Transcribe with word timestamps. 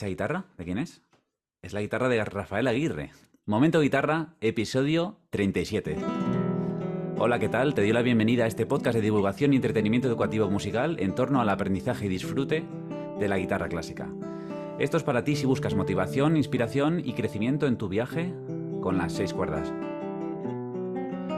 ¿Esa 0.00 0.06
guitarra? 0.06 0.46
¿De 0.56 0.64
quién 0.64 0.78
es? 0.78 1.02
Es 1.60 1.74
la 1.74 1.82
guitarra 1.82 2.08
de 2.08 2.24
Rafael 2.24 2.66
Aguirre. 2.68 3.10
Momento 3.44 3.82
Guitarra, 3.82 4.28
episodio 4.40 5.18
37. 5.28 5.94
Hola, 7.18 7.38
¿qué 7.38 7.50
tal? 7.50 7.74
Te 7.74 7.82
doy 7.82 7.92
la 7.92 8.00
bienvenida 8.00 8.44
a 8.44 8.46
este 8.46 8.64
podcast 8.64 8.94
de 8.94 9.02
divulgación 9.02 9.52
y 9.52 9.56
entretenimiento 9.56 10.08
educativo 10.08 10.48
musical 10.48 10.96
en 11.00 11.14
torno 11.14 11.42
al 11.42 11.50
aprendizaje 11.50 12.06
y 12.06 12.08
disfrute 12.08 12.64
de 13.18 13.28
la 13.28 13.36
guitarra 13.36 13.68
clásica. 13.68 14.08
Esto 14.78 14.96
es 14.96 15.02
para 15.02 15.22
ti 15.22 15.36
si 15.36 15.44
buscas 15.44 15.74
motivación, 15.74 16.38
inspiración 16.38 17.02
y 17.04 17.12
crecimiento 17.12 17.66
en 17.66 17.76
tu 17.76 17.90
viaje 17.90 18.32
con 18.80 18.96
las 18.96 19.12
seis 19.12 19.34
cuerdas. 19.34 19.70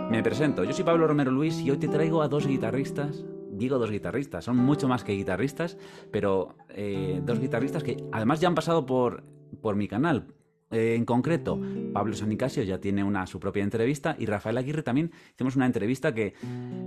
Me 0.08 0.22
presento, 0.22 0.62
yo 0.62 0.72
soy 0.72 0.84
Pablo 0.84 1.08
Romero 1.08 1.32
Luis 1.32 1.58
y 1.58 1.72
hoy 1.72 1.78
te 1.78 1.88
traigo 1.88 2.22
a 2.22 2.28
dos 2.28 2.46
guitarristas 2.46 3.24
digo 3.62 3.78
dos 3.78 3.90
guitarristas, 3.90 4.44
son 4.44 4.56
mucho 4.56 4.88
más 4.88 5.04
que 5.04 5.12
guitarristas, 5.12 5.78
pero 6.10 6.56
eh, 6.70 7.20
dos 7.24 7.40
guitarristas 7.40 7.82
que 7.82 7.96
además 8.12 8.40
ya 8.40 8.48
han 8.48 8.54
pasado 8.54 8.84
por, 8.86 9.24
por 9.60 9.76
mi 9.76 9.88
canal. 9.88 10.26
Eh, 10.70 10.94
en 10.96 11.04
concreto, 11.04 11.60
Pablo 11.92 12.14
Sanicasio 12.14 12.62
ya 12.62 12.78
tiene 12.80 13.04
una, 13.04 13.26
su 13.26 13.38
propia 13.38 13.62
entrevista 13.62 14.16
y 14.18 14.26
Rafael 14.26 14.56
Aguirre 14.56 14.82
también 14.82 15.12
hicimos 15.34 15.56
una 15.56 15.66
entrevista 15.66 16.14
que 16.14 16.34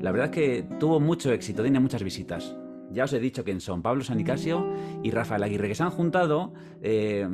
la 0.02 0.12
verdad 0.12 0.30
es 0.30 0.31
que 0.31 0.67
tuvo 0.80 1.00
mucho 1.00 1.31
éxito, 1.31 1.62
tiene 1.62 1.80
muchas 1.80 2.03
visitas. 2.03 2.55
Ya 2.92 3.05
os 3.05 3.14
he 3.14 3.20
dicho 3.20 3.44
quién 3.44 3.62
son 3.62 3.81
Pablo 3.81 4.03
Sanicasio 4.03 4.67
y 5.03 5.12
Rafael 5.12 5.44
Aguirre, 5.44 5.67
que 5.67 5.76
se 5.76 5.84
han 5.84 5.92
juntado 5.92 6.53
eh, 6.81 7.28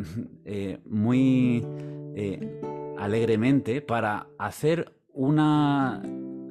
muy 0.85 1.65
alegremente 2.97 3.81
para 3.81 4.27
hacer 4.37 4.93
una 5.13 6.01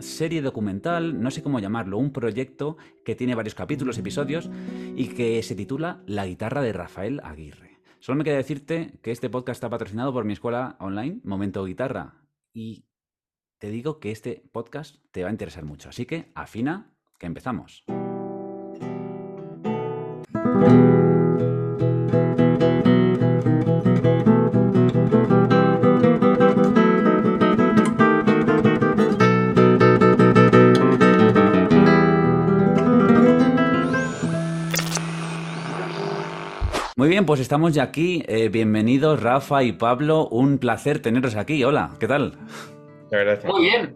serie 0.02 0.42
documental, 0.42 1.20
no 1.20 1.30
sé 1.30 1.42
cómo 1.42 1.60
llamarlo, 1.60 1.98
un 1.98 2.12
proyecto 2.12 2.76
que 3.04 3.14
tiene 3.14 3.34
varios 3.34 3.54
capítulos, 3.54 3.98
episodios 3.98 4.50
y 4.96 5.08
que 5.08 5.42
se 5.42 5.54
titula 5.54 6.02
La 6.06 6.26
guitarra 6.26 6.62
de 6.62 6.72
Rafael 6.72 7.20
Aguirre. 7.24 7.78
Solo 7.98 8.16
me 8.16 8.24
queda 8.24 8.36
decirte 8.36 8.98
que 9.02 9.10
este 9.10 9.28
podcast 9.28 9.56
está 9.56 9.68
patrocinado 9.68 10.12
por 10.12 10.24
mi 10.24 10.32
escuela 10.32 10.76
online, 10.80 11.20
Momento 11.22 11.64
Guitarra, 11.64 12.14
y 12.52 12.86
te 13.58 13.70
digo 13.70 14.00
que 14.00 14.10
este 14.10 14.42
podcast 14.52 14.96
te 15.10 15.22
va 15.22 15.28
a 15.28 15.32
interesar 15.32 15.64
mucho. 15.64 15.90
Así 15.90 16.06
que 16.06 16.32
afina, 16.34 16.94
que 17.18 17.26
empezamos. 17.26 17.84
Pues 37.30 37.38
estamos 37.38 37.72
ya 37.74 37.84
aquí. 37.84 38.24
Eh, 38.26 38.48
bienvenidos 38.48 39.22
Rafa 39.22 39.62
y 39.62 39.70
Pablo. 39.70 40.26
Un 40.30 40.58
placer 40.58 40.98
teneros 40.98 41.36
aquí. 41.36 41.62
Hola, 41.62 41.94
¿qué 42.00 42.08
tal? 42.08 42.36
Gracias. 43.08 43.44
Muy 43.44 43.60
bien, 43.66 43.94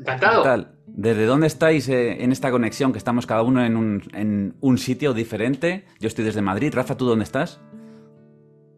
encantado. 0.00 0.42
¿Qué 0.42 0.48
tal? 0.48 0.74
¿Desde 0.88 1.24
dónde 1.26 1.46
estáis 1.46 1.88
eh, 1.88 2.24
en 2.24 2.32
esta 2.32 2.50
conexión? 2.50 2.90
Que 2.90 2.98
estamos 2.98 3.24
cada 3.24 3.44
uno 3.44 3.64
en 3.64 3.76
un, 3.76 4.02
en 4.14 4.56
un 4.60 4.78
sitio 4.78 5.14
diferente. 5.14 5.84
Yo 6.00 6.08
estoy 6.08 6.24
desde 6.24 6.42
Madrid. 6.42 6.74
Rafa, 6.74 6.96
¿tú 6.96 7.06
dónde 7.06 7.22
estás? 7.22 7.60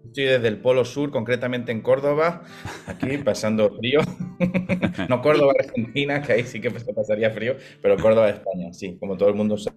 Estoy 0.04 0.24
desde 0.24 0.48
el 0.48 0.58
Polo 0.58 0.84
Sur, 0.84 1.10
concretamente 1.10 1.72
en 1.72 1.80
Córdoba, 1.80 2.42
aquí 2.86 3.16
pasando 3.24 3.74
frío. 3.74 4.00
no 5.08 5.22
Córdoba, 5.22 5.54
Argentina, 5.58 6.20
que 6.20 6.34
ahí 6.34 6.42
sí 6.42 6.60
que 6.60 6.68
se 6.78 6.92
pasaría 6.92 7.30
frío, 7.30 7.56
pero 7.80 7.96
Córdoba, 7.96 8.28
España, 8.28 8.70
sí, 8.74 8.98
como 9.00 9.16
todo 9.16 9.30
el 9.30 9.34
mundo 9.34 9.56
sabe. 9.56 9.74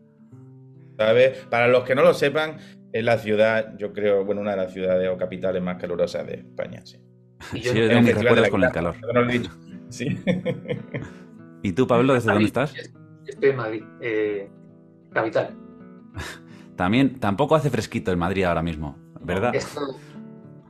Para 1.50 1.70
los 1.70 1.83
que 1.83 1.95
no 1.95 2.02
lo 2.02 2.14
sepan, 2.14 2.58
es 2.92 3.04
la 3.04 3.18
ciudad, 3.18 3.78
yo 3.78 3.94
creo, 3.94 4.26
bueno, 4.26 4.42
una 4.42 4.52
de 4.52 4.58
las 4.58 4.74
ciudades 4.74 5.10
o 5.10 5.18
capitales 5.18 5.62
más 5.62 5.78
calurosas 5.78 6.26
de 6.26 6.36
España, 6.36 6.82
sí. 6.86 6.98
Sí, 7.52 7.62
yo 7.62 7.88
tengo 7.88 8.02
mis 8.02 8.16
recuerdos 8.16 8.50
con 8.50 8.64
el 8.64 8.72
calor. 8.72 8.96
Sí. 9.90 10.18
¿Y 11.62 11.72
tú, 11.74 11.88
Pablo, 11.88 12.14
desde 12.14 12.32
dónde 12.32 12.46
estás? 12.46 12.73
Estoy 13.26 13.50
en 13.50 13.56
Madrid, 13.56 13.84
eh, 14.02 14.50
capital. 15.11 15.56
También, 16.76 17.20
tampoco 17.20 17.56
hace 17.56 17.70
fresquito 17.70 18.11
en 18.11 18.20
Madrid 18.20 18.44
ahora 18.44 18.61
mismo, 18.61 18.98
¿verdad? 19.22 19.54
Esto, 19.56 19.82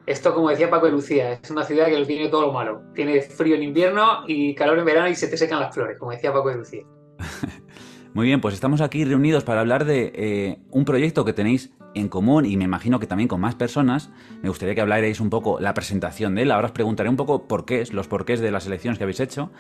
esto, 0.06 0.34
como 0.34 0.50
decía 0.50 0.70
Paco 0.70 0.86
de 0.86 0.94
Lucía, 0.94 1.34
es 1.34 1.52
una 1.52 1.64
ciudad 1.64 1.88
que 1.88 2.00
lo 2.00 2.06
tiene 2.06 2.30
todo 2.30 2.48
lo 2.48 2.54
malo. 2.54 2.82
Tiene 2.96 3.22
frío 3.22 3.56
en 3.56 3.64
invierno 3.64 4.24
y 4.26 4.56
calor 4.56 4.80
en 4.80 4.86
verano 4.86 5.10
y 5.10 5.16
se 5.16 5.28
te 5.28 5.38
secan 5.38 5.60
las 5.60 5.74
flores, 5.74 5.98
como 5.98 6.12
decía 6.12 6.32
Paco 6.32 6.50
de 6.50 6.56
Lucía. 6.56 6.84
Muy 8.14 8.26
bien, 8.26 8.40
pues 8.40 8.54
estamos 8.54 8.82
aquí 8.82 9.04
reunidos 9.04 9.44
para 9.44 9.60
hablar 9.60 9.86
de 9.86 10.12
eh, 10.16 10.60
un 10.72 10.86
proyecto 10.86 11.26
que 11.26 11.34
tenéis 11.34 11.77
en 12.00 12.10
común 12.10 12.46
y 12.46 12.58
me 12.58 12.66
imagino 12.66 13.00
que 13.00 13.08
también 13.08 13.28
con 13.28 13.42
más 13.42 13.56
personas. 13.56 14.10
Me 14.42 14.50
gustaría 14.50 14.76
que 14.76 14.82
hablarais 14.82 15.20
un 15.20 15.30
poco 15.30 15.60
la 15.60 15.74
presentación 15.74 16.36
de 16.36 16.44
él. 16.44 16.52
Ahora 16.52 16.68
os 16.68 16.72
preguntaré 16.72 17.10
un 17.10 17.16
poco 17.16 17.48
por 17.48 17.66
qué, 17.66 17.84
los 17.92 18.08
porqués 18.08 18.40
de 18.40 18.52
las 18.52 18.66
elecciones 18.68 18.98
que 18.98 19.04
habéis 19.04 19.20
hecho. 19.20 19.52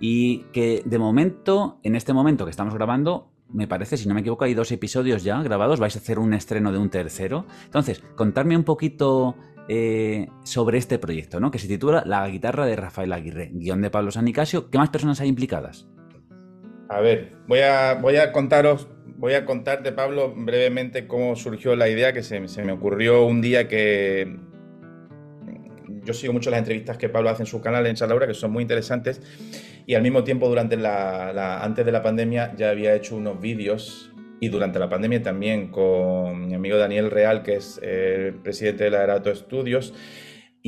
Y 0.00 0.44
que 0.52 0.82
de 0.84 0.98
momento, 0.98 1.80
en 1.82 1.96
este 1.96 2.12
momento 2.12 2.44
que 2.44 2.50
estamos 2.50 2.74
grabando, 2.74 3.30
me 3.52 3.66
parece, 3.66 3.96
si 3.96 4.08
no 4.08 4.14
me 4.14 4.20
equivoco, 4.20 4.44
hay 4.44 4.54
dos 4.54 4.70
episodios 4.72 5.24
ya 5.24 5.42
grabados. 5.42 5.80
Vais 5.80 5.96
a 5.96 5.98
hacer 5.98 6.18
un 6.18 6.34
estreno 6.34 6.72
de 6.72 6.78
un 6.78 6.90
tercero. 6.90 7.46
Entonces, 7.64 8.02
contadme 8.14 8.56
un 8.56 8.64
poquito 8.64 9.36
eh, 9.68 10.28
sobre 10.44 10.78
este 10.78 10.98
proyecto, 10.98 11.40
¿no? 11.40 11.50
Que 11.50 11.58
se 11.58 11.68
titula 11.68 12.02
La 12.06 12.28
guitarra 12.28 12.66
de 12.66 12.76
Rafael 12.76 13.12
Aguirre, 13.12 13.50
guion 13.52 13.80
de 13.80 13.90
Pablo 13.90 14.10
Sanicasio. 14.10 14.70
¿Qué 14.70 14.78
más 14.78 14.90
personas 14.90 15.20
hay 15.20 15.28
implicadas? 15.28 15.88
A 16.88 17.00
ver, 17.00 17.36
voy 17.46 17.60
a 17.60 18.32
contaros 18.32 18.88
voy 19.18 19.34
a 19.34 19.44
contarte, 19.44 19.92
Pablo, 19.92 20.32
brevemente 20.34 21.08
cómo 21.08 21.34
surgió 21.34 21.74
la 21.74 21.88
idea 21.88 22.12
que 22.12 22.22
se, 22.22 22.40
me 22.40 22.72
ocurrió 22.72 23.26
un 23.26 23.40
día 23.42 23.66
que 23.66 24.36
yo 26.04 26.14
sigo 26.14 26.32
mucho 26.32 26.50
las 26.50 26.60
entrevistas 26.60 26.96
que 26.96 27.08
Pablo 27.08 27.28
hace 27.28 27.42
en 27.42 27.46
su 27.46 27.60
canal 27.60 27.86
en 27.86 27.96
Salaura, 27.96 28.26
que 28.26 28.34
son 28.34 28.52
muy 28.52 28.62
interesantes, 28.62 29.20
y 29.86 29.94
al 29.94 30.02
mismo 30.02 30.22
tiempo, 30.22 30.48
durante 30.48 30.76
la, 30.76 31.62
antes 31.62 31.84
de 31.84 31.92
la 31.92 32.02
pandemia, 32.02 32.54
ya 32.56 32.70
había 32.70 32.94
hecho 32.94 33.16
unos 33.16 33.40
vídeos, 33.40 34.12
y 34.40 34.48
durante 34.50 34.78
la 34.78 34.88
pandemia 34.88 35.20
también 35.20 35.68
con 35.68 36.46
mi 36.46 36.54
amigo 36.54 36.76
Daniel 36.76 37.10
Real, 37.10 37.42
que 37.42 37.56
es 37.56 37.80
el 37.82 38.34
presidente 38.34 38.84
de 38.84 38.90
la 38.90 39.02
Erato 39.02 39.30
Estudios, 39.30 39.92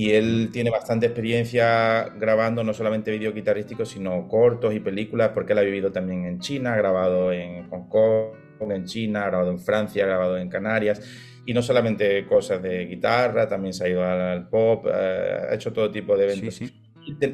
y 0.00 0.12
él 0.12 0.49
tiene 0.50 0.71
bastante 0.71 1.05
experiencia 1.05 2.09
grabando 2.19 2.65
no 2.65 2.72
solamente 2.72 3.11
vídeos 3.11 3.34
guitarrísticos, 3.34 3.91
sino 3.91 4.28
cortos 4.28 4.72
y 4.72 4.81
películas, 4.81 5.33
porque 5.34 5.53
él 5.53 5.59
ha 5.59 5.62
vivido 5.62 5.93
también 5.93 6.25
en 6.25 6.38
China, 6.38 6.72
ha 6.72 6.77
grabado 6.78 7.31
en 7.34 7.69
Hong 7.69 7.87
Kong, 7.91 8.33
en 8.71 8.87
China, 8.87 9.25
ha 9.25 9.27
grabado 9.27 9.50
en 9.50 9.59
Francia, 9.59 10.05
ha 10.05 10.06
grabado 10.06 10.38
en 10.38 10.49
Canarias, 10.49 11.03
y 11.44 11.53
no 11.53 11.61
solamente 11.61 12.25
cosas 12.25 12.62
de 12.62 12.87
guitarra, 12.87 13.47
también 13.47 13.75
se 13.75 13.84
ha 13.84 13.88
ido 13.91 14.03
al 14.03 14.49
pop, 14.49 14.87
eh, 14.87 15.49
ha 15.50 15.55
hecho 15.55 15.71
todo 15.71 15.91
tipo 15.91 16.17
de 16.17 16.32
eventos. 16.32 16.62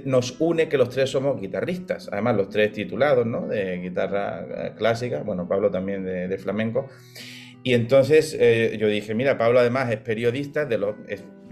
nos 0.05 0.41
une 0.41 0.69
que 0.69 0.77
los 0.77 0.89
tres 0.91 1.09
somos 1.09 1.41
guitarristas, 1.41 2.09
además 2.11 2.35
los 2.35 2.49
tres 2.49 2.73
titulados, 2.73 3.25
¿no? 3.25 3.47
De 3.47 3.79
guitarra 3.79 4.41
eh, 4.41 4.73
clásica, 4.77 5.23
bueno, 5.23 5.47
Pablo 5.47 5.71
también 5.71 6.05
de, 6.05 6.37
flamenco. 6.39 6.89
Y 7.63 7.75
entonces 7.75 8.37
eh, 8.41 8.77
yo 8.77 8.89
dije, 8.89 9.15
mira, 9.15 9.39
Pablo 9.39 9.61
además 9.61 9.89
es 9.93 9.99
periodista, 9.99 10.65
de 10.65 10.79
los, 10.79 10.97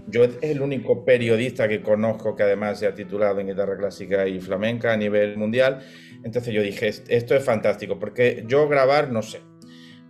yo 0.07 0.23
es 0.23 0.37
el 0.41 0.61
único 0.61 1.03
periodista 1.03 1.67
que 1.67 1.81
conozco 1.81 2.35
que 2.35 2.43
además 2.43 2.79
se 2.79 2.87
ha 2.87 2.93
titulado 2.93 3.39
en 3.39 3.47
guitarra 3.47 3.77
clásica 3.77 4.27
y 4.27 4.39
flamenca 4.39 4.93
a 4.93 4.97
nivel 4.97 5.37
mundial. 5.37 5.79
Entonces 6.23 6.53
yo 6.53 6.61
dije, 6.61 6.87
esto 6.87 7.35
es 7.35 7.43
fantástico, 7.43 7.99
porque 7.99 8.43
yo 8.47 8.67
grabar 8.67 9.11
no 9.11 9.21
sé. 9.21 9.41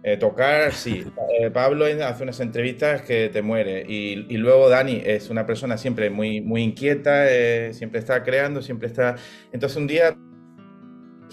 Eh, 0.04 0.18
tocar, 0.18 0.72
sí. 0.74 1.04
Eh, 1.38 1.52
Pablo 1.52 1.86
hace 1.86 2.24
unas 2.24 2.40
entrevistas 2.40 3.02
que 3.02 3.28
te 3.28 3.42
muere. 3.42 3.84
Y, 3.86 4.38
luego 4.38 4.70
Dani 4.70 5.02
es 5.04 5.30
una 5.30 5.46
persona 5.46 5.78
siempre 5.78 6.10
muy, 6.10 6.40
muy 6.40 6.62
inquieta, 6.62 7.30
eh, 7.30 7.74
siempre 7.74 8.00
está 8.00 8.24
creando, 8.24 8.62
siempre 8.62 8.88
está... 8.88 9.16
Entonces 9.52 9.78
un 9.78 9.88
día 9.88 10.16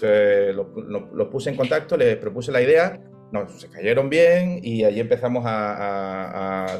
lo, 0.01 1.29
puse 1.29 1.51
en 1.51 1.55
contacto, 1.55 1.95
le 1.95 2.17
propuse 2.17 2.51
la 2.51 2.61
idea 2.61 2.99
no, 3.33 3.49
se 3.49 3.67
cayeron 3.67 4.11
bien 4.11 4.59
y 4.61 4.83
allí 4.83 4.99
empezamos 4.99 5.43
a, 5.47 6.77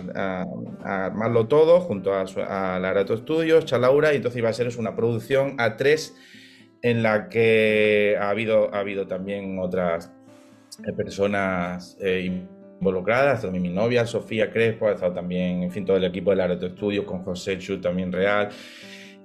armarlo 0.83 1.47
todo 1.47 1.81
junto 1.81 2.13
a, 2.13 2.25
a 2.47 2.79
Larato 2.79 3.17
Studios, 3.17 3.65
Chalaura, 3.65 4.13
y 4.13 4.17
entonces 4.17 4.37
iba 4.37 4.49
a 4.49 4.53
ser 4.53 4.69
una 4.77 4.95
producción 4.95 5.55
a 5.57 5.77
tres 5.77 6.15
en 6.83 7.01
la 7.01 7.27
que 7.27 8.15
ha 8.19 8.29
habido, 8.29 8.71
ha 8.73 8.79
habido 8.79 9.07
también 9.07 9.57
otras 9.57 10.11
eh, 10.85 10.93
personas 10.93 11.97
eh, 11.99 12.45
involucradas, 12.79 13.41
también 13.41 13.63
mi 13.63 13.69
novia 13.69 14.05
Sofía 14.05 14.51
Crespo, 14.51 14.87
ha 14.87 14.91
estado 14.91 15.13
también, 15.13 15.63
en 15.63 15.71
fin, 15.71 15.85
todo 15.85 15.97
el 15.97 16.03
equipo 16.03 16.29
de 16.29 16.35
Larato 16.35 16.69
Studios 16.69 17.05
con 17.05 17.23
José 17.23 17.57
Chu 17.57 17.81
también 17.81 18.11
real. 18.11 18.49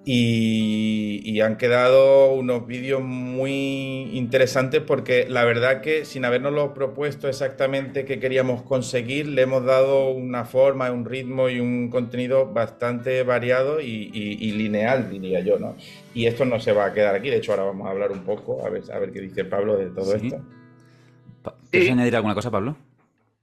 Y, 0.05 1.41
han 1.41 1.57
quedado 1.57 2.33
unos 2.33 2.67
vídeos 2.67 3.01
muy 3.01 4.11
interesantes 4.13 4.83
porque 4.83 5.27
la 5.29 5.45
verdad 5.45 5.83
que 5.83 6.05
sin 6.05 6.25
habernos 6.25 6.73
propuesto 6.73 7.29
exactamente 7.29 8.05
qué 8.05 8.19
queríamos 8.19 8.63
conseguir, 8.63 9.29
le 9.29 9.43
hemos 9.43 9.65
dado 9.65 10.11
una 10.11 10.45
forma, 10.45 10.91
un 10.91 11.05
ritmo 11.05 11.49
y 11.49 11.61
un 11.61 11.91
contenido 11.91 12.53
bastante 12.53 13.23
variado 13.23 13.81
y, 13.81 14.09
lineal, 14.53 15.11
diría 15.11 15.41
yo, 15.41 15.61
¿no? 15.61 15.77
Y 16.13 16.27
esto 16.27 16.45
no 16.45 16.59
se 16.59 16.73
va 16.73 16.87
a 16.87 16.93
quedar 16.93 17.15
aquí, 17.15 17.31
de 17.31 17.37
hecho 17.37 17.53
ahora 17.53 17.65
vamos 17.65 17.87
a 17.87 17.91
hablar 17.91 18.11
un 18.11 18.25
poco, 18.25 18.67
a 18.67 18.71
ver, 18.71 18.83
a 18.93 18.99
ver 18.99 19.13
qué 19.13 19.21
dice 19.21 19.45
Pablo 19.45 19.77
de 19.77 19.91
todo 19.91 20.17
esto. 20.17 20.41
¿Quieres 21.71 21.91
añadir 21.91 22.17
alguna 22.17 22.35
cosa, 22.35 22.51
Pablo? 22.51 22.77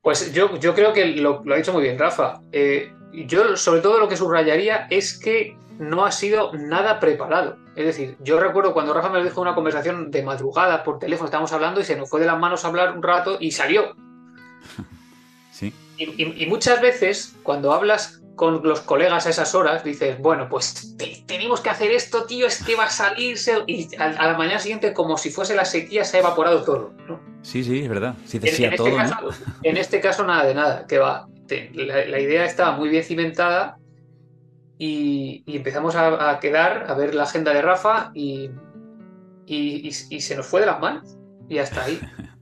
Pues 0.02 0.34
yo, 0.34 0.60
yo 0.60 0.76
creo 0.76 0.94
que 0.94 1.16
lo, 1.16 1.44
ha 1.52 1.58
dicho 1.58 1.74
muy 1.74 1.82
bien 1.82 1.98
Rafa. 1.98 2.42
Eh, 2.52 2.92
yo 3.28 3.56
sobre 3.56 3.82
todo 3.82 4.00
lo 4.00 4.08
que 4.08 4.16
subrayaría 4.16 4.88
es 4.90 5.18
que 5.18 5.58
no 5.80 6.06
ha 6.06 6.12
sido 6.12 6.54
nada 6.54 7.00
preparado. 7.00 7.58
Es 7.76 7.86
decir, 7.86 8.16
yo 8.20 8.40
recuerdo 8.40 8.74
cuando 8.74 8.94
Rafa 8.94 9.10
me 9.10 9.24
dijo 9.24 9.42
una 9.42 9.56
conversación 9.56 10.12
de 10.12 10.24
madrugada 10.24 10.84
por 10.84 11.00
teléfono, 11.00 11.26
estábamos 11.26 11.52
hablando 11.52 11.82
y 11.82 11.84
se 11.84 11.96
nos 11.96 12.10
fue 12.10 12.22
de 12.22 12.26
las 12.26 12.40
manos 12.40 12.64
a 12.64 12.70
hablar 12.70 12.96
un 12.96 13.04
rato 13.04 13.38
y 13.40 13.52
salió. 13.52 13.96
Sí. 15.52 15.74
Y, 15.98 16.46
muchas 16.48 16.82
veces, 16.82 17.34
cuando 17.42 17.72
hablas 17.72 18.22
con 18.36 18.62
los 18.64 18.82
colegas 18.82 19.26
a 19.26 19.30
esas 19.30 19.56
horas, 19.56 19.86
dices, 19.86 20.20
bueno, 20.20 20.50
pues 20.50 20.98
tenemos 21.26 21.62
que 21.62 21.70
hacer 21.70 21.92
esto, 21.92 22.26
tío, 22.26 22.46
es 22.46 22.62
que 22.62 22.76
va 22.76 22.84
a 22.84 22.90
salirse. 22.90 23.64
Y 23.66 23.88
a, 23.96 24.10
la 24.10 24.38
mañana 24.38 24.60
siguiente, 24.60 24.92
como 24.92 25.18
si 25.18 25.30
fuese 25.30 25.56
la 25.56 25.64
sequía, 25.64 26.04
se 26.04 26.18
ha 26.18 26.20
evaporado 26.20 26.66
todo. 26.66 26.94
Sí, 27.42 27.64
sí, 27.64 27.84
es 27.84 27.88
verdad. 27.88 28.16
en, 28.34 28.46
este 28.46 28.72
todo, 28.72 28.98
caso, 28.98 29.30
en, 29.64 29.78
este 29.78 30.02
caso, 30.02 30.26
nada 30.26 30.44
de 30.44 30.56
nada, 30.56 30.86
que 30.88 30.98
va. 30.98 31.30
La, 31.74 32.20
idea 32.20 32.44
estaba 32.44 32.76
muy 32.76 32.90
bien 32.90 33.06
cimentada 33.06 33.78
y, 34.78 35.44
empezamos 35.48 35.96
a, 35.96 36.40
quedar, 36.40 36.86
a 36.90 36.94
ver 36.96 37.16
la 37.16 37.24
agenda 37.24 37.54
de 37.54 37.62
Rafa 37.62 38.12
y, 38.14 38.50
y 39.46 39.92
se 39.92 40.36
nos 40.36 40.46
fue 40.46 40.62
de 40.62 40.68
las 40.68 40.80
manos. 40.80 41.18
Y 41.50 41.58
hasta 41.60 41.84
ahí. 41.84 42.00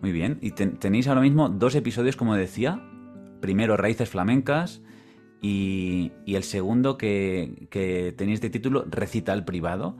Muy 0.00 0.12
bien. 0.12 0.38
Y 0.42 0.50
tenéis 0.50 1.06
ahora 1.08 1.20
mismo 1.20 1.48
dos 1.48 1.74
episodios, 1.74 2.16
como 2.16 2.34
decía. 2.34 2.82
Primero, 3.40 3.76
Raíces 3.76 4.08
Flamencas. 4.08 4.82
Y, 5.40 6.12
el 6.26 6.42
segundo 6.42 6.98
que, 6.98 8.14
tenéis 8.16 8.40
de 8.40 8.50
título 8.50 8.84
Recital 8.88 9.44
Privado. 9.44 9.96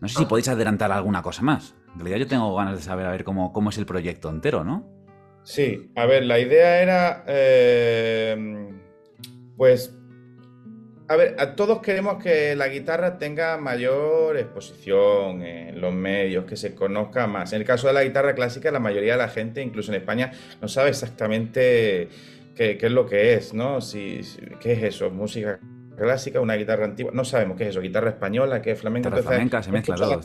No 0.00 0.08
sé 0.08 0.16
si 0.16 0.24
ah. 0.24 0.28
podéis 0.28 0.48
adelantar 0.48 0.92
alguna 0.92 1.22
cosa 1.22 1.42
más. 1.42 1.74
En 1.94 2.00
realidad 2.00 2.18
yo 2.18 2.26
tengo 2.26 2.54
ganas 2.54 2.76
de 2.76 2.82
saber 2.82 3.06
a 3.06 3.10
ver 3.10 3.24
cómo, 3.24 3.52
cómo 3.52 3.70
es 3.70 3.78
el 3.78 3.86
proyecto 3.86 4.28
entero, 4.30 4.64
¿no? 4.64 4.86
Sí, 5.42 5.90
a 5.96 6.04
ver, 6.04 6.24
la 6.26 6.38
idea 6.38 6.82
era 6.82 7.24
eh, 7.26 8.70
pues 9.58 9.94
a 11.08 11.16
ver, 11.16 11.36
a 11.38 11.56
todos 11.56 11.80
queremos 11.80 12.22
que 12.22 12.54
la 12.54 12.68
guitarra 12.68 13.16
tenga 13.16 13.56
mayor 13.56 14.36
exposición 14.36 15.42
en 15.42 15.80
los 15.80 15.92
medios, 15.92 16.44
que 16.44 16.54
se 16.54 16.74
conozca 16.74 17.26
más. 17.26 17.54
En 17.54 17.62
el 17.62 17.66
caso 17.66 17.86
de 17.86 17.94
la 17.94 18.04
guitarra 18.04 18.34
clásica, 18.34 18.70
la 18.70 18.78
mayoría 18.78 19.12
de 19.12 19.18
la 19.18 19.28
gente, 19.28 19.62
incluso 19.62 19.90
en 19.90 20.00
España, 20.00 20.32
no 20.60 20.68
sabe 20.68 20.90
exactamente 20.90 22.10
qué, 22.54 22.78
es 22.78 22.92
lo 22.92 23.06
que 23.06 23.34
es, 23.34 23.54
¿no? 23.54 23.80
Si, 23.80 24.20
¿Qué 24.60 24.72
es 24.72 24.82
eso? 24.82 25.10
¿Música 25.10 25.58
clásica? 25.96 26.40
¿Una 26.40 26.56
guitarra 26.56 26.84
antigua? 26.84 27.10
No 27.14 27.24
sabemos 27.24 27.56
qué 27.56 27.64
es 27.64 27.70
eso. 27.70 27.80
¿Guitarra 27.80 28.10
española? 28.10 28.60
¿Qué 28.60 28.72
es 28.72 28.80
flamenca? 28.80 29.08
Guitarra 29.08 29.28
flamenca, 29.28 29.62
se 29.62 29.72
mezcla 29.72 29.96
todo 29.96 30.20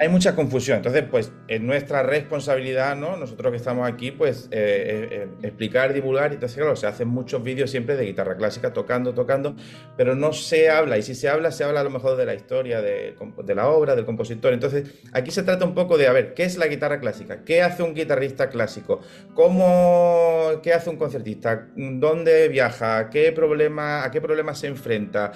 hay 0.00 0.08
mucha 0.08 0.34
confusión. 0.34 0.78
Entonces, 0.78 1.04
pues 1.10 1.30
es 1.46 1.60
nuestra 1.60 2.02
responsabilidad, 2.02 2.96
¿no? 2.96 3.18
Nosotros 3.18 3.50
que 3.50 3.58
estamos 3.58 3.86
aquí, 3.86 4.10
pues 4.10 4.44
eh, 4.44 4.48
eh, 4.50 5.08
eh, 5.10 5.28
explicar, 5.42 5.92
divulgar. 5.92 6.32
Entonces, 6.32 6.56
claro, 6.56 6.74
se 6.74 6.86
hacen 6.86 7.06
muchos 7.06 7.42
vídeos 7.42 7.70
siempre 7.70 7.96
de 7.96 8.06
guitarra 8.06 8.34
clásica, 8.38 8.72
tocando, 8.72 9.12
tocando, 9.12 9.54
pero 9.98 10.14
no 10.14 10.32
se 10.32 10.70
habla. 10.70 10.96
Y 10.96 11.02
si 11.02 11.14
se 11.14 11.28
habla, 11.28 11.52
se 11.52 11.64
habla 11.64 11.80
a 11.80 11.84
lo 11.84 11.90
mejor 11.90 12.16
de 12.16 12.24
la 12.24 12.32
historia, 12.32 12.80
de, 12.80 13.14
la 13.54 13.68
obra, 13.68 13.94
del 13.94 14.06
compositor. 14.06 14.54
Entonces, 14.54 14.90
aquí 15.12 15.30
se 15.30 15.42
trata 15.42 15.66
un 15.66 15.74
poco 15.74 15.98
de, 15.98 16.06
a 16.06 16.12
ver, 16.12 16.32
¿qué 16.32 16.44
es 16.44 16.56
la 16.56 16.66
guitarra 16.66 16.98
clásica? 16.98 17.44
¿Qué 17.44 17.60
hace 17.60 17.82
un 17.82 17.92
guitarrista 17.94 18.48
clásico? 18.48 19.00
¿Cómo, 19.34 20.60
¿Qué 20.62 20.72
hace 20.72 20.88
un 20.88 20.96
concertista? 20.96 21.68
¿Dónde 21.76 22.48
viaja? 22.48 23.10
¿Qué 23.10 23.32
problema, 23.32 24.02
¿A 24.02 24.10
qué 24.10 24.22
problemas 24.22 24.60
se 24.60 24.68
enfrenta? 24.68 25.32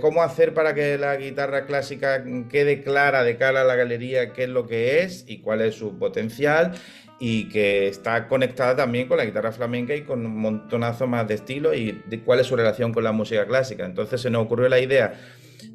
¿Cómo 0.00 0.22
hacer 0.22 0.54
para 0.54 0.74
que 0.74 0.96
la 0.96 1.16
guitarra 1.16 1.66
clásica 1.66 2.22
quede 2.48 2.84
clara 2.84 3.24
de 3.24 3.36
cada 3.48 3.62
a 3.62 3.64
la 3.64 3.76
galería 3.76 4.32
qué 4.32 4.44
es 4.44 4.48
lo 4.48 4.66
que 4.66 5.02
es 5.02 5.24
y 5.26 5.40
cuál 5.40 5.62
es 5.62 5.74
su 5.74 5.98
potencial 5.98 6.72
y 7.18 7.48
que 7.48 7.88
está 7.88 8.28
conectada 8.28 8.76
también 8.76 9.08
con 9.08 9.16
la 9.16 9.24
guitarra 9.24 9.52
flamenca 9.52 9.94
y 9.94 10.02
con 10.02 10.24
un 10.24 10.36
montonazo 10.36 11.06
más 11.06 11.26
de 11.26 11.34
estilo 11.34 11.74
y 11.74 12.02
de 12.06 12.20
cuál 12.20 12.40
es 12.40 12.46
su 12.46 12.56
relación 12.56 12.92
con 12.92 13.02
la 13.02 13.12
música 13.12 13.46
clásica. 13.46 13.84
Entonces 13.84 14.20
se 14.20 14.30
nos 14.30 14.44
ocurrió 14.44 14.68
la 14.68 14.78
idea 14.78 15.14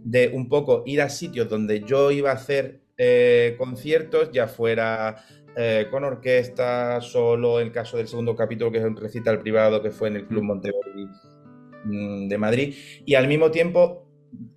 de 0.04 0.30
un 0.34 0.48
poco 0.48 0.84
ir 0.86 1.02
a 1.02 1.10
sitios 1.10 1.50
donde 1.50 1.82
yo 1.82 2.12
iba 2.12 2.32
a 2.32 2.36
hacer 2.36 2.82
eh, 2.98 3.56
conciertos, 3.58 4.32
ya 4.32 4.48
fuera 4.48 5.26
eh, 5.58 5.88
con 5.92 6.04
orquesta, 6.04 7.02
solo, 7.02 7.60
en 7.60 7.68
el 7.68 7.74
caso 7.74 7.98
del 7.98 8.08
segundo 8.08 8.36
capítulo, 8.36 8.72
que 8.72 8.78
es 8.78 8.86
un 8.86 8.96
recital 8.96 9.40
privado 9.40 9.82
que 9.82 9.92
fue 9.92 10.08
en 10.08 10.18
el 10.18 10.28
Club 10.28 10.44
Monteverdi 10.44 11.08
mm, 11.86 12.28
de 12.28 12.38
Madrid, 12.38 12.76
y 13.06 13.16
al 13.16 13.28
mismo 13.28 13.52
tiempo 13.52 14.03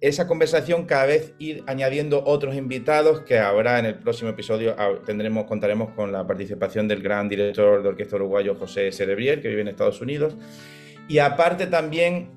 esa 0.01 0.27
conversación 0.27 0.85
cada 0.85 1.07
vez 1.07 1.35
ir 1.39 1.63
añadiendo 1.67 2.23
otros 2.25 2.55
invitados 2.55 3.21
que 3.21 3.39
ahora 3.39 3.79
en 3.79 3.87
el 3.87 3.95
próximo 3.97 4.31
episodio 4.31 4.77
tendremos, 5.05 5.45
contaremos 5.45 5.91
con 5.91 6.13
la 6.13 6.27
participación 6.27 6.87
del 6.87 7.03
gran 7.03 7.29
director 7.29 7.83
de 7.83 7.89
orquesta 7.89 8.17
uruguayo 8.17 8.55
José 8.57 8.93
Cerebriel, 8.93 9.41
que 9.41 9.49
vive 9.49 9.63
en 9.63 9.69
Estados 9.69 10.01
Unidos. 10.01 10.37
Y 11.09 11.19
aparte 11.19 11.67
también 11.67 12.31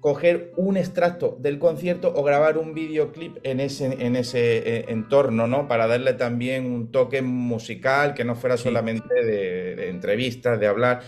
coger 0.00 0.52
un 0.56 0.76
extracto 0.76 1.36
del 1.40 1.58
concierto 1.58 2.12
o 2.14 2.22
grabar 2.22 2.56
un 2.56 2.74
videoclip 2.74 3.36
en 3.42 3.60
ese, 3.60 4.06
en 4.06 4.16
ese 4.16 4.58
eh, 4.58 4.84
entorno, 4.88 5.46
¿no? 5.46 5.68
Para 5.68 5.86
darle 5.86 6.14
también 6.14 6.64
un 6.64 6.90
toque 6.90 7.20
musical 7.20 8.14
que 8.14 8.24
no 8.24 8.34
fuera 8.34 8.56
solamente 8.56 9.14
de, 9.14 9.76
de 9.76 9.88
entrevistas, 9.90 10.58
de 10.58 10.66
hablar. 10.66 11.02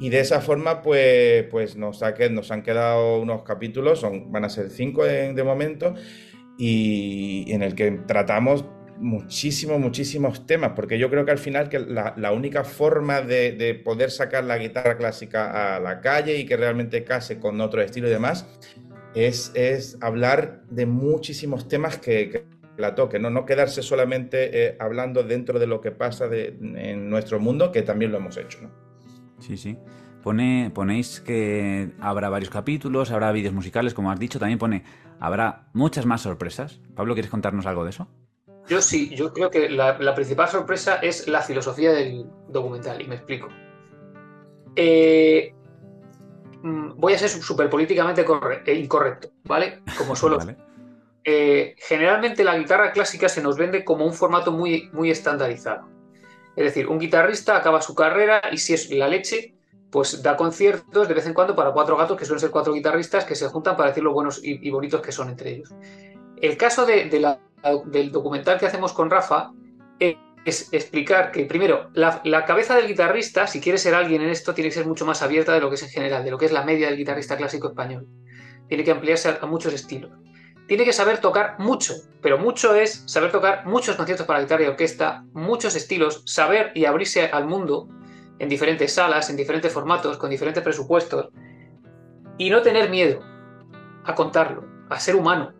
Y 0.00 0.08
de 0.08 0.20
esa 0.20 0.40
forma, 0.40 0.82
pues, 0.82 1.44
pues 1.50 1.76
nos, 1.76 2.02
ha, 2.02 2.14
nos 2.30 2.50
han 2.50 2.62
quedado 2.62 3.20
unos 3.20 3.42
capítulos, 3.42 4.00
son, 4.00 4.32
van 4.32 4.44
a 4.44 4.48
ser 4.48 4.70
cinco 4.70 5.04
de, 5.04 5.44
momento, 5.44 5.94
y, 6.58 7.50
en 7.52 7.62
el 7.62 7.74
que 7.74 7.90
tratamos 8.06 8.64
muchísimos, 8.98 9.78
muchísimos 9.80 10.46
temas, 10.46 10.72
porque 10.74 10.98
yo 10.98 11.10
creo 11.10 11.24
que 11.24 11.32
al 11.32 11.38
final 11.38 11.68
que 11.68 11.78
la, 11.78 12.32
única 12.32 12.64
forma 12.64 13.22
de, 13.22 13.80
poder 13.84 14.10
sacar 14.10 14.44
la 14.44 14.58
guitarra 14.58 14.96
clásica 14.96 15.76
a 15.76 15.80
la 15.80 16.00
calle 16.00 16.36
y 16.38 16.46
que 16.46 16.56
realmente 16.56 17.04
case 17.04 17.38
con 17.38 17.60
otro 17.60 17.80
estilo 17.80 18.08
y 18.08 18.10
demás, 18.10 18.46
es, 19.14 19.52
es 19.54 19.96
hablar 20.00 20.62
de 20.70 20.86
muchísimos 20.86 21.68
temas 21.68 21.98
que, 21.98 22.46
la 22.76 22.94
toque, 22.94 23.18
¿no? 23.18 23.30
no 23.30 23.44
quedarse 23.46 23.82
solamente 23.82 24.66
eh, 24.66 24.76
hablando 24.80 25.22
dentro 25.22 25.58
de 25.58 25.66
lo 25.66 25.80
que 25.80 25.92
pasa 25.92 26.28
en 26.32 27.08
nuestro 27.08 27.38
mundo, 27.38 27.70
que 27.70 27.82
también 27.82 28.10
lo 28.10 28.18
hemos 28.18 28.36
hecho. 28.36 28.58
¿no? 28.62 28.83
Sí, 29.38 29.56
sí. 29.56 29.78
Pone, 30.22 30.70
ponéis 30.74 31.20
que 31.20 31.92
habrá 32.00 32.30
varios 32.30 32.50
capítulos, 32.50 33.10
habrá 33.10 33.30
vídeos 33.30 33.52
musicales, 33.52 33.92
como 33.92 34.10
has 34.10 34.18
dicho, 34.18 34.38
también 34.38 34.58
pone, 34.58 34.84
habrá 35.20 35.66
muchas 35.74 36.06
más 36.06 36.22
sorpresas. 36.22 36.80
Pablo, 36.94 37.14
¿quieres 37.14 37.30
contarnos 37.30 37.66
algo 37.66 37.84
de 37.84 37.90
eso? 37.90 38.08
Yo 38.66 38.80
sí, 38.80 39.14
yo 39.14 39.32
creo 39.34 39.50
que 39.50 39.68
la, 39.68 40.14
principal 40.14 40.48
sorpresa 40.48 40.96
es 40.96 41.28
la 41.28 41.42
filosofía 41.42 41.92
del 41.92 42.26
documental, 42.48 43.02
y 43.02 43.06
me 43.06 43.16
explico. 43.16 43.48
Eh, 44.76 45.52
mm, 46.62 46.92
voy 46.96 47.12
a 47.12 47.18
ser 47.18 47.28
súper 47.28 47.68
políticamente 47.68 48.24
eh, 48.66 48.74
incorrecto, 48.74 49.28
¿vale? 49.44 49.82
Como 49.98 50.16
suelo. 50.16 50.38
Eh, 51.26 51.74
generalmente 51.78 52.44
la 52.44 52.56
guitarra 52.56 52.92
clásica 52.92 53.28
se 53.28 53.42
nos 53.42 53.56
vende 53.56 53.84
como 53.84 54.04
un 54.06 54.12
formato 54.12 54.52
muy, 54.52 54.90
muy 54.92 55.10
estandarizado. 55.10 55.93
Es 56.56 56.64
decir, 56.64 56.86
un 56.88 56.98
guitarrista 56.98 57.56
acaba 57.56 57.82
su 57.82 57.94
carrera 57.94 58.42
y 58.52 58.58
si 58.58 58.74
es 58.74 58.90
la 58.90 59.08
leche, 59.08 59.54
pues 59.90 60.22
da 60.22 60.36
conciertos 60.36 61.08
de 61.08 61.14
vez 61.14 61.26
en 61.26 61.34
cuando 61.34 61.54
para 61.54 61.72
cuatro 61.72 61.96
gatos, 61.96 62.16
que 62.16 62.24
suelen 62.24 62.40
ser 62.40 62.50
cuatro 62.50 62.72
guitarristas 62.72 63.24
que 63.24 63.34
se 63.34 63.48
juntan 63.48 63.76
para 63.76 63.90
decir 63.90 64.02
lo 64.02 64.12
buenos 64.12 64.40
y, 64.42 64.70
bonitos 64.70 65.00
que 65.00 65.12
son 65.12 65.28
entre 65.28 65.50
ellos. 65.50 65.74
El 66.40 66.56
caso 66.56 66.84
de, 66.84 67.08
del 67.86 68.12
documental 68.12 68.58
que 68.58 68.66
hacemos 68.66 68.92
con 68.92 69.10
Rafa 69.10 69.52
es 70.44 70.68
explicar 70.72 71.32
que, 71.32 71.46
primero, 71.46 71.90
la, 71.94 72.44
cabeza 72.44 72.76
del 72.76 72.86
guitarrista, 72.86 73.46
si 73.46 73.60
quiere 73.60 73.78
ser 73.78 73.94
alguien 73.94 74.20
en 74.20 74.28
esto, 74.28 74.52
tiene 74.52 74.68
que 74.68 74.74
ser 74.74 74.86
mucho 74.86 75.06
más 75.06 75.22
abierta 75.22 75.54
de 75.54 75.60
lo 75.60 75.70
que 75.70 75.76
es 75.76 75.82
en 75.82 75.88
general, 75.88 76.22
de 76.22 76.30
lo 76.30 76.38
que 76.38 76.44
es 76.44 76.52
la 76.52 76.64
media 76.64 76.88
del 76.88 76.98
guitarrista 76.98 77.36
clásico 77.36 77.68
español. 77.68 78.06
Tiene 78.68 78.84
que 78.84 78.90
ampliarse 78.90 79.38
a 79.40 79.46
muchos 79.46 79.72
estilos 79.72 80.10
tiene 80.66 80.84
que 80.84 80.92
saber 80.92 81.18
tocar 81.18 81.56
mucho, 81.58 81.94
pero 82.22 82.38
mucho 82.38 82.74
es 82.74 83.04
saber 83.06 83.30
tocar 83.30 83.66
muchos 83.66 83.96
conciertos 83.96 84.26
para 84.26 84.40
guitarra 84.40 84.64
y 84.64 84.66
orquesta, 84.66 85.24
muchos 85.32 85.76
estilos, 85.76 86.22
saber 86.26 86.72
y 86.74 86.86
abrirse 86.86 87.26
al 87.26 87.46
mundo 87.46 87.88
en 88.38 88.48
diferentes 88.48 88.92
salas, 88.94 89.30
en 89.30 89.36
diferentes 89.36 89.72
formatos, 89.72 90.16
con 90.16 90.30
diferentes 90.30 90.62
presupuestos, 90.62 91.28
y 92.38 92.50
no 92.50 92.62
tener 92.62 92.90
miedo 92.90 93.20
a 94.04 94.14
contarlo, 94.14 94.64
a 94.90 94.98
ser 94.98 95.16
humano, 95.16 95.52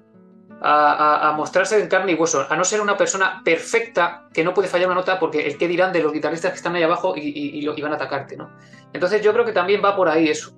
a, 0.60 1.34
mostrarse 1.36 1.80
en 1.80 1.88
carne 1.88 2.12
y 2.12 2.14
hueso, 2.14 2.46
a 2.48 2.56
no 2.56 2.64
ser 2.64 2.80
una 2.80 2.96
persona 2.96 3.42
perfecta 3.44 4.28
que 4.32 4.42
no 4.42 4.54
puede 4.54 4.68
fallar 4.68 4.86
una 4.86 4.96
nota 4.96 5.18
porque 5.18 5.46
el 5.46 5.58
qué 5.58 5.68
dirán 5.68 5.92
de 5.92 6.02
los 6.02 6.12
guitarristas 6.12 6.52
que 6.52 6.56
están 6.56 6.74
ahí 6.74 6.82
abajo 6.82 7.14
y, 7.16 7.60
y 7.62 7.82
van 7.82 7.92
a 7.92 7.96
atacarte, 7.96 8.36
¿no? 8.36 8.50
Entonces 8.94 9.20
yo 9.20 9.32
creo 9.34 9.44
que 9.44 9.52
también 9.52 9.82
va 9.84 9.94
por 9.94 10.08
ahí 10.08 10.28
eso. 10.28 10.56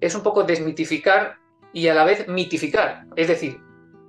Es 0.00 0.14
un 0.16 0.22
poco 0.22 0.42
desmitificar 0.42 1.36
y 1.72 1.86
a 1.86 1.94
la 1.94 2.04
vez 2.04 2.26
mitificar. 2.26 3.04
Es 3.14 3.28
decir, 3.28 3.60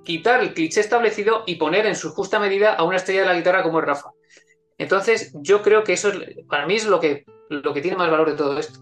quitar 0.06 0.40
el 0.42 0.54
cliché 0.54 0.80
establecido 0.80 1.42
y 1.46 1.56
poner 1.56 1.84
en 1.84 1.96
su 1.96 2.10
justa 2.12 2.38
medida 2.38 2.74
a 2.74 2.84
una 2.84 2.96
estrella 2.96 3.20
de 3.20 3.26
la 3.26 3.34
guitarra 3.34 3.62
como 3.62 3.80
es 3.80 3.84
Rafa. 3.84 4.10
Entonces, 4.78 5.34
yo 5.34 5.60
creo 5.60 5.84
que 5.84 5.92
eso 5.92 6.08
es, 6.08 6.46
para 6.48 6.66
mí 6.66 6.76
es 6.76 6.86
lo 6.86 7.00
que, 7.00 7.26
lo 7.50 7.74
que 7.74 7.82
tiene 7.82 7.98
más 7.98 8.10
valor 8.10 8.30
de 8.30 8.36
todo 8.36 8.58
esto. 8.58 8.80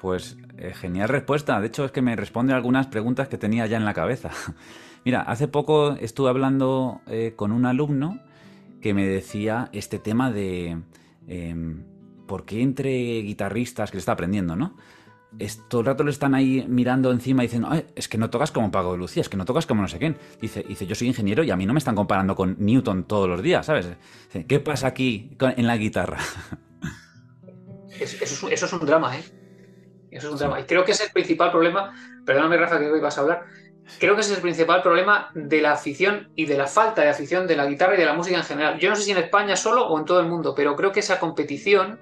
Pues 0.00 0.36
eh, 0.58 0.72
genial 0.74 1.08
respuesta. 1.08 1.60
De 1.60 1.66
hecho, 1.66 1.84
es 1.84 1.90
que 1.90 2.02
me 2.02 2.14
responde 2.14 2.52
algunas 2.52 2.86
preguntas 2.86 3.28
que 3.28 3.38
tenía 3.38 3.66
ya 3.66 3.76
en 3.76 3.84
la 3.84 3.94
cabeza. 3.94 4.30
Mira, 5.04 5.22
hace 5.22 5.48
poco 5.48 5.92
estuve 5.92 6.28
hablando 6.28 7.00
eh, 7.06 7.32
con 7.34 7.50
un 7.50 7.66
alumno 7.66 8.20
que 8.80 8.94
me 8.94 9.06
decía 9.06 9.68
este 9.72 9.98
tema 9.98 10.30
de 10.30 10.78
em, 11.26 11.84
¿por 12.26 12.44
qué 12.44 12.60
entre 12.60 13.22
guitarristas 13.22 13.90
que 13.90 13.98
está 13.98 14.12
aprendiendo, 14.12 14.56
no? 14.56 14.76
Todo 15.68 15.80
el 15.80 15.86
rato 15.86 16.04
le 16.04 16.10
están 16.10 16.34
ahí 16.34 16.64
mirando 16.68 17.10
encima 17.10 17.42
y 17.42 17.46
diciendo, 17.46 17.70
es 17.94 18.08
que 18.08 18.18
no 18.18 18.30
tocas 18.30 18.50
como 18.50 18.70
Paco 18.70 18.92
de 18.92 18.98
Lucía, 18.98 19.20
es 19.20 19.28
que 19.28 19.36
no 19.36 19.44
tocas 19.44 19.66
como 19.66 19.82
no 19.82 19.88
sé 19.88 19.98
quién. 19.98 20.16
Dice, 20.40 20.64
dice, 20.66 20.86
yo 20.86 20.94
soy 20.94 21.08
ingeniero 21.08 21.42
y 21.42 21.50
a 21.50 21.56
mí 21.56 21.66
no 21.66 21.72
me 21.72 21.78
están 21.78 21.94
comparando 21.94 22.34
con 22.34 22.56
Newton 22.58 23.04
todos 23.04 23.28
los 23.28 23.42
días, 23.42 23.66
¿sabes? 23.66 23.88
¿Qué 24.48 24.60
pasa 24.60 24.88
aquí 24.88 25.36
en 25.40 25.66
la 25.66 25.76
guitarra? 25.76 26.18
Eso, 28.00 28.48
es, 28.48 28.72
un 28.72 28.86
drama, 28.86 29.16
¿eh? 29.16 29.24
Eso 30.10 30.26
es 30.28 30.32
un 30.32 30.38
drama. 30.38 30.60
Y 30.60 30.64
creo 30.64 30.84
que 30.84 30.92
es 30.92 31.00
el 31.00 31.10
principal 31.12 31.50
problema, 31.50 31.94
perdóname 32.24 32.56
Rafa 32.56 32.78
que 32.78 32.90
hoy 32.90 33.00
vas 33.00 33.16
a 33.16 33.22
hablar, 33.22 33.46
creo 33.98 34.14
que 34.14 34.20
ese 34.20 34.32
es 34.32 34.36
el 34.36 34.42
principal 34.42 34.82
problema 34.82 35.30
de 35.34 35.60
la 35.62 35.72
afición 35.72 36.30
y 36.34 36.46
de 36.46 36.58
la 36.58 36.66
falta 36.66 37.02
de 37.02 37.08
afición 37.08 37.46
de 37.46 37.56
la 37.56 37.66
guitarra 37.66 37.94
y 37.94 37.98
de 37.98 38.04
la 38.04 38.12
música 38.12 38.36
en 38.36 38.44
general. 38.44 38.78
Yo 38.78 38.90
no 38.90 38.96
sé 38.96 39.02
si 39.02 39.12
en 39.12 39.18
España 39.18 39.56
solo 39.56 39.86
o 39.86 39.98
en 39.98 40.04
todo 40.04 40.20
el 40.20 40.26
mundo, 40.26 40.54
pero 40.54 40.76
creo 40.76 40.92
que 40.92 41.00
esa 41.00 41.18
competición 41.18 41.98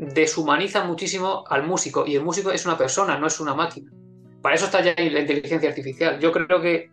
deshumaniza 0.00 0.84
muchísimo 0.84 1.44
al 1.48 1.66
músico 1.66 2.06
y 2.06 2.16
el 2.16 2.24
músico 2.24 2.50
es 2.50 2.64
una 2.64 2.78
persona, 2.78 3.18
no 3.18 3.26
es 3.26 3.38
una 3.38 3.54
máquina. 3.54 3.92
Para 4.40 4.54
eso 4.54 4.64
está 4.64 4.82
ya 4.82 4.94
la 4.96 5.20
inteligencia 5.20 5.68
artificial. 5.68 6.18
Yo 6.18 6.32
creo 6.32 6.60
que 6.62 6.90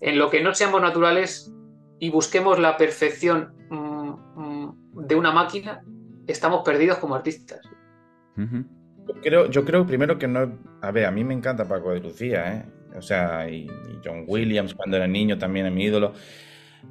en 0.00 0.18
lo 0.18 0.28
que 0.28 0.42
no 0.42 0.52
seamos 0.52 0.82
naturales 0.82 1.52
y 2.00 2.10
busquemos 2.10 2.58
la 2.58 2.76
perfección 2.76 3.54
mm, 3.70 4.10
mm, 4.34 5.06
de 5.06 5.14
una 5.14 5.30
máquina, 5.30 5.84
estamos 6.26 6.62
perdidos 6.64 6.98
como 6.98 7.14
artistas. 7.14 7.60
yo, 8.36 9.14
creo, 9.22 9.48
yo 9.48 9.64
creo 9.64 9.86
primero 9.86 10.18
que 10.18 10.26
no... 10.26 10.58
A 10.82 10.90
ver, 10.90 11.06
a 11.06 11.12
mí 11.12 11.22
me 11.22 11.34
encanta 11.34 11.68
Paco 11.68 11.92
de 11.92 12.00
Lucía, 12.00 12.52
¿eh? 12.52 12.64
O 12.96 13.02
sea, 13.02 13.48
y, 13.48 13.66
y 13.66 14.00
John 14.04 14.24
Williams 14.26 14.74
cuando 14.74 14.96
era 14.96 15.06
niño 15.06 15.38
también 15.38 15.66
es 15.66 15.72
mi 15.72 15.84
ídolo. 15.84 16.14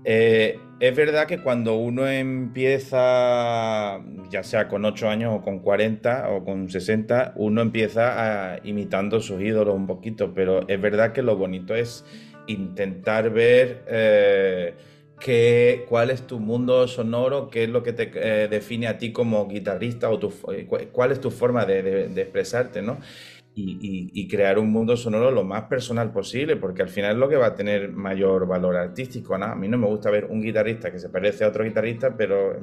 Eh, 0.06 0.58
es 0.80 0.96
verdad 0.96 1.28
que 1.28 1.40
cuando 1.40 1.76
uno 1.76 2.08
empieza, 2.08 4.02
ya 4.30 4.44
sea 4.44 4.68
con 4.68 4.86
8 4.86 5.10
años 5.10 5.34
o 5.36 5.42
con 5.42 5.60
40 5.60 6.30
o 6.30 6.46
con 6.46 6.70
60, 6.70 7.34
uno 7.36 7.62
empieza 7.62 8.54
a, 8.54 8.60
imitando 8.64 9.20
sus 9.20 9.42
ídolos 9.42 9.76
un 9.76 9.88
poquito, 9.88 10.34
pero 10.34 10.68
es 10.68 10.80
verdad 10.80 11.12
que 11.12 11.22
lo 11.22 11.36
bonito 11.36 11.76
es 11.76 12.06
intentar 12.48 13.30
ver 13.30 13.84
eh, 13.88 14.74
qué, 15.20 15.86
cuál 15.90 16.12
es 16.12 16.26
tu 16.26 16.40
mundo 16.40 16.88
sonoro, 16.88 17.50
qué 17.50 17.66
es 17.66 17.70
lo 17.70 17.84
que 17.84 17.92
te 17.92 18.12
eh, 18.14 18.48
define 18.48 18.88
a 18.88 18.98
ti 18.98 19.12
como 19.12 19.48
guitarrista 19.48 20.10
o 20.10 20.20
cuál 20.94 21.12
es 21.12 21.20
tu 21.20 21.30
forma 21.30 21.66
de, 21.66 22.08
de 22.08 22.22
expresarte, 22.22 22.82
¿no? 22.82 23.00
Y, 23.60 24.28
crear 24.28 24.60
un 24.60 24.72
mundo 24.72 24.96
sonoro 24.96 25.32
lo 25.32 25.44
más 25.44 25.64
personal 25.64 26.12
posible, 26.12 26.56
porque 26.56 26.82
al 26.82 26.90
final 26.90 27.14
es 27.14 27.18
lo 27.18 27.30
que 27.30 27.36
va 27.36 27.48
a 27.48 27.56
tener 27.56 27.92
mayor 27.92 28.48
valor 28.48 28.76
artístico. 28.76 29.36
A 29.36 29.56
mí 29.56 29.68
no 29.68 29.78
me 29.78 29.88
gusta 29.88 30.10
ver 30.12 30.26
un 30.26 30.42
guitarrista 30.42 30.92
que 30.92 31.00
se 31.00 31.10
parece 31.10 31.44
a 31.44 31.48
otro 31.48 31.64
guitarrista, 31.64 32.16
pero 32.16 32.60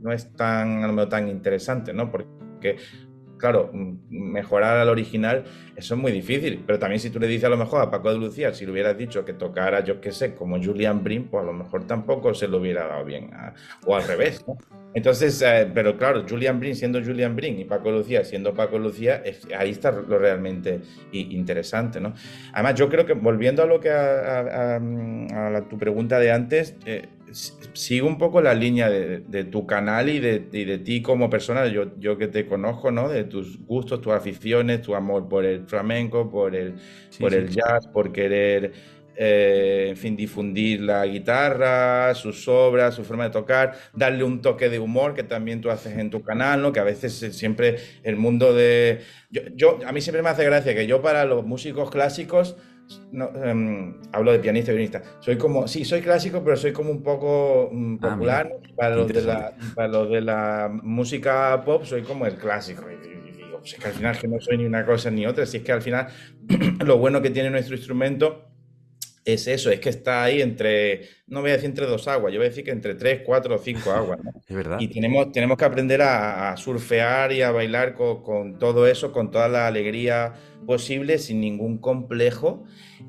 no 0.00 0.12
es 0.12 0.32
tan, 0.34 1.08
tan 1.08 1.28
interesante, 1.28 1.92
¿no? 1.92 2.10
Porque 2.10 2.76
claro, 3.38 3.70
mejorar 4.10 4.76
al 4.76 4.88
original, 4.88 5.44
eso 5.76 5.94
es 5.94 6.00
muy 6.00 6.12
difícil. 6.12 6.62
Pero 6.66 6.78
también 6.78 7.00
si 7.00 7.10
tú 7.10 7.18
le 7.18 7.26
dices 7.26 7.44
a 7.44 7.48
lo 7.48 7.56
mejor 7.56 7.80
a 7.80 7.90
Paco 7.90 8.12
de 8.12 8.18
Lucía, 8.18 8.52
si 8.52 8.66
le 8.66 8.72
hubieras 8.72 8.98
dicho 8.98 9.24
que 9.24 9.32
tocara, 9.32 9.84
yo 9.84 10.00
qué 10.00 10.12
sé, 10.12 10.34
como 10.34 10.62
Julian 10.62 11.02
Brin, 11.02 11.24
pues 11.28 11.42
a 11.42 11.46
lo 11.46 11.52
mejor 11.52 11.86
tampoco 11.86 12.34
se 12.34 12.48
lo 12.48 12.58
hubiera 12.58 12.86
dado 12.86 13.04
bien. 13.04 13.30
o 13.86 13.96
al 13.96 14.06
revés, 14.06 14.44
¿no? 14.46 14.58
Entonces, 14.94 15.40
eh, 15.42 15.70
pero 15.72 15.96
claro, 15.96 16.24
Julian 16.28 16.58
Brin 16.58 16.74
siendo 16.74 17.02
Julian 17.02 17.36
Brin 17.36 17.58
y 17.58 17.64
Paco 17.64 17.90
Lucía 17.90 18.24
siendo 18.24 18.54
Paco 18.54 18.78
Lucía, 18.78 19.22
ahí 19.56 19.70
está 19.70 19.92
lo 19.92 20.18
realmente 20.18 20.80
interesante, 21.12 22.00
¿no? 22.00 22.14
Además, 22.52 22.74
yo 22.74 22.88
creo 22.88 23.04
que 23.04 23.12
volviendo 23.12 23.62
a 23.62 23.66
lo 23.66 23.80
que 23.80 23.90
a, 23.90 24.80
tu 25.68 25.78
pregunta 25.78 26.18
de 26.18 26.32
antes, 26.32 26.74
eh, 26.86 27.06
sigo 27.72 28.06
un 28.06 28.18
poco 28.18 28.40
la 28.40 28.54
línea 28.54 28.88
de, 28.90 29.44
tu 29.44 29.66
canal 29.66 30.08
y 30.08 30.20
de, 30.20 30.40
de, 30.40 30.78
ti 30.78 31.02
como 31.02 31.30
persona, 31.30 31.66
yo, 31.66 31.98
yo 31.98 32.18
que 32.18 32.28
te 32.28 32.46
conozco, 32.46 32.90
¿no? 32.90 33.08
De 33.08 33.24
tus 33.24 33.64
gustos, 33.64 34.00
tus 34.00 34.12
aficiones, 34.12 34.82
tu 34.82 34.94
amor 34.94 35.28
por 35.28 35.44
el 35.44 35.66
flamenco, 35.66 36.30
por 36.30 36.54
el, 36.54 36.74
por 37.18 37.34
el 37.34 37.48
jazz, 37.48 37.86
por 37.86 38.12
querer, 38.12 38.72
eh, 39.16 39.86
en 39.90 39.96
fin, 39.96 40.16
difundir 40.16 40.80
la 40.80 41.04
guitarra, 41.06 42.14
sus 42.14 42.46
obras, 42.48 42.94
su 42.94 43.04
forma 43.04 43.24
de 43.24 43.30
tocar, 43.30 43.74
darle 43.92 44.24
un 44.24 44.40
toque 44.40 44.68
de 44.68 44.78
humor 44.78 45.14
que 45.14 45.24
también 45.24 45.60
tú 45.60 45.70
haces 45.70 45.98
en 45.98 46.10
tu 46.10 46.22
canal, 46.22 46.62
¿no? 46.62 46.72
Que 46.72 46.80
a 46.80 46.84
veces 46.84 47.34
siempre 47.36 47.76
el 48.02 48.16
mundo 48.16 48.54
de... 48.54 49.00
Yo, 49.30 49.42
yo 49.54 49.78
a 49.86 49.92
mí 49.92 50.00
siempre 50.00 50.22
me 50.22 50.28
hace 50.28 50.44
gracia 50.44 50.74
que 50.74 50.86
yo 50.86 51.02
para 51.02 51.24
los 51.24 51.44
músicos 51.44 51.90
clásicos 51.90 52.56
no, 53.12 53.30
em, 53.44 53.94
hablo 54.12 54.32
de 54.32 54.38
pianista 54.38 54.70
y 54.70 54.74
violinista. 54.74 55.02
Soy 55.20 55.36
como, 55.36 55.68
sí, 55.68 55.84
soy 55.84 56.00
clásico, 56.00 56.42
pero 56.42 56.56
soy 56.56 56.72
como 56.72 56.90
un 56.90 57.02
poco 57.02 57.70
mm, 57.72 57.98
ah, 58.02 58.10
popular. 58.10 58.50
para, 58.76 58.96
los 58.96 59.08
de 59.08 59.22
la, 59.22 59.52
para 59.74 59.88
los 59.88 60.10
de 60.10 60.20
la 60.20 60.70
música 60.82 61.62
pop, 61.64 61.84
soy 61.84 62.02
como 62.02 62.26
el 62.26 62.36
clásico. 62.36 62.84
Y, 62.90 63.32
digo, 63.32 63.58
pues 63.58 63.74
es 63.74 63.80
que 63.80 63.88
al 63.88 63.94
final 63.94 64.18
que 64.18 64.28
no 64.28 64.40
soy 64.40 64.58
ni 64.58 64.64
una 64.64 64.84
cosa 64.84 65.10
ni 65.10 65.26
otra. 65.26 65.46
Si 65.46 65.58
es 65.58 65.62
que 65.62 65.72
al 65.72 65.82
final 65.82 66.08
lo 66.84 66.98
bueno 66.98 67.20
que 67.22 67.30
tiene 67.30 67.50
nuestro 67.50 67.76
instrumento 67.76 68.47
es 69.32 69.46
eso, 69.46 69.70
es 69.70 69.78
que 69.78 69.90
está 69.90 70.24
ahí 70.24 70.40
entre, 70.40 71.02
no 71.26 71.42
voy 71.42 71.50
a 71.50 71.54
decir 71.54 71.68
entre 71.68 71.84
dos 71.84 72.08
aguas, 72.08 72.32
yo 72.32 72.38
voy 72.38 72.46
a 72.46 72.48
decir 72.48 72.64
que 72.64 72.70
entre 72.70 72.94
tres, 72.94 73.20
cuatro 73.26 73.56
o 73.56 73.58
cinco 73.58 73.90
aguas. 73.90 74.18
Es 74.48 74.56
verdad. 74.56 74.78
Y 74.80 74.88
tenemos, 74.88 75.30
tenemos 75.30 75.58
que 75.58 75.66
aprender 75.66 76.00
a, 76.00 76.56
surfear 76.56 77.32
y 77.32 77.42
a 77.42 77.50
bailar 77.50 77.94
con, 77.94 78.58
todo 78.58 78.86
eso, 78.86 79.12
con 79.12 79.30
toda 79.30 79.46
la 79.48 79.66
alegría 79.66 80.32
posible, 80.66 81.18
sin 81.18 81.40
ningún 81.40 81.76
complejo 81.76 82.64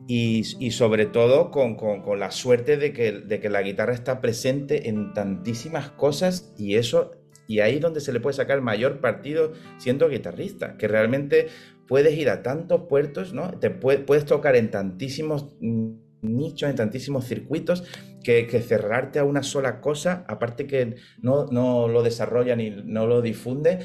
y, 0.05 0.43
sobre 0.71 1.05
todo 1.05 1.49
con, 1.49 1.77
la 2.19 2.31
suerte 2.31 2.75
de 2.75 2.91
que, 2.91 3.13
de 3.13 3.39
que 3.39 3.49
la 3.49 3.61
guitarra 3.61 3.93
está 3.93 4.19
presente 4.19 4.89
en 4.89 5.13
tantísimas 5.13 5.91
cosas 5.91 6.53
y 6.57 6.75
eso 6.75 7.11
y 7.47 7.61
ahí 7.61 7.75
es 7.75 7.81
donde 7.81 8.01
se 8.01 8.13
le 8.13 8.19
puede 8.19 8.35
sacar 8.35 8.61
mayor 8.61 8.99
partido 8.99 9.53
siendo 9.77 10.07
guitarrista, 10.07 10.77
que 10.77 10.87
realmente 10.87 11.47
puedes 11.87 12.15
ir 12.15 12.29
a 12.29 12.43
tantos 12.43 12.81
puertos, 12.87 13.33
¿no? 13.33 13.49
Te 13.59 13.71
puedes 13.71 14.25
tocar 14.25 14.55
en 14.55 14.69
tantísimos 14.69 15.47
mm, 15.59 16.08
nichos, 16.21 16.69
en 16.69 16.75
tantísimos 16.75 17.25
circuitos, 17.25 17.83
que, 18.23 18.61
cerrarte 18.61 19.19
a 19.19 19.23
una 19.23 19.43
sola 19.43 19.81
cosa, 19.81 20.23
aparte 20.27 20.67
que 20.67 20.95
no, 21.21 21.47
lo 21.87 22.03
desarrolla 22.03 22.55
ni 22.55 22.69
no 22.69 23.07
lo 23.07 23.21
difunde, 23.21 23.79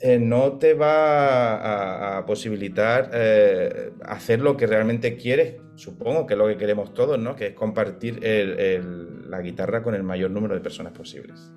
eh, 0.00 0.18
no 0.18 0.52
te 0.52 0.74
va 0.74 2.18
a, 2.18 2.24
posibilitar 2.24 3.10
eh, 3.12 3.90
hacer 4.04 4.40
lo 4.40 4.56
que 4.56 4.66
realmente 4.66 5.16
quieres, 5.16 5.56
supongo 5.74 6.26
que 6.26 6.34
es 6.34 6.38
lo 6.38 6.46
que 6.46 6.56
queremos 6.56 6.94
todos, 6.94 7.18
¿no? 7.18 7.36
Que 7.36 7.48
es 7.48 7.54
compartir 7.54 8.20
la 8.22 9.40
guitarra 9.42 9.82
con 9.82 9.94
el 9.94 10.02
mayor 10.02 10.30
número 10.30 10.54
de 10.54 10.60
personas 10.60 10.92
posibles. 10.92 11.52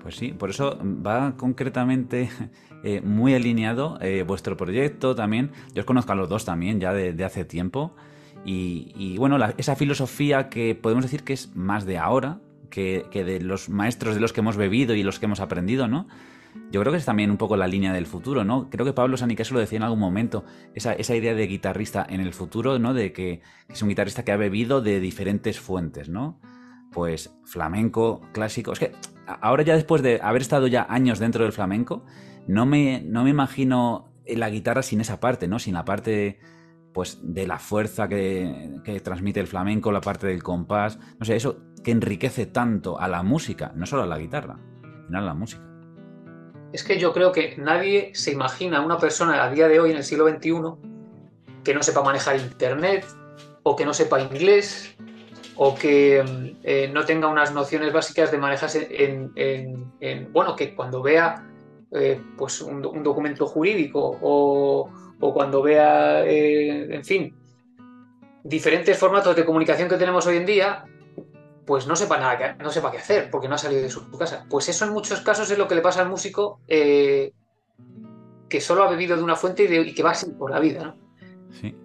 Pues 0.00 0.16
sí, 0.16 0.32
por 0.32 0.50
eso 0.50 0.78
va 0.84 1.36
concretamente 1.36 2.28
eh, 2.84 3.00
muy 3.00 3.34
alineado 3.34 3.98
vuestro 4.26 4.56
proyecto 4.56 5.14
también. 5.14 5.50
Yo 5.74 5.80
os 5.80 5.86
conozco 5.86 6.12
a 6.12 6.16
los 6.16 6.28
dos 6.28 6.44
también 6.44 6.78
ya 6.80 6.92
de 6.92 7.24
hace 7.24 7.44
tiempo. 7.44 7.94
Y, 8.44 9.16
bueno, 9.18 9.38
esa 9.56 9.76
filosofía 9.76 10.48
que 10.48 10.74
podemos 10.74 11.04
decir 11.04 11.22
que 11.22 11.32
es 11.32 11.54
más 11.54 11.84
de 11.84 11.98
ahora, 11.98 12.40
que, 12.70 13.06
de 13.12 13.40
los 13.40 13.68
maestros 13.68 14.14
de 14.14 14.20
los 14.20 14.32
que 14.32 14.40
hemos 14.40 14.56
bebido 14.56 14.94
y 14.94 15.02
los 15.02 15.18
que 15.18 15.26
hemos 15.26 15.40
aprendido, 15.40 15.88
¿no? 15.88 16.08
Yo 16.70 16.80
creo 16.80 16.92
que 16.92 16.98
es 16.98 17.04
también 17.04 17.30
un 17.30 17.38
poco 17.38 17.56
la 17.56 17.66
línea 17.66 17.92
del 17.92 18.06
futuro, 18.06 18.44
¿no? 18.44 18.68
Creo 18.68 18.84
que 18.84 18.92
Pablo 18.92 19.16
Saniqueso 19.16 19.54
lo 19.54 19.60
decía 19.60 19.78
en 19.78 19.84
algún 19.84 20.00
momento, 20.00 20.44
esa, 20.74 20.96
idea 21.16 21.34
de 21.34 21.46
guitarrista 21.46 22.06
en 22.08 22.20
el 22.20 22.34
futuro, 22.34 22.78
¿no? 22.78 22.92
De 22.92 23.12
que, 23.12 23.40
es 23.68 23.80
un 23.82 23.88
guitarrista 23.88 24.24
que 24.24 24.32
ha 24.32 24.36
bebido 24.36 24.82
de 24.82 25.00
diferentes 25.00 25.60
fuentes, 25.60 26.08
¿no? 26.08 26.40
Pues 26.92 27.34
flamenco, 27.44 28.20
clásico. 28.32 28.72
Es 28.72 28.80
que 28.80 28.92
ahora 29.26 29.62
ya 29.62 29.74
después 29.74 30.02
de 30.02 30.20
haber 30.22 30.42
estado 30.42 30.66
ya 30.66 30.86
años 30.90 31.18
dentro 31.18 31.44
del 31.44 31.52
flamenco, 31.52 32.04
no 32.46 32.66
me, 32.66 33.02
no 33.02 33.24
me 33.24 33.30
imagino 33.30 34.12
la 34.26 34.50
guitarra 34.50 34.82
sin 34.82 35.00
esa 35.00 35.20
parte, 35.20 35.48
¿no? 35.48 35.58
Sin 35.58 35.74
la 35.74 35.84
parte 35.84 36.38
pues 36.92 37.18
de 37.22 37.46
la 37.46 37.58
fuerza 37.58 38.08
que, 38.08 38.80
transmite 39.02 39.40
el 39.40 39.46
flamenco, 39.46 39.92
la 39.92 40.00
parte 40.00 40.26
del 40.26 40.42
compás, 40.42 40.98
no 41.18 41.24
sé, 41.24 41.36
eso 41.36 41.58
que 41.82 41.90
enriquece 41.90 42.46
tanto 42.46 42.98
a 42.98 43.08
la 43.08 43.22
música, 43.22 43.72
no 43.74 43.86
solo 43.86 44.02
a 44.02 44.06
la 44.06 44.18
guitarra, 44.18 44.58
sino 45.06 45.18
a 45.18 45.22
la 45.22 45.34
música. 45.34 45.62
Es 46.72 46.84
que 46.84 46.98
yo 46.98 47.12
creo 47.12 47.32
que 47.32 47.56
nadie 47.58 48.12
se 48.14 48.32
imagina 48.32 48.80
una 48.80 48.98
persona 48.98 49.42
a 49.42 49.50
día 49.50 49.68
de 49.68 49.80
hoy, 49.80 49.90
en 49.90 49.98
el 49.98 50.04
siglo 50.04 50.28
XXI, 50.28 50.52
que 51.64 51.74
no 51.74 51.82
sepa 51.82 52.02
manejar 52.02 52.36
internet, 52.36 53.04
o 53.62 53.76
que 53.76 53.84
no 53.84 53.92
sepa 53.94 54.20
inglés, 54.20 54.96
o 55.56 55.74
que 55.74 56.56
eh, 56.62 56.90
no 56.92 57.04
tenga 57.04 57.28
unas 57.28 57.52
nociones 57.52 57.92
básicas 57.92 58.30
de 58.30 58.38
manejarse 58.38 58.88
en, 58.90 60.32
bueno, 60.32 60.56
que 60.56 60.74
cuando 60.74 61.02
vea 61.02 61.46
eh, 61.94 62.20
pues 62.36 62.60
un, 62.62 62.80
documento 63.02 63.46
jurídico 63.46 64.18
o, 64.22 64.90
o 65.20 65.34
cuando 65.34 65.62
vea, 65.62 66.24
eh, 66.24 66.94
en 66.94 67.04
fin, 67.04 67.36
diferentes 68.42 68.98
formatos 68.98 69.36
de 69.36 69.44
comunicación 69.44 69.88
que 69.88 69.96
tenemos 69.96 70.26
hoy 70.26 70.38
en 70.38 70.46
día, 70.46 70.84
pues 71.66 71.86
no 71.86 71.94
sepa 71.94 72.18
nada, 72.18 72.54
no 72.54 72.70
sepa 72.70 72.90
qué 72.90 72.98
hacer 72.98 73.30
porque 73.30 73.48
no 73.48 73.54
ha 73.54 73.58
salido 73.58 73.82
de 73.82 73.90
su 73.90 74.10
casa. 74.10 74.46
Pues 74.48 74.68
eso 74.68 74.84
en 74.84 74.92
muchos 74.92 75.20
casos 75.20 75.50
es 75.50 75.58
lo 75.58 75.68
que 75.68 75.74
le 75.74 75.80
pasa 75.80 76.02
al 76.02 76.08
músico 76.08 76.60
eh, 76.66 77.32
que 78.48 78.60
solo 78.60 78.82
ha 78.82 78.90
bebido 78.90 79.16
de 79.16 79.22
una 79.22 79.36
fuente 79.36 79.64
y, 79.64 79.94
que 79.94 80.02
va 80.02 80.10
así 80.10 80.30
por 80.30 80.50
la 80.50 80.60
vida, 80.60 80.84
¿no? 80.84 80.96
Sí. 81.50 81.76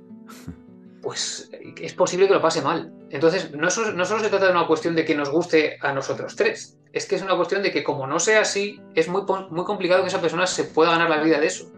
Pues 1.02 1.50
es 1.80 1.94
posible 1.94 2.28
que 2.28 2.34
lo 2.34 2.42
pase 2.42 2.62
mal. 2.62 2.92
Entonces, 3.10 3.52
no, 3.52 3.62
no 3.62 4.06
solo 4.06 4.20
se 4.20 4.30
trata 4.30 4.46
de 4.46 4.52
una 4.52 4.68
cuestión 4.68 4.96
de 4.96 5.06
que 5.06 5.16
nos 5.16 5.30
guste 5.30 5.78
a 5.82 5.94
nosotros 5.94 6.36
tres, 6.36 6.77
es 6.98 7.06
que 7.06 7.16
es 7.16 7.22
una 7.22 7.36
cuestión 7.36 7.64
de 7.64 7.72
que 7.72 7.84
como 7.84 8.08
no 8.08 8.20
sea 8.20 8.42
así, 8.42 8.82
es 8.96 9.08
muy, 9.08 9.24
muy 9.50 9.64
complicado 9.64 10.02
que 10.02 10.10
esa 10.10 10.22
persona 10.22 10.48
se 10.48 10.66
pueda 10.66 10.92
ganar 10.92 11.10
la 11.10 11.22
vida 11.22 11.40
de 11.40 11.48
eso. 11.48 11.72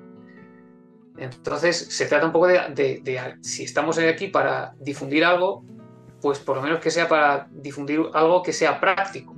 Entonces, 1.18 1.78
se 1.78 2.06
trata 2.06 2.26
un 2.26 2.32
poco 2.32 2.48
de, 2.48 3.38
si 3.42 3.64
estamos 3.64 3.98
aquí 3.98 4.28
para 4.28 4.74
difundir 4.80 5.26
algo, 5.26 5.66
pues 6.22 6.40
por 6.40 6.56
lo 6.56 6.62
menos 6.62 6.80
que 6.80 6.92
sea 6.92 7.08
para 7.08 7.48
difundir 7.52 8.02
algo 8.14 8.42
que 8.42 8.54
sea 8.54 8.80
práctico. 8.80 9.36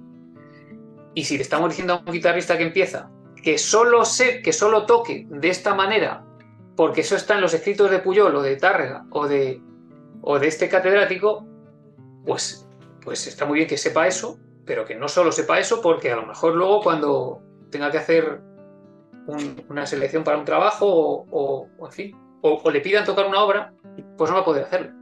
Y 1.14 1.26
si 1.26 1.36
le 1.38 1.44
estamos 1.44 1.70
diciendo 1.70 1.96
a 1.96 2.04
un 2.06 2.14
guitarrista 2.14 2.58
que 2.58 2.64
empieza 2.64 3.10
que 3.42 3.58
solo 3.58 4.06
sé, 4.06 4.42
que 4.42 4.54
solo 4.54 4.86
toque 4.86 5.26
de 5.30 5.50
esta 5.50 5.74
manera, 5.74 6.24
porque 6.76 7.02
eso 7.02 7.16
está 7.16 7.36
en 7.36 7.42
los 7.42 7.54
escritos 7.54 7.90
de 7.90 8.00
Puyol 8.00 8.36
o 8.36 8.42
de 8.42 8.56
Tárrega 8.56 9.06
o 9.10 9.28
de, 9.28 9.62
o 10.22 10.40
de 10.40 10.48
este 10.48 10.70
catedrático, 10.70 11.46
pues, 12.26 12.68
pues 13.04 13.28
está 13.28 13.46
muy 13.46 13.58
bien 13.58 13.68
que 13.68 13.78
sepa 13.78 14.08
eso, 14.08 14.40
pero 14.72 14.86
que 14.86 14.96
no 14.96 15.10
solo 15.10 15.34
sepa 15.34 15.60
eso, 15.60 15.82
porque 15.82 16.13
a 16.13 16.16
lo 16.16 16.25
mejor 16.25 16.56
luego 16.56 16.80
cuando 16.80 17.42
tenga 17.70 17.92
que 17.92 17.98
hacer 17.98 18.40
una 19.68 19.86
selección 19.86 20.24
para 20.24 20.38
un 20.38 20.46
trabajo 20.46 20.88
o, 21.30 21.68
en 21.86 21.92
fin, 21.92 22.18
o, 22.40 22.72
le 22.72 22.80
pidan 22.80 23.04
tocar 23.04 23.28
una 23.28 23.44
obra, 23.44 23.74
pues 24.18 24.30
no 24.30 24.38
va 24.38 24.44
a 24.44 24.46
poder 24.46 24.63
hacerlo. 24.63 24.94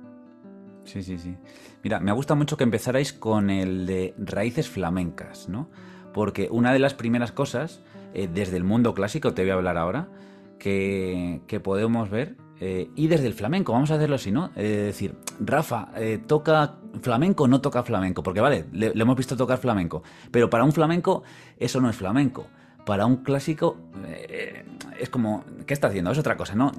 Sí, 0.85 1.03
sí, 1.03 1.19
sí. 1.19 1.37
Mira, 1.83 1.99
me 1.99 2.11
gusta 2.13 2.33
mucho 2.33 2.57
que 2.57 2.63
empezarais 2.63 3.13
con 3.13 3.51
el 3.51 3.85
de 3.85 4.15
raíces 4.17 4.67
flamencas, 4.67 5.47
¿no? 5.49 5.69
Porque 6.15 6.47
una 6.49 6.73
de 6.73 6.79
las 6.79 6.95
primeras 6.95 7.31
cosas, 7.31 7.83
eh, 8.15 8.27
desde 8.27 8.57
el 8.57 8.63
mundo 8.63 8.95
clásico, 8.95 9.35
te 9.35 9.43
voy 9.43 9.51
a 9.51 9.53
hablar 9.53 9.77
ahora, 9.77 10.09
que, 10.57 11.61
podemos 11.63 12.09
ver, 12.09 12.37
eh, 12.59 12.89
y 12.95 13.07
desde 13.07 13.27
el 13.27 13.33
flamenco, 13.33 13.73
vamos 13.73 13.91
a 13.91 13.95
hacerlo 13.95 14.15
así, 14.15 14.31
¿no? 14.31 14.47
Es 14.55 14.85
decir, 14.85 15.15
Rafa, 15.39 15.89
eh, 15.95 16.19
¿toca 16.25 16.75
flamenco 17.01 17.45
o 17.45 17.47
no 17.47 17.61
toca 17.61 17.83
flamenco? 17.83 18.23
Porque 18.23 18.41
vale, 18.41 18.65
le, 18.71 18.91
hemos 18.95 19.15
visto 19.15 19.37
tocar 19.37 19.59
flamenco, 19.59 20.03
pero 20.31 20.49
para 20.49 20.63
un 20.63 20.71
flamenco 20.71 21.23
eso 21.57 21.79
no 21.79 21.89
es 21.89 21.95
flamenco 21.95 22.47
para 22.89 23.05
un 23.05 23.17
clásico 23.17 23.77
eh, 24.07 24.65
es 24.99 25.09
como, 25.11 25.45
¿qué 25.67 25.75
está 25.75 25.89
haciendo? 25.89 26.09
Es 26.09 26.17
otra 26.17 26.37
cosa, 26.37 26.55
¿no? 26.55 26.71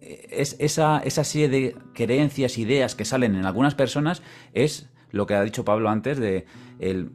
Es 0.00 0.54
esa, 0.60 1.00
esa 1.00 1.24
serie 1.24 1.48
de 1.48 1.76
creencias, 1.92 2.56
ideas 2.56 2.94
que 2.94 3.04
salen 3.04 3.34
en 3.34 3.44
algunas 3.44 3.74
personas 3.74 4.22
es 4.52 4.88
lo 5.10 5.26
que 5.26 5.34
ha 5.34 5.42
dicho 5.42 5.64
Pablo 5.64 5.90
antes 5.90 6.18
de 6.20 6.46
el... 6.78 7.10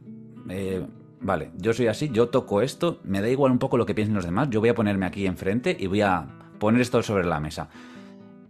Eh, 0.50 0.86
vale, 1.18 1.50
yo 1.56 1.72
soy 1.72 1.86
así, 1.86 2.10
yo 2.12 2.28
toco 2.28 2.60
esto, 2.60 3.00
me 3.04 3.22
da 3.22 3.30
igual 3.30 3.52
un 3.52 3.58
poco 3.58 3.78
lo 3.78 3.86
que 3.86 3.94
piensen 3.94 4.14
los 4.14 4.26
demás, 4.26 4.50
yo 4.50 4.60
voy 4.60 4.68
a 4.68 4.74
ponerme 4.74 5.06
aquí 5.06 5.26
enfrente 5.26 5.74
y 5.80 5.86
voy 5.86 6.02
a 6.02 6.28
poner 6.58 6.80
esto 6.80 7.02
sobre 7.02 7.24
la 7.24 7.40
mesa. 7.40 7.68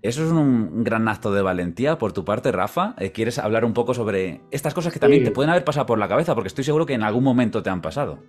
Eso 0.03 0.25
es 0.25 0.31
un 0.31 0.85
gran 0.85 1.09
acto 1.09 1.33
de 1.33 1.43
valentía 1.43 1.99
por 1.99 2.13
tu 2.13 2.25
parte, 2.25 2.53
Rafa. 2.53 2.95
Eh, 2.99 3.11
¿Quieres 3.11 3.39
hablar 3.39 3.65
un 3.65 3.73
poco 3.73 3.93
sobre 3.93 4.41
estas 4.53 4.73
cosas 4.73 4.93
que 4.93 5.01
también 5.01 5.25
te 5.25 5.33
pueden 5.33 5.51
haber 5.51 5.65
pasado 5.65 5.87
por 5.87 5.99
la 5.99 6.07
cabeza? 6.07 6.35
Porque 6.35 6.49
estoy 6.49 6.63
seguro 6.63 6.87
que 6.87 6.95
en 6.95 7.03
algún 7.03 7.25
momento 7.25 7.63
te 7.63 7.71
han 7.71 7.83
pasado. 7.83 8.23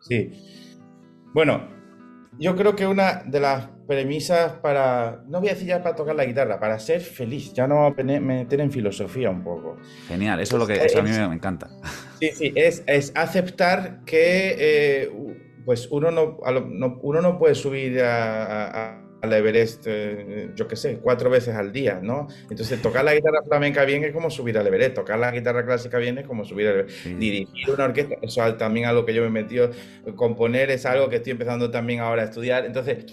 Sí. 0.00 0.30
Bueno, 1.32 1.66
yo 2.38 2.54
creo 2.54 2.76
que 2.76 2.86
una 2.86 3.24
de 3.26 3.40
las 3.40 3.68
premisas 3.88 4.52
para, 4.62 5.24
no 5.26 5.40
voy 5.40 5.48
a 5.48 5.54
decir 5.54 5.66
ya 5.66 5.82
para 5.82 5.96
tocar 5.96 6.14
la 6.14 6.24
guitarra, 6.24 6.60
para 6.60 6.78
ser 6.78 7.00
feliz, 7.00 7.52
ya 7.52 7.66
no 7.66 7.76
vamos 7.76 7.98
a 7.98 8.02
meter 8.20 8.60
en 8.60 8.70
filosofía 8.70 9.30
un 9.30 9.42
poco. 9.42 9.76
Genial, 10.06 10.38
eso 10.40 10.56
es 10.56 10.60
lo 10.60 10.66
que 10.66 10.80
a 10.80 11.02
mí 11.02 11.10
me 11.10 11.34
encanta. 11.34 11.68
Sí, 12.20 12.30
sí, 12.32 12.52
es, 12.54 13.12
aceptar 13.16 14.04
que 14.06 14.54
eh, 14.56 15.10
pues 15.66 15.88
uno 15.90 16.10
no, 16.12 16.38
uno 17.02 17.20
no 17.20 17.38
puede 17.38 17.54
subir 17.56 18.00
a 18.00 19.03
al 19.24 19.32
Everest, 19.32 19.84
eh, 19.86 20.50
yo 20.54 20.66
qué 20.68 20.76
sé, 20.76 20.98
cuatro 21.02 21.28
veces 21.28 21.54
al 21.54 21.72
día, 21.72 22.00
¿no? 22.02 22.28
Entonces, 22.48 22.80
tocar 22.80 23.04
la 23.04 23.14
guitarra 23.14 23.42
flamenca 23.46 23.84
bien 23.84 24.04
es 24.04 24.12
como 24.12 24.30
subir 24.30 24.56
al 24.56 24.66
Everest, 24.66 24.94
tocar 24.94 25.18
la 25.18 25.30
guitarra 25.30 25.64
clásica 25.64 25.98
bien 25.98 26.18
es 26.18 26.26
como 26.26 26.44
subir 26.44 26.68
al 26.68 26.74
Everest. 26.80 27.06
Dirigir 27.06 27.70
una 27.70 27.84
orquesta, 27.84 28.14
eso 28.22 28.46
es 28.46 28.58
también 28.58 28.86
algo 28.86 29.04
que 29.04 29.12
yo 29.12 29.22
me 29.22 29.28
he 29.28 29.42
metido, 29.42 29.70
componer 30.16 30.70
es 30.70 30.86
algo 30.86 31.08
que 31.08 31.16
estoy 31.16 31.32
empezando 31.32 31.70
también 31.70 32.00
ahora 32.00 32.22
a 32.22 32.24
estudiar. 32.26 32.64
Entonces, 32.64 33.06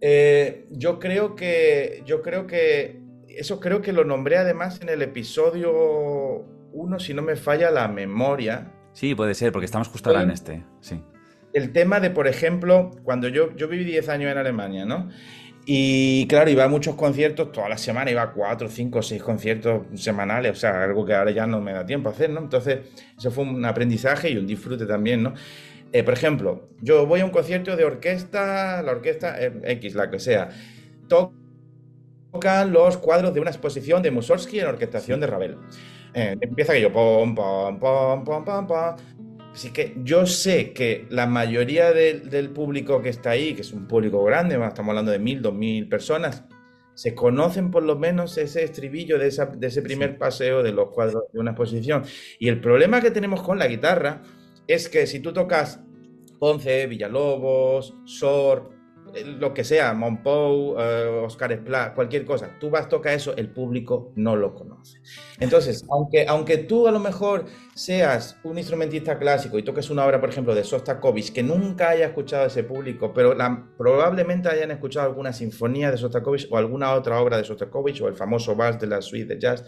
eh, 0.00 0.66
yo 0.70 0.98
creo 0.98 1.36
que, 1.36 2.02
yo 2.04 2.22
creo 2.22 2.46
que, 2.46 3.00
eso 3.28 3.60
creo 3.60 3.82
que 3.82 3.92
lo 3.92 4.04
nombré 4.04 4.36
además 4.36 4.80
en 4.80 4.88
el 4.88 5.02
episodio 5.02 6.44
1, 6.72 6.98
si 6.98 7.14
no 7.14 7.22
me 7.22 7.36
falla 7.36 7.70
la 7.70 7.88
memoria. 7.88 8.72
Sí, 8.92 9.14
puede 9.14 9.34
ser, 9.34 9.52
porque 9.52 9.66
estamos 9.66 9.88
justo 9.88 10.10
ahora 10.10 10.22
en 10.22 10.30
este, 10.30 10.64
sí. 10.80 11.02
El 11.52 11.72
tema 11.72 12.00
de, 12.00 12.10
por 12.10 12.28
ejemplo, 12.28 12.90
cuando 13.02 13.28
yo, 13.28 13.54
yo 13.56 13.68
viví 13.68 13.84
10 13.84 14.08
años 14.10 14.30
en 14.30 14.36
Alemania, 14.36 14.84
¿no? 14.84 15.08
Y 15.68 16.28
claro, 16.28 16.48
iba 16.48 16.62
a 16.62 16.68
muchos 16.68 16.94
conciertos, 16.94 17.50
toda 17.50 17.68
la 17.68 17.76
semana 17.76 18.08
iba 18.12 18.22
a 18.22 18.32
cuatro, 18.32 18.68
cinco, 18.68 19.02
seis 19.02 19.20
conciertos 19.20 19.82
semanales, 20.00 20.52
o 20.52 20.54
sea, 20.54 20.84
algo 20.84 21.04
que 21.04 21.12
ahora 21.12 21.32
ya 21.32 21.44
no 21.44 21.60
me 21.60 21.72
da 21.72 21.84
tiempo 21.84 22.08
a 22.08 22.12
hacer, 22.12 22.30
¿no? 22.30 22.38
Entonces, 22.38 22.78
eso 23.18 23.32
fue 23.32 23.42
un 23.42 23.64
aprendizaje 23.64 24.30
y 24.30 24.36
un 24.36 24.46
disfrute 24.46 24.86
también, 24.86 25.24
¿no? 25.24 25.34
Eh, 25.92 26.04
por 26.04 26.14
ejemplo, 26.14 26.68
yo 26.80 27.04
voy 27.06 27.18
a 27.20 27.24
un 27.24 27.32
concierto 27.32 27.74
de 27.76 27.84
orquesta, 27.84 28.80
la 28.80 28.92
orquesta 28.92 29.42
eh, 29.42 29.52
X, 29.64 29.96
la 29.96 30.08
que 30.08 30.20
sea, 30.20 30.50
tocan 31.08 32.72
los 32.72 32.96
cuadros 32.98 33.34
de 33.34 33.40
una 33.40 33.50
exposición 33.50 34.02
de 34.02 34.12
Mussorgsky 34.12 34.60
en 34.60 34.66
orquestación 34.66 35.18
de 35.18 35.26
Ravel. 35.26 35.58
Eh, 36.14 36.36
empieza 36.40 36.74
que 36.74 36.80
yo, 36.80 36.92
pom, 36.92 37.34
pom, 37.34 37.78
pom, 37.80 38.24
pom, 38.24 38.44
pom, 38.44 38.66
pom, 38.68 38.96
Así 39.56 39.70
que 39.70 39.94
yo 40.04 40.26
sé 40.26 40.74
que 40.74 41.06
la 41.08 41.26
mayoría 41.26 41.94
del 41.94 42.50
público 42.50 43.00
que 43.00 43.08
está 43.08 43.30
ahí, 43.30 43.54
que 43.54 43.62
es 43.62 43.72
un 43.72 43.88
público 43.88 44.22
grande, 44.22 44.54
estamos 44.62 44.90
hablando 44.90 45.12
de 45.12 45.18
mil, 45.18 45.40
dos 45.40 45.54
mil 45.54 45.88
personas, 45.88 46.44
se 46.92 47.14
conocen 47.14 47.70
por 47.70 47.82
lo 47.82 47.96
menos 47.96 48.36
ese 48.36 48.64
estribillo 48.64 49.18
de, 49.18 49.28
ese 49.28 49.80
primer 49.80 50.18
paseo 50.18 50.62
de 50.62 50.72
los 50.72 50.90
cuadros 50.90 51.22
de 51.32 51.40
una 51.40 51.52
exposición. 51.52 52.04
Y 52.38 52.48
el 52.48 52.60
problema 52.60 53.00
que 53.00 53.10
tenemos 53.10 53.42
con 53.42 53.58
la 53.58 53.66
guitarra 53.66 54.20
es 54.66 54.90
que 54.90 55.06
si 55.06 55.20
tú 55.20 55.32
tocas 55.32 55.80
Ponce, 56.38 56.86
Villalobos, 56.86 57.94
Sor, 58.04 58.68
lo 59.38 59.54
que 59.54 59.64
sea, 59.64 59.94
Monpou, 59.94 60.78
eh, 60.78 61.22
Oscar 61.24 61.52
Esplá, 61.52 61.94
cualquier 61.94 62.24
cosa, 62.24 62.50
tú 62.60 62.70
vas, 62.70 62.88
toca 62.88 63.12
eso, 63.12 63.34
el 63.36 63.48
público 63.48 64.12
no 64.16 64.36
lo 64.36 64.54
conoce. 64.54 65.00
Entonces, 65.38 65.84
aunque, 65.90 66.26
aunque 66.26 66.58
tú 66.58 66.86
a 66.86 66.90
lo 66.90 66.98
mejor 66.98 67.46
seas 67.74 68.38
un 68.44 68.58
instrumentista 68.58 69.18
clásico 69.18 69.58
y 69.58 69.62
toques 69.62 69.90
una 69.90 70.04
obra, 70.04 70.20
por 70.20 70.28
ejemplo, 70.28 70.54
de 70.54 70.64
Sostakovich, 70.64 71.32
que 71.32 71.42
nunca 71.42 71.90
haya 71.90 72.06
escuchado 72.06 72.44
a 72.44 72.46
ese 72.46 72.64
público, 72.64 73.12
pero 73.14 73.36
probablemente 73.76 74.48
hayan 74.48 74.70
escuchado 74.70 75.06
alguna 75.06 75.32
sinfonía 75.32 75.90
de 75.90 75.96
Sostakovich 75.96 76.48
o 76.50 76.56
alguna 76.56 76.92
otra 76.94 77.20
obra 77.20 77.36
de 77.36 77.44
Sostakovich 77.44 78.00
o 78.02 78.08
el 78.08 78.14
famoso 78.14 78.54
vals 78.54 78.80
de 78.80 78.86
la 78.86 79.00
suite 79.00 79.34
de 79.34 79.40
jazz, 79.40 79.64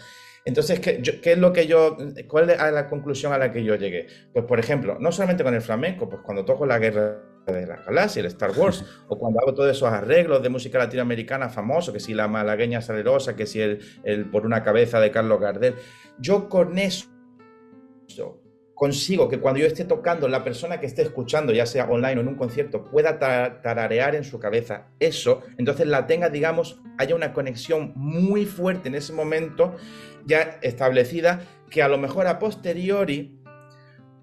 entonces, 0.48 0.80
¿qué, 0.80 1.02
¿qué, 1.02 1.32
es 1.32 1.38
lo 1.38 1.52
que 1.52 1.66
yo, 1.66 1.98
cuál 2.26 2.48
es 2.48 2.56
la 2.56 2.88
conclusión 2.88 3.34
a 3.34 3.38
la 3.38 3.52
que 3.52 3.62
yo 3.62 3.74
llegué? 3.74 4.06
Pues, 4.32 4.46
por 4.46 4.58
ejemplo, 4.58 4.96
no 4.98 5.12
solamente 5.12 5.44
con 5.44 5.52
el 5.52 5.60
flamenco, 5.60 6.08
pues 6.08 6.22
cuando 6.24 6.46
toco 6.46 6.64
la 6.64 6.78
guerra 6.78 7.20
de 7.46 7.66
la 7.66 7.76
galaxia, 7.76 8.20
el 8.20 8.26
Star 8.28 8.52
Wars, 8.52 8.82
o 9.08 9.18
cuando 9.18 9.40
hago 9.40 9.52
todos 9.52 9.70
esos 9.70 9.90
arreglos 9.90 10.42
de 10.42 10.48
música 10.48 10.78
latinoamericana 10.78 11.50
famoso, 11.50 11.92
que 11.92 12.00
si 12.00 12.14
la 12.14 12.28
malagueña 12.28 12.80
salerosa, 12.80 13.36
que 13.36 13.44
si 13.44 13.60
el, 13.60 13.80
el 14.04 14.30
por 14.30 14.46
una 14.46 14.62
cabeza 14.62 15.00
de 15.00 15.10
Carlos 15.10 15.38
Gardel, 15.38 15.74
yo 16.18 16.48
con 16.48 16.78
eso 16.78 17.08
consigo 18.78 19.28
que 19.28 19.40
cuando 19.40 19.60
yo 19.60 19.66
esté 19.66 19.84
tocando, 19.84 20.28
la 20.28 20.44
persona 20.44 20.78
que 20.78 20.86
esté 20.86 21.02
escuchando, 21.02 21.52
ya 21.52 21.66
sea 21.66 21.90
online 21.90 22.18
o 22.18 22.20
en 22.20 22.28
un 22.28 22.36
concierto, 22.36 22.84
pueda 22.84 23.18
tararear 23.18 24.14
en 24.14 24.22
su 24.22 24.38
cabeza 24.38 24.86
eso, 25.00 25.42
entonces 25.58 25.88
la 25.88 26.06
tenga, 26.06 26.30
digamos, 26.30 26.80
haya 26.96 27.16
una 27.16 27.32
conexión 27.32 27.92
muy 27.96 28.46
fuerte 28.46 28.88
en 28.88 28.94
ese 28.94 29.12
momento 29.12 29.74
ya 30.28 30.60
establecida, 30.62 31.40
que 31.70 31.82
a 31.82 31.88
lo 31.88 31.98
mejor 31.98 32.28
a 32.28 32.38
posteriori 32.38 33.38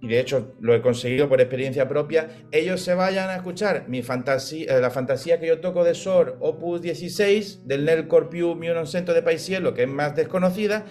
y 0.05 0.07
de 0.07 0.19
hecho 0.19 0.53
lo 0.59 0.75
he 0.75 0.81
conseguido 0.81 1.27
por 1.27 1.41
experiencia 1.41 1.87
propia, 1.87 2.29
ellos 2.51 2.81
se 2.81 2.93
vayan 2.93 3.29
a 3.29 3.37
escuchar 3.37 3.85
mi 3.87 4.03
fantasía, 4.03 4.77
eh, 4.77 4.79
la 4.81 4.91
fantasía 4.91 5.39
que 5.39 5.47
yo 5.47 5.59
toco 5.59 5.83
de 5.83 5.95
Sor, 5.95 6.37
Opus 6.41 6.81
16, 6.81 7.67
del 7.67 7.85
Nel 7.85 8.07
Corpiu 8.07 8.53
Mionocento 8.53 9.13
de 9.15 9.23
Paisiello, 9.23 9.73
que 9.73 9.83
es 9.83 9.89
más 9.89 10.15
desconocida, 10.15 10.85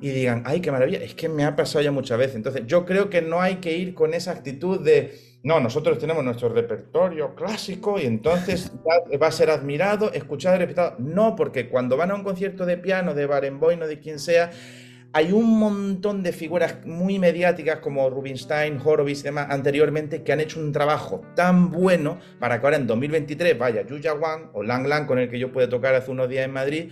y 0.00 0.08
digan, 0.10 0.42
ay, 0.46 0.60
qué 0.60 0.70
maravilla, 0.70 1.02
es 1.02 1.14
que 1.14 1.28
me 1.28 1.44
ha 1.44 1.56
pasado 1.56 1.82
ya 1.82 1.90
muchas 1.90 2.18
veces. 2.18 2.36
Entonces, 2.36 2.62
yo 2.66 2.84
creo 2.84 3.10
que 3.10 3.22
no 3.22 3.40
hay 3.40 3.56
que 3.56 3.76
ir 3.76 3.94
con 3.94 4.14
esa 4.14 4.32
actitud 4.32 4.80
de, 4.82 5.18
no, 5.46 5.60
nosotros 5.60 5.96
tenemos 6.00 6.24
nuestro 6.24 6.48
repertorio 6.48 7.36
clásico 7.36 8.00
y 8.00 8.04
entonces 8.04 8.72
va 9.22 9.28
a 9.28 9.30
ser 9.30 9.48
admirado, 9.48 10.12
escuchado 10.12 10.56
y 10.56 10.58
respetado. 10.58 10.96
No, 10.98 11.36
porque 11.36 11.68
cuando 11.68 11.96
van 11.96 12.10
a 12.10 12.16
un 12.16 12.24
concierto 12.24 12.66
de 12.66 12.76
piano, 12.76 13.14
de 13.14 13.26
Barenboim 13.26 13.80
o 13.80 13.86
de 13.86 14.00
quien 14.00 14.18
sea, 14.18 14.50
hay 15.12 15.30
un 15.30 15.56
montón 15.56 16.24
de 16.24 16.32
figuras 16.32 16.84
muy 16.84 17.20
mediáticas 17.20 17.78
como 17.78 18.10
Rubinstein, 18.10 18.80
Horowitz 18.84 19.20
y 19.20 19.22
demás 19.22 19.46
anteriormente 19.48 20.24
que 20.24 20.32
han 20.32 20.40
hecho 20.40 20.58
un 20.58 20.72
trabajo 20.72 21.22
tan 21.36 21.70
bueno 21.70 22.18
para 22.40 22.58
que 22.58 22.66
ahora 22.66 22.78
en 22.78 22.88
2023 22.88 23.56
vaya 23.56 23.86
Yuya 23.86 24.14
Wang 24.14 24.50
o 24.52 24.64
Lang 24.64 24.88
Lang 24.88 25.06
con 25.06 25.20
el 25.20 25.30
que 25.30 25.38
yo 25.38 25.52
pude 25.52 25.68
tocar 25.68 25.94
hace 25.94 26.10
unos 26.10 26.28
días 26.28 26.44
en 26.44 26.52
Madrid 26.52 26.90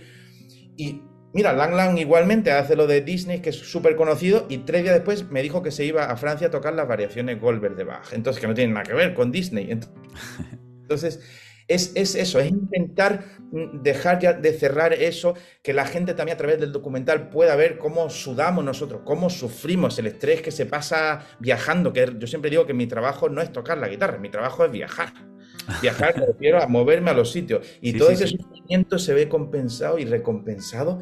y 0.77 1.01
Mira, 1.35 1.51
Lang 1.51 1.73
Lang 1.75 1.97
igualmente 1.97 2.53
hace 2.53 2.77
lo 2.77 2.87
de 2.87 3.01
Disney, 3.01 3.41
que 3.41 3.49
es 3.49 3.57
súper 3.57 3.97
conocido, 3.97 4.45
y 4.47 4.59
tres 4.59 4.83
días 4.83 4.95
después 4.95 5.29
me 5.29 5.43
dijo 5.43 5.61
que 5.61 5.69
se 5.69 5.83
iba 5.83 6.05
a 6.05 6.15
Francia 6.15 6.47
a 6.47 6.49
tocar 6.49 6.73
las 6.73 6.87
variaciones 6.87 7.41
Goldberg 7.41 7.75
de 7.75 7.83
Bach. 7.83 8.13
Entonces, 8.13 8.39
que 8.39 8.47
no 8.47 8.53
tienen 8.53 8.73
nada 8.73 8.85
que 8.85 8.93
ver 8.93 9.13
con 9.13 9.33
Disney. 9.33 9.69
Entonces, 10.83 11.19
Es, 11.67 11.93
eso, 11.95 12.39
es 12.39 12.47
intentar 12.49 13.25
mm, 13.51 13.81
dejar 13.81 14.19
ya 14.19 14.33
de 14.33 14.53
cerrar 14.53 14.93
eso, 14.93 15.33
que 15.61 15.73
la 15.73 15.85
gente 15.85 16.13
también 16.13 16.35
a 16.35 16.37
través 16.37 16.59
del 16.59 16.71
documental 16.71 17.29
pueda 17.29 17.55
ver 17.57 17.79
cómo 17.79 18.09
sudamos 18.09 18.63
nosotros, 18.63 19.01
cómo 19.03 19.29
sufrimos 19.29 19.99
el 19.99 20.07
estrés 20.07 20.41
que 20.41 20.51
se 20.51 20.65
pasa 20.67 21.25
viajando, 21.39 21.91
que 21.91 22.13
yo 22.17 22.27
siempre 22.27 22.49
digo 22.49 22.65
que 22.65 22.73
mi 22.73 22.87
trabajo 22.87 23.27
no 23.29 23.41
es 23.41 23.51
tocar 23.51 23.77
la 23.77 23.89
guitarra, 23.89 24.19
mi 24.19 24.29
trabajo 24.29 24.63
es 24.63 24.71
viajar. 24.71 25.13
Viajar 25.81 26.17
me 26.17 26.25
refiero 26.25 26.61
a 26.61 26.67
moverme 26.67 27.11
a 27.11 27.13
los 27.13 27.31
sitios. 27.31 27.65
Y 27.81 27.93
todo 27.97 28.09
ese 28.09 28.27
sufrimiento 28.27 28.99
se 28.99 29.13
ve 29.13 29.29
compensado 29.29 29.97
y 29.97 30.05
recompensado 30.05 31.01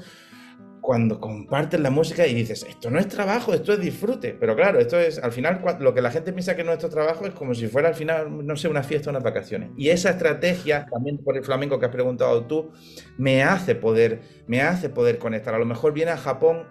cuando 0.83 1.21
compartes 1.21 1.79
la 1.79 1.89
música 1.89 2.27
y 2.27 2.33
dices, 2.33 2.65
esto 2.67 2.91
no 2.91 2.99
es 2.99 3.07
trabajo, 3.07 3.53
esto 3.53 3.71
es 3.71 3.79
disfrute. 3.79 4.35
Pero 4.37 4.53
claro, 4.53 4.81
esto 4.81 4.99
es, 4.99 5.17
al 5.17 5.31
final, 5.31 5.61
lo 5.79 5.93
que 5.93 6.01
la 6.01 6.11
gente 6.11 6.33
piensa 6.33 6.57
que 6.57 6.65
nuestro 6.65 6.89
trabajo 6.89 7.25
es 7.25 7.33
como 7.33 7.55
si 7.55 7.67
fuera 7.67 7.87
al 7.87 7.95
final, 7.95 8.45
no 8.45 8.55
sé, 8.57 8.67
una 8.67 8.83
fiesta 8.83 9.09
o 9.09 9.11
unas 9.11 9.23
vacaciones. 9.23 9.69
Y 9.77 9.89
esa 9.89 10.09
estrategia, 10.09 10.85
también 10.91 11.19
por 11.19 11.37
el 11.37 11.43
flamenco 11.45 11.79
que 11.79 11.85
has 11.85 11.91
preguntado 11.91 12.45
tú, 12.47 12.71
me 13.17 13.43
hace 13.43 13.75
poder, 13.75 14.23
me 14.45 14.61
hace 14.61 14.89
poder 14.89 15.19
conectar. 15.19 15.55
A 15.55 15.59
lo 15.59 15.65
mejor 15.65 15.93
viene 15.93 16.11
a 16.11 16.17
Japón 16.17 16.67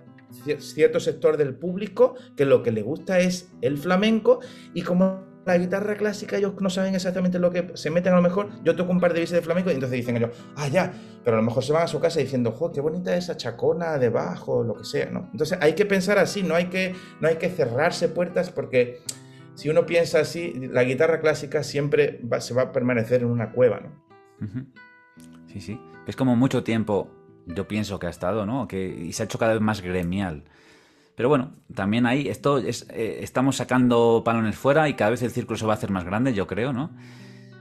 cierto 0.58 1.00
sector 1.00 1.38
del 1.38 1.54
público 1.54 2.14
que 2.36 2.44
lo 2.44 2.62
que 2.62 2.70
le 2.70 2.82
gusta 2.82 3.18
es 3.18 3.50
el 3.62 3.78
flamenco 3.78 4.40
y 4.74 4.82
como 4.82 5.31
la 5.44 5.58
guitarra 5.58 5.96
clásica, 5.96 6.36
ellos 6.36 6.54
no 6.60 6.70
saben 6.70 6.94
exactamente 6.94 7.38
lo 7.38 7.50
que 7.50 7.72
se 7.74 7.90
meten 7.90 8.12
a 8.12 8.16
lo 8.16 8.22
mejor. 8.22 8.50
Yo 8.62 8.76
toco 8.76 8.92
un 8.92 9.00
par 9.00 9.12
de 9.12 9.20
bises 9.20 9.34
de 9.34 9.42
flamenco 9.42 9.70
y 9.70 9.74
entonces 9.74 9.98
dicen 9.98 10.16
ellos, 10.16 10.30
ah, 10.56 10.68
ya, 10.68 10.92
pero 11.24 11.36
a 11.36 11.40
lo 11.40 11.44
mejor 11.44 11.64
se 11.64 11.72
van 11.72 11.82
a 11.82 11.86
su 11.88 12.00
casa 12.00 12.20
diciendo, 12.20 12.52
jo, 12.52 12.72
qué 12.72 12.80
bonita 12.80 13.16
esa 13.16 13.36
chacona 13.36 13.98
debajo, 13.98 14.62
lo 14.62 14.74
que 14.74 14.84
sea, 14.84 15.10
¿no? 15.10 15.28
Entonces 15.32 15.58
hay 15.60 15.74
que 15.74 15.86
pensar 15.86 16.18
así, 16.18 16.42
no 16.42 16.54
hay 16.54 16.66
que, 16.66 16.94
no 17.20 17.28
hay 17.28 17.36
que 17.36 17.48
cerrarse 17.48 18.08
puertas 18.08 18.50
porque 18.50 19.00
si 19.54 19.68
uno 19.68 19.84
piensa 19.84 20.20
así, 20.20 20.52
la 20.70 20.84
guitarra 20.84 21.20
clásica 21.20 21.62
siempre 21.62 22.20
se 22.40 22.54
va 22.54 22.62
a 22.62 22.72
permanecer 22.72 23.22
en 23.22 23.28
una 23.28 23.52
cueva, 23.52 23.80
¿no? 23.80 24.02
Sí, 25.46 25.60
sí. 25.60 25.80
Es 26.06 26.16
como 26.16 26.34
mucho 26.36 26.64
tiempo, 26.64 27.10
yo 27.46 27.68
pienso 27.68 27.98
que 27.98 28.06
ha 28.06 28.10
estado, 28.10 28.46
¿no? 28.46 28.66
Que, 28.66 28.86
y 28.86 29.12
se 29.12 29.22
ha 29.22 29.26
hecho 29.26 29.38
cada 29.38 29.52
vez 29.52 29.60
más 29.60 29.80
gremial. 29.82 30.44
Pero 31.16 31.28
bueno, 31.28 31.52
también 31.74 32.06
ahí 32.06 32.28
esto 32.28 32.58
es, 32.58 32.88
eh, 32.90 33.18
estamos 33.20 33.56
sacando 33.56 34.22
palones 34.24 34.56
fuera 34.56 34.88
y 34.88 34.94
cada 34.94 35.10
vez 35.10 35.22
el 35.22 35.30
círculo 35.30 35.58
se 35.58 35.66
va 35.66 35.74
a 35.74 35.76
hacer 35.76 35.90
más 35.90 36.04
grande, 36.04 36.32
yo 36.32 36.46
creo, 36.46 36.72
¿no? 36.72 36.90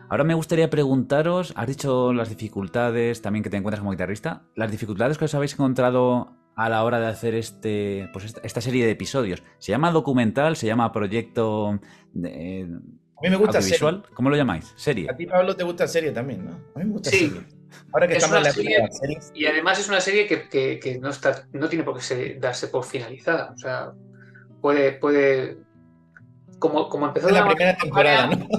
Ahora 0.09 0.23
me 0.23 0.33
gustaría 0.33 0.69
preguntaros, 0.69 1.53
has 1.55 1.67
dicho 1.67 2.11
las 2.13 2.29
dificultades 2.29 3.21
también 3.21 3.43
que 3.43 3.49
te 3.49 3.57
encuentras 3.57 3.79
como 3.79 3.91
guitarrista, 3.91 4.43
las 4.55 4.69
dificultades 4.71 5.17
que 5.17 5.25
os 5.25 5.35
habéis 5.35 5.53
encontrado 5.53 6.35
a 6.55 6.67
la 6.67 6.83
hora 6.83 6.99
de 6.99 7.07
hacer 7.07 7.33
este, 7.33 8.09
pues 8.11 8.35
esta, 8.43 8.59
serie 8.61 8.85
de 8.85 8.91
episodios. 8.91 9.41
¿Se 9.57 9.71
llama 9.71 9.91
documental? 9.91 10.57
¿Se 10.57 10.67
llama 10.67 10.91
proyecto 10.91 11.79
de, 12.13 12.67
a 13.21 13.29
mí 13.29 13.29
me 13.29 13.35
gusta 13.35 13.59
visual? 13.59 14.03
¿Cómo 14.15 14.31
lo 14.31 14.35
llamáis? 14.35 14.73
¿Serie? 14.75 15.07
A 15.07 15.15
ti, 15.15 15.27
Pablo, 15.27 15.55
te 15.55 15.63
gusta 15.63 15.87
serie 15.87 16.11
también, 16.11 16.43
¿no? 16.43 16.51
A 16.75 16.79
mí 16.79 16.85
me 16.85 16.91
gusta 16.93 17.11
sí. 17.11 17.31
Ahora 17.93 18.07
que 18.07 18.17
estamos 18.17 18.37
en 18.37 18.43
la 18.43 18.51
serie, 18.51 19.19
Y 19.33 19.45
además 19.45 19.79
es 19.79 19.89
una 19.89 20.01
serie 20.01 20.27
que, 20.27 20.99
no, 20.99 21.09
está, 21.09 21.45
no 21.53 21.69
tiene 21.69 21.83
por 21.83 21.99
qué 21.99 22.37
darse 22.39 22.67
por 22.67 22.83
finalizada. 22.83 23.51
O 23.53 23.57
sea, 23.57 23.91
puede. 24.61 24.93
puede 24.93 25.57
como, 26.59 26.89
como 26.89 27.07
empezó 27.07 27.27
de 27.27 27.33
la 27.33 27.47
primera 27.47 27.75
temporada, 27.75 28.27
¿no? 28.27 28.47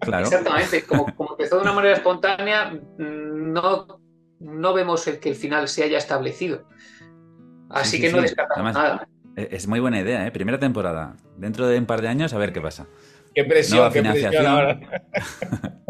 Claro. 0.00 0.26
Exactamente. 0.26 0.82
Como, 0.84 1.06
empezó 1.30 1.56
de 1.56 1.62
una 1.62 1.72
manera 1.72 1.94
espontánea, 1.94 2.76
no, 2.98 4.00
no 4.40 4.74
vemos 4.74 5.06
el 5.06 5.20
que 5.20 5.28
el 5.28 5.36
final 5.36 5.68
se 5.68 5.84
haya 5.84 5.96
establecido. 5.96 6.66
Así 7.70 8.00
que 8.00 8.10
no 8.10 8.20
descartamos 8.20 8.74
nada. 8.74 9.08
E, 9.36 9.48
es 9.52 9.68
muy 9.68 9.78
buena 9.78 10.00
idea, 10.00 10.26
¿eh? 10.26 10.32
Primera 10.32 10.58
temporada. 10.58 11.16
Dentro 11.36 11.68
de 11.68 11.78
un 11.78 11.86
par 11.86 12.02
de 12.02 12.08
años, 12.08 12.32
a 12.34 12.38
ver 12.38 12.52
qué 12.52 12.60
pasa. 12.60 12.88
Qué 13.32 13.44
presión, 13.44 13.92
qué 13.92 14.02
presión 14.02 14.44
ahora. 14.44 14.80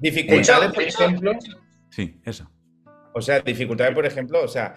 Dificultades, 0.00 0.72
por 0.72 0.82
ejemplo. 0.82 1.32
Sí, 1.90 2.20
eso. 2.24 2.50
O 3.14 3.22
sea, 3.22 3.40
dificultades, 3.40 3.94
por 3.94 4.04
ejemplo, 4.04 4.42
o 4.42 4.48
sea, 4.48 4.76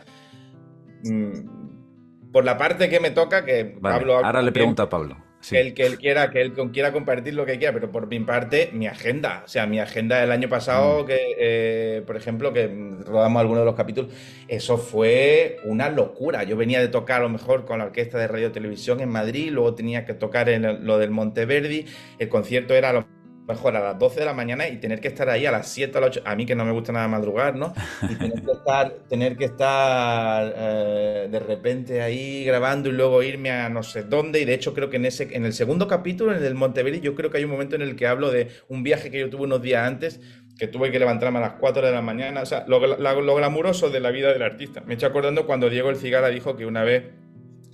mm, 1.04 2.32
por 2.32 2.46
la 2.46 2.58
parte 2.58 2.90
que 2.90 3.00
me 3.00 3.12
toca, 3.12 3.44
que 3.44 3.66
Pablo. 3.66 4.18
Ahora 4.18 4.42
le 4.42 4.52
pregunto 4.52 4.84
a 4.84 4.90
Pablo. 4.90 5.18
El 5.52 5.74
que 5.74 5.86
él 5.86 5.98
quiera, 5.98 6.30
que 6.32 6.42
él 6.42 6.54
quiera 6.74 6.92
compartir 6.92 7.34
lo 7.34 7.46
que 7.46 7.58
quiera, 7.58 7.74
pero 7.74 7.92
por 7.92 8.08
mi 8.08 8.20
parte, 8.20 8.72
mi 8.74 8.88
agenda. 8.88 9.44
O 9.46 9.48
sea, 9.48 9.66
mi 9.68 9.80
agenda 9.80 10.20
del 10.20 10.32
año 10.32 10.50
pasado, 10.50 11.04
mm. 11.04 11.08
que, 11.08 11.36
eh, 11.38 12.04
por 12.06 12.18
ejemplo, 12.18 12.52
que 12.52 12.68
rodamos 13.06 13.40
algunos 13.40 13.62
de 13.62 13.66
los 13.66 13.76
capítulos, 13.76 14.12
eso 14.48 14.78
fue 14.78 15.58
una 15.64 15.90
locura. 15.90 16.44
Yo 16.44 16.58
venía 16.58 16.82
de 16.82 16.90
tocar 16.90 17.22
a 17.22 17.24
lo 17.24 17.30
mejor 17.30 17.66
con 17.66 17.80
la 17.80 17.86
orquesta 17.86 18.18
de 18.18 18.28
radio 18.28 18.52
televisión 18.52 19.00
en 19.00 19.10
Madrid, 19.10 19.52
luego 19.52 19.76
tenía 19.76 20.06
que 20.06 20.14
tocar 20.14 20.50
en 20.50 20.86
lo 20.86 20.98
del 20.98 21.12
Monteverdi, 21.12 21.86
el 22.20 22.30
concierto 22.30 22.74
era 22.74 22.92
lo 22.92 23.08
mejor 23.50 23.76
a 23.76 23.80
las 23.80 24.00
12 24.00 24.20
de 24.20 24.26
la 24.28 24.34
mañana 24.34 24.68
y 24.68 24.78
tener 24.78 25.02
que 25.02 25.08
estar 25.08 25.28
ahí 25.28 25.48
a 25.48 25.52
las 25.52 25.68
7 25.70 25.98
a 25.98 26.02
las 26.02 26.10
8, 26.12 26.22
a 26.24 26.36
mí 26.36 26.46
que 26.46 26.56
no 26.56 26.64
me 26.66 26.72
gusta 26.72 26.92
nada 26.94 27.08
madrugar, 27.08 27.56
¿no? 27.56 27.74
Y 28.04 28.16
tener 28.16 28.44
que 28.44 28.52
estar, 28.52 28.92
tener 29.10 29.38
que 29.38 29.46
estar 29.46 30.54
eh, 30.56 31.28
de 31.32 31.40
repente 31.40 32.02
ahí 32.04 32.46
grabando 32.46 32.90
y 32.90 32.92
luego 32.92 33.24
irme 33.24 33.50
a 33.50 33.68
no 33.68 33.82
sé 33.82 34.04
dónde. 34.04 34.40
Y 34.40 34.46
de 34.46 34.54
hecho 34.54 34.74
creo 34.74 34.90
que 34.90 34.98
en, 34.98 35.06
ese, 35.06 35.30
en 35.36 35.46
el 35.46 35.54
segundo 35.54 35.88
capítulo, 35.88 36.32
en 36.32 36.38
el 36.38 36.44
del 36.44 36.56
Monteverdi, 36.56 37.02
yo 37.02 37.16
creo 37.16 37.32
que 37.32 37.40
hay 37.40 37.44
un 37.44 37.52
momento 37.52 37.76
en 37.76 37.82
el 37.82 37.96
que 37.96 38.06
hablo 38.06 38.30
de 38.32 38.50
un 38.68 38.84
viaje 38.84 39.10
que 39.10 39.20
yo 39.20 39.30
tuve 39.32 39.44
unos 39.44 39.64
días 39.64 39.86
antes, 39.86 40.22
que 40.60 40.68
tuve 40.68 40.92
que 40.92 41.00
levantarme 41.00 41.40
a 41.40 41.42
las 41.42 41.54
4 41.54 41.88
de 41.88 41.92
la 41.92 42.04
mañana. 42.04 42.44
O 42.44 42.46
sea, 42.46 42.66
lo, 42.68 42.80
lo 42.80 43.36
glamuroso 43.36 43.90
de 43.90 44.00
la 44.00 44.12
vida 44.12 44.32
del 44.32 44.44
artista. 44.44 44.82
Me 44.86 44.94
estoy 44.94 45.10
acordando 45.10 45.48
cuando 45.48 45.70
Diego 45.72 45.90
El 45.90 45.96
Cigala 45.96 46.30
dijo 46.30 46.56
que 46.56 46.68
una 46.68 46.84
vez 46.84 47.06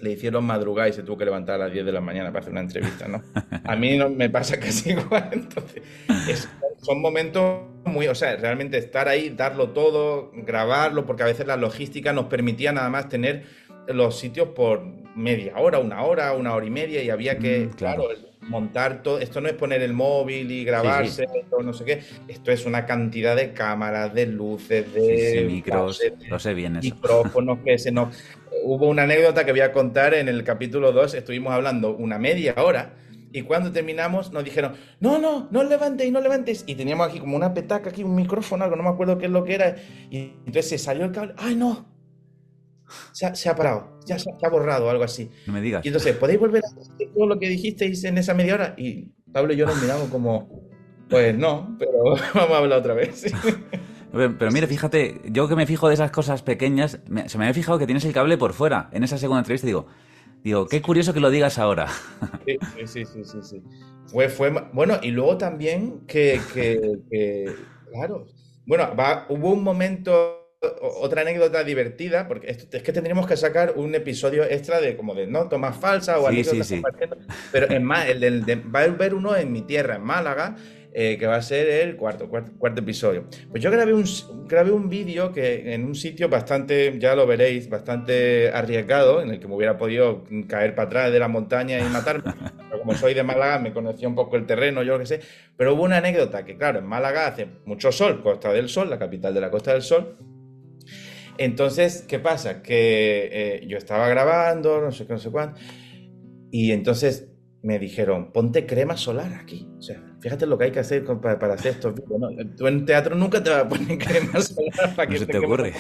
le 0.05 0.11
hicieron 0.11 0.45
madrugar 0.45 0.87
y 0.87 0.93
se 0.93 1.03
tuvo 1.03 1.17
que 1.17 1.25
levantar 1.25 1.55
a 1.55 1.65
las 1.65 1.73
10 1.73 1.85
de 1.85 1.91
la 1.91 2.01
mañana 2.01 2.29
para 2.29 2.41
hacer 2.41 2.51
una 2.51 2.61
entrevista, 2.61 3.07
¿no? 3.07 3.23
A 3.63 3.75
mí 3.75 3.97
no 3.97 4.09
me 4.09 4.29
pasa 4.29 4.59
casi 4.59 4.91
igual, 4.91 5.29
entonces 5.33 6.47
son 6.81 7.01
momentos 7.01 7.61
muy, 7.85 8.07
o 8.07 8.15
sea, 8.15 8.35
realmente 8.35 8.77
estar 8.77 9.07
ahí, 9.07 9.29
darlo 9.29 9.69
todo, 9.69 10.31
grabarlo, 10.33 11.05
porque 11.05 11.23
a 11.23 11.25
veces 11.25 11.47
la 11.47 11.57
logística 11.57 12.13
nos 12.13 12.25
permitía 12.25 12.71
nada 12.71 12.89
más 12.89 13.09
tener 13.09 13.43
los 13.87 14.19
sitios 14.19 14.49
por 14.49 14.83
media 15.15 15.57
hora, 15.57 15.79
una 15.79 16.03
hora, 16.03 16.33
una 16.33 16.53
hora 16.53 16.65
y 16.65 16.69
media 16.69 17.01
y 17.03 17.09
había 17.09 17.37
que, 17.37 17.67
mm, 17.67 17.69
claro. 17.71 18.07
montar 18.41 19.01
todo, 19.01 19.19
esto 19.19 19.41
no 19.41 19.47
es 19.47 19.55
poner 19.55 19.81
el 19.81 19.93
móvil 19.93 20.51
y 20.51 20.63
grabarse, 20.63 21.27
no 21.63 21.73
sé 21.73 21.85
qué, 21.85 22.03
esto 22.27 22.51
es 22.51 22.65
una 22.65 22.85
cantidad 22.85 23.35
de 23.35 23.53
cámaras, 23.53 24.13
de 24.13 24.27
luces, 24.27 24.93
de 24.93 25.45
micros, 25.47 26.01
no 26.29 26.37
sé 26.37 26.53
bien 26.53 26.75
eso. 26.75 26.93
micrófonos 26.93 27.59
que 27.65 27.79
se 27.79 27.91
nos 27.91 28.15
hubo 28.65 28.89
una 28.89 29.03
anécdota 29.03 29.45
que 29.45 29.51
voy 29.51 29.61
a 29.61 29.71
contar 29.71 30.13
en 30.15 30.27
el 30.27 30.43
capítulo 30.43 30.91
2, 30.91 31.13
estuvimos 31.13 31.53
hablando 31.53 31.95
una 31.95 32.17
media 32.17 32.55
hora 32.57 32.95
y 33.31 33.43
cuando 33.43 33.71
terminamos 33.71 34.31
nos 34.31 34.43
dijeron, 34.43 34.73
no, 34.99 35.19
no, 35.19 35.47
no 35.51 35.63
levantéis, 35.63 36.11
no 36.11 36.21
levantéis. 36.21 36.63
Y 36.67 36.75
teníamos 36.75 37.07
aquí 37.09 37.19
como 37.19 37.35
una 37.35 37.53
petaca, 37.53 37.89
aquí 37.89 38.03
un 38.03 38.15
micrófono, 38.15 38.63
algo, 38.63 38.75
no 38.75 38.83
me 38.83 38.89
acuerdo 38.89 39.17
qué 39.17 39.25
es 39.25 39.31
lo 39.31 39.43
que 39.43 39.55
era. 39.55 39.75
Y 40.09 40.33
entonces 40.45 40.69
se 40.69 40.77
salió 40.77 41.05
el 41.05 41.11
cable, 41.11 41.33
ay 41.37 41.53
no, 41.55 41.85
se 43.11 43.25
ha, 43.25 43.35
se 43.35 43.49
ha 43.49 43.55
parado, 43.55 43.99
ya 44.05 44.17
se, 44.17 44.29
ha 44.29 44.49
borrado, 44.49 44.89
algo 44.89 45.03
así. 45.03 45.29
No 45.45 45.53
me 45.53 45.61
digas. 45.61 45.85
Y 45.85 45.89
entonces, 45.89 46.15
¿podéis 46.15 46.39
volver 46.39 46.63
a 46.65 46.79
decir 46.79 47.13
todo 47.13 47.27
lo 47.27 47.37
que 47.37 47.49
dijisteis 47.49 48.03
en 48.05 48.17
esa 48.17 48.33
media 48.33 48.55
hora? 48.55 48.73
Y 48.77 49.11
Pablo 49.31 49.53
y 49.53 49.57
yo 49.57 49.65
nos 49.65 49.81
miramos 49.81 50.09
como, 50.09 50.69
pues 51.09 51.37
no, 51.37 51.75
pero 51.77 51.91
vamos 52.33 52.51
a 52.51 52.57
hablar 52.57 52.79
otra 52.79 52.93
vez. 52.93 53.25
Pero 54.15 54.51
mire, 54.51 54.65
fíjate, 54.65 55.19
yo 55.25 55.49
que 55.49 55.57
me 55.57 55.65
fijo 55.65 55.89
de 55.89 55.93
esas 55.93 56.09
cosas 56.09 56.41
pequeñas, 56.41 56.99
se 57.25 57.37
me 57.37 57.43
había 57.43 57.53
fijado 57.53 57.77
que 57.77 57.85
tienes 57.85 58.05
el 58.05 58.13
cable 58.13 58.37
por 58.37 58.53
fuera 58.53 58.89
en 58.93 59.03
esa 59.03 59.17
segunda 59.17 59.39
entrevista. 59.39 59.67
Digo, 59.67 59.87
digo, 60.41 60.67
qué 60.67 60.81
curioso 60.81 61.13
que 61.13 61.19
lo 61.19 61.29
digas 61.29 61.59
ahora. 61.59 61.87
Sí, 62.45 62.57
sí, 62.85 63.05
sí, 63.05 63.23
sí, 63.25 63.37
sí. 63.41 63.63
Fue, 64.05 64.29
fue, 64.29 64.51
bueno, 64.71 64.99
y 65.01 65.11
luego 65.11 65.37
también 65.37 66.05
que, 66.07 66.39
claro, 67.91 68.27
bueno, 68.65 68.93
hubo 69.27 69.51
un 69.51 69.63
momento, 69.63 70.53
otra 70.79 71.23
anécdota 71.23 71.65
divertida, 71.65 72.27
porque 72.29 72.49
es 72.49 72.83
que 72.83 72.93
tendríamos 72.93 73.27
que 73.27 73.35
sacar 73.35 73.73
un 73.75 73.95
episodio 73.95 74.45
extra 74.45 74.79
de 74.79 74.95
como 74.95 75.13
de 75.13 75.27
no 75.27 75.49
tomas 75.49 75.75
falsa 75.75 76.19
o 76.19 76.29
sí, 76.29 76.43
sí, 76.45 76.63
sí. 76.63 76.81
Pero 77.51 77.67
es 77.67 77.81
más, 77.81 78.07
el, 78.07 78.45
va 78.73 78.79
a 78.79 78.83
haber 78.83 79.13
uno 79.13 79.35
en 79.35 79.51
mi 79.51 79.63
tierra, 79.63 79.97
en 79.97 80.03
Málaga, 80.03 80.55
eh, 80.97 81.17
que 81.17 81.27
va 81.27 81.35
a 81.35 81.41
ser 81.41 81.67
el 81.67 81.97
cuarto, 81.97 82.29
cuarto, 82.29 82.79
episodio. 82.79 83.25
Pues 83.51 83.61
yo 83.61 83.69
grabé 83.69 83.93
un, 83.93 84.05
grabé 84.47 84.71
un 84.71 84.87
vídeo 84.87 85.33
que 85.33 85.73
en 85.73 85.83
un 85.83 85.93
sitio 85.93 86.29
bastante, 86.29 86.97
ya 86.97 87.15
lo 87.15 87.27
veréis, 87.27 87.67
bastante 87.69 88.49
arriesgado, 88.49 89.21
en 89.21 89.29
el 89.29 89.41
que 89.41 89.47
me 89.49 89.55
hubiera 89.55 89.77
podido 89.77 90.23
caer 90.47 90.73
para 90.73 90.87
atrás 90.87 91.11
de 91.11 91.19
la 91.19 91.27
montaña 91.27 91.79
y 91.79 91.83
matarme. 91.89 92.23
Pero 92.69 92.79
como 92.79 92.93
soy 92.93 93.13
de 93.13 93.23
Málaga, 93.23 93.59
me 93.59 93.73
conocía 93.73 94.07
un 94.07 94.15
poco 94.15 94.37
el 94.37 94.45
terreno, 94.45 94.83
yo 94.83 94.93
lo 94.93 94.99
que 94.99 95.05
sé. 95.05 95.19
Pero 95.57 95.73
hubo 95.73 95.83
una 95.83 95.97
anécdota 95.97 96.45
que, 96.45 96.57
claro, 96.57 96.79
en 96.79 96.85
Málaga 96.85 97.27
hace 97.27 97.45
mucho 97.65 97.91
sol, 97.91 98.23
Costa 98.23 98.53
del 98.53 98.69
Sol, 98.69 98.89
la 98.89 98.97
capital 98.97 99.33
de 99.33 99.41
la 99.41 99.51
Costa 99.51 99.73
del 99.73 99.81
Sol. 99.81 100.15
Entonces, 101.37 102.05
¿qué 102.07 102.19
pasa? 102.19 102.63
Que 102.63 103.29
eh, 103.33 103.67
yo 103.67 103.77
estaba 103.77 104.07
grabando, 104.07 104.79
no 104.79 104.93
sé 104.93 105.05
qué, 105.05 105.11
no 105.11 105.19
sé 105.19 105.29
cuánto. 105.29 105.59
Y 106.51 106.71
entonces 106.71 107.27
me 107.63 107.79
dijeron, 107.79 108.31
ponte 108.31 108.65
crema 108.65 108.95
solar 108.95 109.33
aquí. 109.33 109.67
O 109.77 109.81
sea, 109.81 110.14
fíjate 110.25 110.47
lo 110.47 110.57
que 110.57 110.63
hay 110.63 110.71
que 110.71 110.79
hacer 110.79 111.05
para, 111.05 111.53
hacer 111.53 111.73
estos 111.73 111.93
vídeos. 111.93 112.19
¿no? 112.19 112.29
Tú 112.57 112.65
en 112.65 112.83
teatro 112.83 113.15
nunca 113.15 113.43
te 113.43 113.51
vas 113.51 113.59
a 113.59 113.69
poner 113.69 113.95
crema 113.99 114.41
solar 114.41 114.95
para 114.95 115.07
que 115.07 115.19
se 115.19 115.27
te, 115.27 115.37
ocurre. 115.37 115.73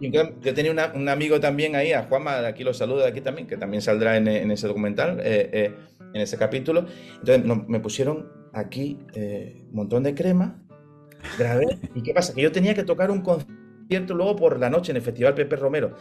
yo 0.00 0.52
tenía 0.52 0.90
un 0.96 1.08
amigo 1.08 1.38
también 1.38 1.76
ahí, 1.76 1.92
a 1.92 2.02
Juanma, 2.02 2.44
aquí 2.44 2.64
lo 2.64 2.74
saludo 2.74 3.02
de 3.02 3.06
aquí 3.06 3.20
también, 3.20 3.46
que 3.46 3.56
también 3.56 3.80
saldrá 3.80 4.16
en, 4.16 4.50
ese 4.50 4.66
documental, 4.66 5.20
eh, 5.20 5.50
eh, 5.52 5.74
en 6.12 6.20
ese 6.20 6.36
capítulo. 6.36 6.86
Entonces 7.20 7.44
me 7.68 7.78
pusieron 7.78 8.28
aquí 8.52 8.98
eh, 9.14 9.62
un 9.68 9.76
montón 9.76 10.02
de 10.02 10.12
crema, 10.12 10.60
grabé. 11.38 11.78
¿Y 11.94 12.02
qué 12.02 12.12
pasa? 12.12 12.34
Que 12.34 12.42
yo 12.42 12.50
tenía 12.50 12.74
que 12.74 12.82
tocar 12.82 13.12
un 13.12 13.20
concierto 13.20 14.12
luego 14.12 14.34
por 14.34 14.58
la 14.58 14.70
noche 14.70 14.90
en 14.90 14.96
el 14.96 15.02
Festival 15.02 15.34
Pepe 15.34 15.54
Romero. 15.54 15.94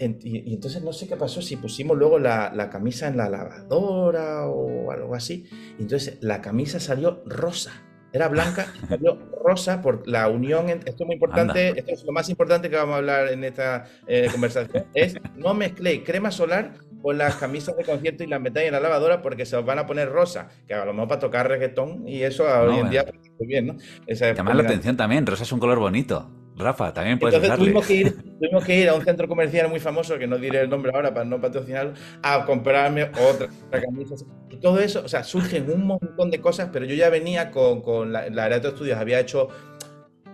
Y, 0.00 0.54
entonces 0.54 0.82
no 0.82 0.92
sé 0.92 1.06
qué 1.06 1.16
pasó, 1.16 1.42
si 1.42 1.56
pusimos 1.56 1.96
luego 1.96 2.18
la, 2.18 2.52
la, 2.54 2.70
camisa 2.70 3.08
en 3.08 3.16
la 3.16 3.28
lavadora 3.28 4.46
o 4.46 4.90
algo 4.90 5.14
así. 5.14 5.46
Y 5.78 5.82
entonces 5.82 6.18
la 6.20 6.40
camisa 6.40 6.80
salió 6.80 7.22
rosa. 7.26 7.72
Era 8.12 8.28
blanca 8.28 8.66
salió 8.88 9.18
rosa 9.44 9.82
por 9.82 10.06
la 10.08 10.28
unión. 10.28 10.68
Esto 10.68 11.04
es 11.04 11.06
muy 11.06 11.14
importante, 11.14 11.78
esto 11.78 11.92
es 11.92 12.04
lo 12.04 12.12
más 12.12 12.28
importante 12.28 12.70
que 12.70 12.76
vamos 12.76 12.94
a 12.94 12.98
hablar 12.98 13.28
en 13.28 13.44
esta 13.44 13.84
eh, 14.06 14.28
conversación. 14.32 14.86
Es 14.94 15.16
no 15.36 15.54
mezclé 15.54 16.02
crema 16.02 16.30
solar 16.30 16.72
con 17.02 17.16
las 17.16 17.36
camisas 17.36 17.76
de 17.76 17.84
concierto 17.84 18.24
y 18.24 18.26
las 18.26 18.40
metáis 18.40 18.66
en 18.66 18.72
la 18.72 18.80
lavadora 18.80 19.22
porque 19.22 19.46
se 19.46 19.56
os 19.56 19.64
van 19.64 19.78
a 19.78 19.86
poner 19.86 20.10
rosa, 20.10 20.48
que 20.66 20.74
a 20.74 20.84
lo 20.84 20.92
mejor 20.92 21.08
para 21.08 21.20
tocar 21.20 21.48
reggaetón 21.48 22.06
y 22.06 22.22
eso 22.22 22.44
hoy 22.44 22.78
en 22.78 22.90
día 22.90 23.06
muy 23.38 23.46
bien, 23.46 23.66
¿no? 23.68 23.76
Esa 24.06 24.32
Llama 24.32 24.54
la 24.54 24.64
atención 24.64 24.96
también, 24.96 25.24
rosa 25.26 25.44
es 25.44 25.52
un 25.52 25.60
color 25.60 25.78
bonito. 25.78 26.30
Rafa, 26.56 26.92
también 26.92 27.18
puedes 27.18 27.36
Entonces 27.36 27.58
tuvimos 27.58 27.86
que, 27.86 27.94
ir, 27.94 28.16
tuvimos 28.40 28.64
que 28.64 28.80
ir 28.80 28.88
a 28.88 28.94
un 28.94 29.04
centro 29.04 29.28
comercial 29.28 29.68
muy 29.68 29.80
famoso, 29.80 30.18
que 30.18 30.26
no 30.26 30.38
diré 30.38 30.62
el 30.62 30.70
nombre 30.70 30.90
ahora 30.94 31.12
para 31.12 31.26
no 31.26 31.40
patrocinarlo, 31.40 31.92
a 32.22 32.44
comprarme 32.46 33.04
otra, 33.04 33.48
camisa. 33.70 34.14
Y 34.48 34.56
todo 34.56 34.80
eso, 34.80 35.02
o 35.04 35.08
sea, 35.08 35.22
surgen 35.22 35.70
un 35.70 35.86
montón 35.86 36.30
de 36.30 36.40
cosas, 36.40 36.70
pero 36.72 36.86
yo 36.86 36.94
ya 36.94 37.10
venía 37.10 37.50
con, 37.50 38.12
la, 38.12 38.30
la 38.30 38.46
Estudios, 38.48 38.74
Studios, 38.74 38.98
había 38.98 39.20
hecho 39.20 39.48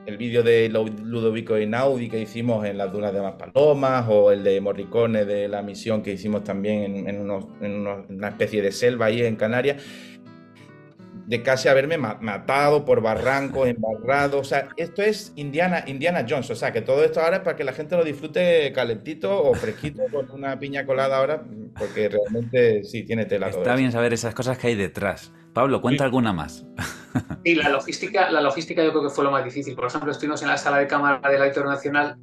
el 0.06 0.16
vídeo 0.18 0.44
de 0.44 0.68
Ludovico 0.68 1.58
Inaudi 1.58 2.08
que 2.08 2.20
hicimos 2.20 2.64
en 2.64 2.78
las 2.78 2.92
dunas 2.92 3.12
de 3.12 3.20
Maspalomas 3.20 4.06
o 4.08 4.30
el 4.30 4.44
de 4.44 4.60
Morricone 4.60 5.24
de 5.24 5.48
la 5.48 5.62
misión 5.62 6.00
que 6.00 6.12
hicimos 6.12 6.44
también 6.44 7.08
en, 7.08 7.28
una 7.28 8.28
especie 8.28 8.62
de 8.62 8.70
selva 8.70 9.06
ahí 9.06 9.22
en 9.22 9.34
Canarias, 9.34 9.82
de 11.26 11.42
casi 11.42 11.68
haberme 11.68 11.98
matado 11.98 12.84
por 12.84 13.00
barrancos, 13.00 13.68
embarrado. 13.68 14.38
O 14.38 14.44
sea, 14.44 14.68
esto 14.76 15.02
es 15.02 15.32
Indiana, 15.36 15.84
Indiana 15.86 16.24
Jones. 16.28 16.50
O 16.50 16.54
sea, 16.54 16.72
que 16.72 16.82
todo 16.82 17.04
esto 17.04 17.20
ahora 17.20 17.38
es 17.38 17.42
para 17.42 17.56
que 17.56 17.64
la 17.64 17.72
gente 17.72 17.96
lo 17.96 18.04
disfrute 18.04 18.72
calentito 18.72 19.42
o 19.42 19.54
fresquito 19.54 20.02
con 20.12 20.30
una 20.30 20.58
piña 20.58 20.86
colada 20.86 21.18
ahora, 21.18 21.42
porque 21.78 22.08
realmente 22.08 22.84
sí 22.84 23.02
tiene 23.04 23.26
tela. 23.26 23.48
Está 23.48 23.74
bien 23.74 23.92
saber 23.92 24.12
esas 24.12 24.34
cosas 24.34 24.58
que 24.58 24.68
hay 24.68 24.74
detrás. 24.74 25.32
Pablo, 25.52 25.80
cuenta 25.80 26.04
alguna 26.04 26.32
más. 26.32 26.64
Sí, 27.46 27.54
la 27.54 27.70
logística, 27.70 28.30
la 28.30 28.42
logística 28.42 28.84
yo 28.84 28.90
creo 28.90 29.04
que 29.04 29.08
fue 29.08 29.24
lo 29.24 29.30
más 29.30 29.42
difícil. 29.42 29.74
Por 29.74 29.86
ejemplo, 29.86 30.10
estuvimos 30.12 30.42
en 30.42 30.48
la 30.48 30.58
sala 30.58 30.78
de 30.78 30.86
cámara 30.86 31.26
del 31.30 31.40
Auditor 31.40 31.64
Nacional 31.64 32.18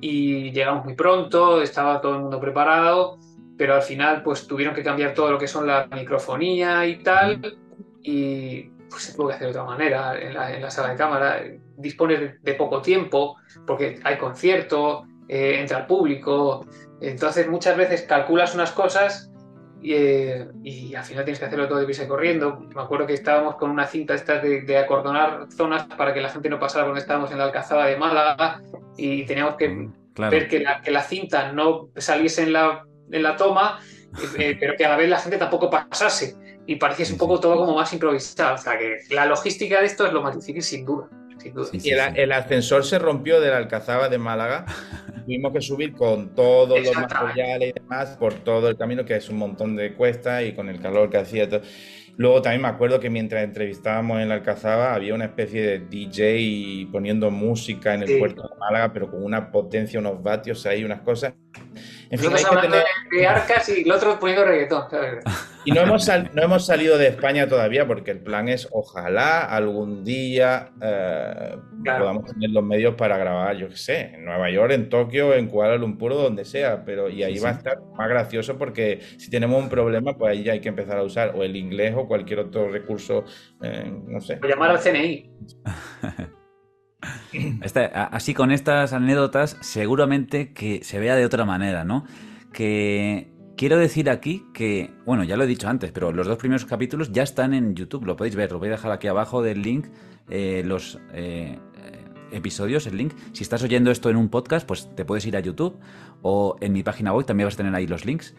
y 0.00 0.52
llegamos 0.52 0.84
muy 0.86 0.94
pronto, 0.94 1.60
estaba 1.60 2.00
todo 2.00 2.14
el 2.14 2.22
mundo 2.22 2.40
preparado, 2.40 3.18
pero 3.58 3.74
al 3.74 3.82
final 3.82 4.22
pues 4.22 4.46
tuvieron 4.46 4.74
que 4.74 4.82
cambiar 4.82 5.12
todo 5.12 5.30
lo 5.30 5.38
que 5.38 5.46
son 5.46 5.66
la 5.66 5.86
microfonía 5.94 6.86
y 6.86 7.02
tal, 7.02 7.58
y 8.02 8.62
pues 8.90 9.04
se 9.04 9.14
tuvo 9.14 9.28
que 9.28 9.34
hacer 9.34 9.46
de 9.46 9.50
otra 9.50 9.64
manera 9.64 10.20
en 10.20 10.34
la, 10.34 10.70
sala 10.70 10.90
de 10.90 10.96
cámara. 10.96 11.42
Dispones 11.76 12.42
de, 12.42 12.54
poco 12.54 12.82
tiempo 12.82 13.36
porque 13.66 14.00
hay 14.04 14.18
concierto, 14.18 15.04
eh, 15.28 15.58
entra 15.60 15.78
el 15.78 15.86
público, 15.86 16.66
entonces 17.00 17.48
muchas 17.48 17.76
veces 17.76 18.02
calculas 18.02 18.54
unas 18.54 18.70
cosas 18.72 19.32
eh, 19.82 20.46
y, 20.62 20.94
al 20.94 21.04
final 21.04 21.24
tienes 21.24 21.40
que 21.40 21.46
hacerlo 21.46 21.66
todo 21.66 21.78
de 21.78 21.84
prisa 21.84 22.04
y 22.04 22.08
corriendo. 22.08 22.60
Me 22.74 22.82
acuerdo 22.82 23.06
que 23.06 23.14
estábamos 23.14 23.56
con 23.56 23.70
una 23.70 23.86
cinta 23.86 24.14
esta 24.14 24.38
de, 24.38 24.78
acordonar 24.78 25.46
zonas 25.50 25.84
para 25.84 26.14
que 26.14 26.20
la 26.20 26.28
gente 26.28 26.48
no 26.48 26.60
pasara 26.60 26.84
porque 26.84 27.00
estábamos 27.00 27.30
en 27.32 27.38
la 27.38 27.44
Alcazaba 27.44 27.86
de 27.86 27.96
Málaga 27.96 28.60
y 28.96 29.24
teníamos 29.24 29.56
que 29.56 29.68
mm, 29.68 29.92
ver 30.30 30.48
que 30.48 30.60
la, 30.60 30.80
que 30.80 30.90
la, 30.90 31.02
cinta 31.02 31.52
no 31.52 31.88
saliese 31.96 32.42
en 32.42 32.52
la, 32.52 32.84
en 33.10 33.22
la 33.22 33.36
toma, 33.36 33.80
eh, 34.38 34.56
pero 34.58 34.74
que 34.76 34.84
a 34.84 34.90
la 34.90 34.96
vez 34.96 35.08
la 35.08 35.18
gente 35.18 35.38
tampoco 35.38 35.68
pasase. 35.68 36.36
Y 36.66 36.76
pareciese 36.76 37.12
un 37.12 37.18
poco 37.18 37.40
todo 37.40 37.56
como 37.56 37.74
más 37.74 37.92
improvisado. 37.92 38.54
O 38.54 38.58
sea 38.58 38.78
que 38.78 38.98
la 39.10 39.26
logística 39.26 39.80
de 39.80 39.86
esto 39.86 40.06
es 40.06 40.12
lo 40.12 40.22
más 40.22 40.34
difícil, 40.36 40.62
sin 40.62 40.84
duda. 40.84 41.08
y 41.72 41.90
el, 41.90 42.16
el, 42.16 42.32
ascensor 42.32 42.84
se 42.84 42.98
rompió 42.98 43.40
de 43.40 43.50
la 43.50 43.56
Alcazaba 43.56 44.08
de 44.08 44.18
Málaga 44.18 44.64
tuvimos 45.24 45.52
que 45.52 45.60
subir 45.60 45.92
con 45.92 46.34
todos 46.34 46.80
los 46.82 46.94
materiales 46.94 47.70
y 47.70 47.80
demás 47.80 48.16
por 48.18 48.34
todo 48.34 48.68
el 48.68 48.76
camino, 48.76 49.04
que 49.04 49.16
es 49.16 49.28
un 49.28 49.38
montón 49.38 49.76
de 49.76 49.94
cuesta 49.94 50.42
y 50.42 50.54
con 50.54 50.68
el 50.68 50.80
calor 50.80 51.10
que 51.10 51.18
hacía. 51.18 51.48
Todo. 51.48 51.62
Luego 52.16 52.42
también 52.42 52.62
me 52.62 52.68
acuerdo 52.68 53.00
que 53.00 53.08
mientras 53.08 53.42
entrevistábamos 53.42 54.20
en 54.20 54.28
la 54.28 54.34
Alcazaba 54.34 54.94
había 54.94 55.14
una 55.14 55.26
especie 55.26 55.62
de 55.62 55.78
DJ 55.78 56.88
poniendo 56.92 57.30
música 57.30 57.94
en 57.94 58.02
el 58.02 58.18
puerto 58.18 58.42
de 58.42 58.54
Málaga, 58.58 58.92
pero 58.92 59.10
con 59.10 59.24
una 59.24 59.50
potencia, 59.50 59.98
unos 59.98 60.22
vatios 60.22 60.66
ahí, 60.66 60.84
unas 60.84 61.00
cosas. 61.00 61.34
En 62.12 62.18
fin, 62.18 62.30
hay 62.36 62.44
que 62.44 62.56
tener... 62.56 62.84
de 63.10 63.26
arcas 63.26 63.68
y 63.70 63.82
el 63.84 63.90
otro 63.90 64.20
poniendo 64.20 64.44
reggaetón. 64.44 64.84
Y 65.64 65.70
no 65.70 65.80
hemos, 65.80 66.06
no 66.06 66.42
hemos 66.42 66.66
salido 66.66 66.98
de 66.98 67.08
España 67.08 67.48
todavía 67.48 67.86
porque 67.86 68.10
el 68.10 68.18
plan 68.18 68.50
es 68.50 68.68
ojalá 68.70 69.46
algún 69.46 70.04
día 70.04 70.72
eh, 70.82 71.56
podamos 71.82 72.26
tener 72.26 72.50
los 72.50 72.62
medios 72.62 72.96
para 72.96 73.16
grabar, 73.16 73.56
yo 73.56 73.70
qué 73.70 73.76
sé, 73.76 74.00
en 74.14 74.26
Nueva 74.26 74.50
York, 74.50 74.72
en 74.72 74.90
Tokio, 74.90 75.32
en 75.32 75.48
Kuala 75.48 75.76
Lumpur, 75.76 76.12
donde 76.12 76.44
sea, 76.44 76.84
pero 76.84 77.08
y 77.08 77.22
ahí 77.22 77.38
va 77.38 77.48
a 77.48 77.52
estar 77.52 77.80
más 77.96 78.10
gracioso 78.10 78.58
porque 78.58 79.00
si 79.16 79.30
tenemos 79.30 79.62
un 79.62 79.70
problema, 79.70 80.18
pues 80.18 80.32
ahí 80.32 80.42
ya 80.42 80.52
hay 80.52 80.60
que 80.60 80.68
empezar 80.68 80.98
a 80.98 81.04
usar 81.04 81.32
o 81.34 81.42
el 81.42 81.56
inglés 81.56 81.94
o 81.96 82.06
cualquier 82.06 82.40
otro 82.40 82.68
recurso, 82.68 83.24
eh, 83.62 83.90
no 83.90 84.20
sé. 84.20 84.38
O 84.42 84.46
llamar 84.46 84.72
al 84.72 84.80
CNI. 84.80 85.30
así 88.10 88.34
con 88.34 88.50
estas 88.50 88.92
anécdotas, 88.92 89.56
seguramente 89.60 90.52
que 90.52 90.82
se 90.84 90.98
vea 90.98 91.16
de 91.16 91.24
otra 91.24 91.44
manera, 91.44 91.84
¿no? 91.84 92.04
Que 92.52 93.32
quiero 93.56 93.78
decir 93.78 94.10
aquí 94.10 94.46
que, 94.52 94.90
bueno, 95.04 95.24
ya 95.24 95.36
lo 95.36 95.44
he 95.44 95.46
dicho 95.46 95.68
antes, 95.68 95.92
pero 95.92 96.12
los 96.12 96.26
dos 96.26 96.38
primeros 96.38 96.64
capítulos 96.64 97.12
ya 97.12 97.22
están 97.22 97.54
en 97.54 97.74
YouTube, 97.74 98.04
lo 98.04 98.16
podéis 98.16 98.36
ver, 98.36 98.52
lo 98.52 98.58
voy 98.58 98.68
a 98.68 98.72
dejar 98.72 98.92
aquí 98.92 99.08
abajo 99.08 99.42
del 99.42 99.62
link, 99.62 99.86
eh, 100.28 100.62
los 100.64 100.98
eh, 101.12 101.58
episodios, 102.32 102.86
el 102.86 102.96
link. 102.96 103.12
Si 103.32 103.42
estás 103.42 103.62
oyendo 103.62 103.90
esto 103.90 104.10
en 104.10 104.16
un 104.16 104.28
podcast, 104.28 104.66
pues 104.66 104.88
te 104.94 105.04
puedes 105.04 105.26
ir 105.26 105.36
a 105.36 105.40
YouTube 105.40 105.78
o 106.22 106.56
en 106.60 106.72
mi 106.72 106.82
página 106.82 107.12
web 107.12 107.26
también 107.26 107.46
vas 107.46 107.54
a 107.54 107.58
tener 107.58 107.74
ahí 107.74 107.86
los 107.86 108.04
links. 108.04 108.34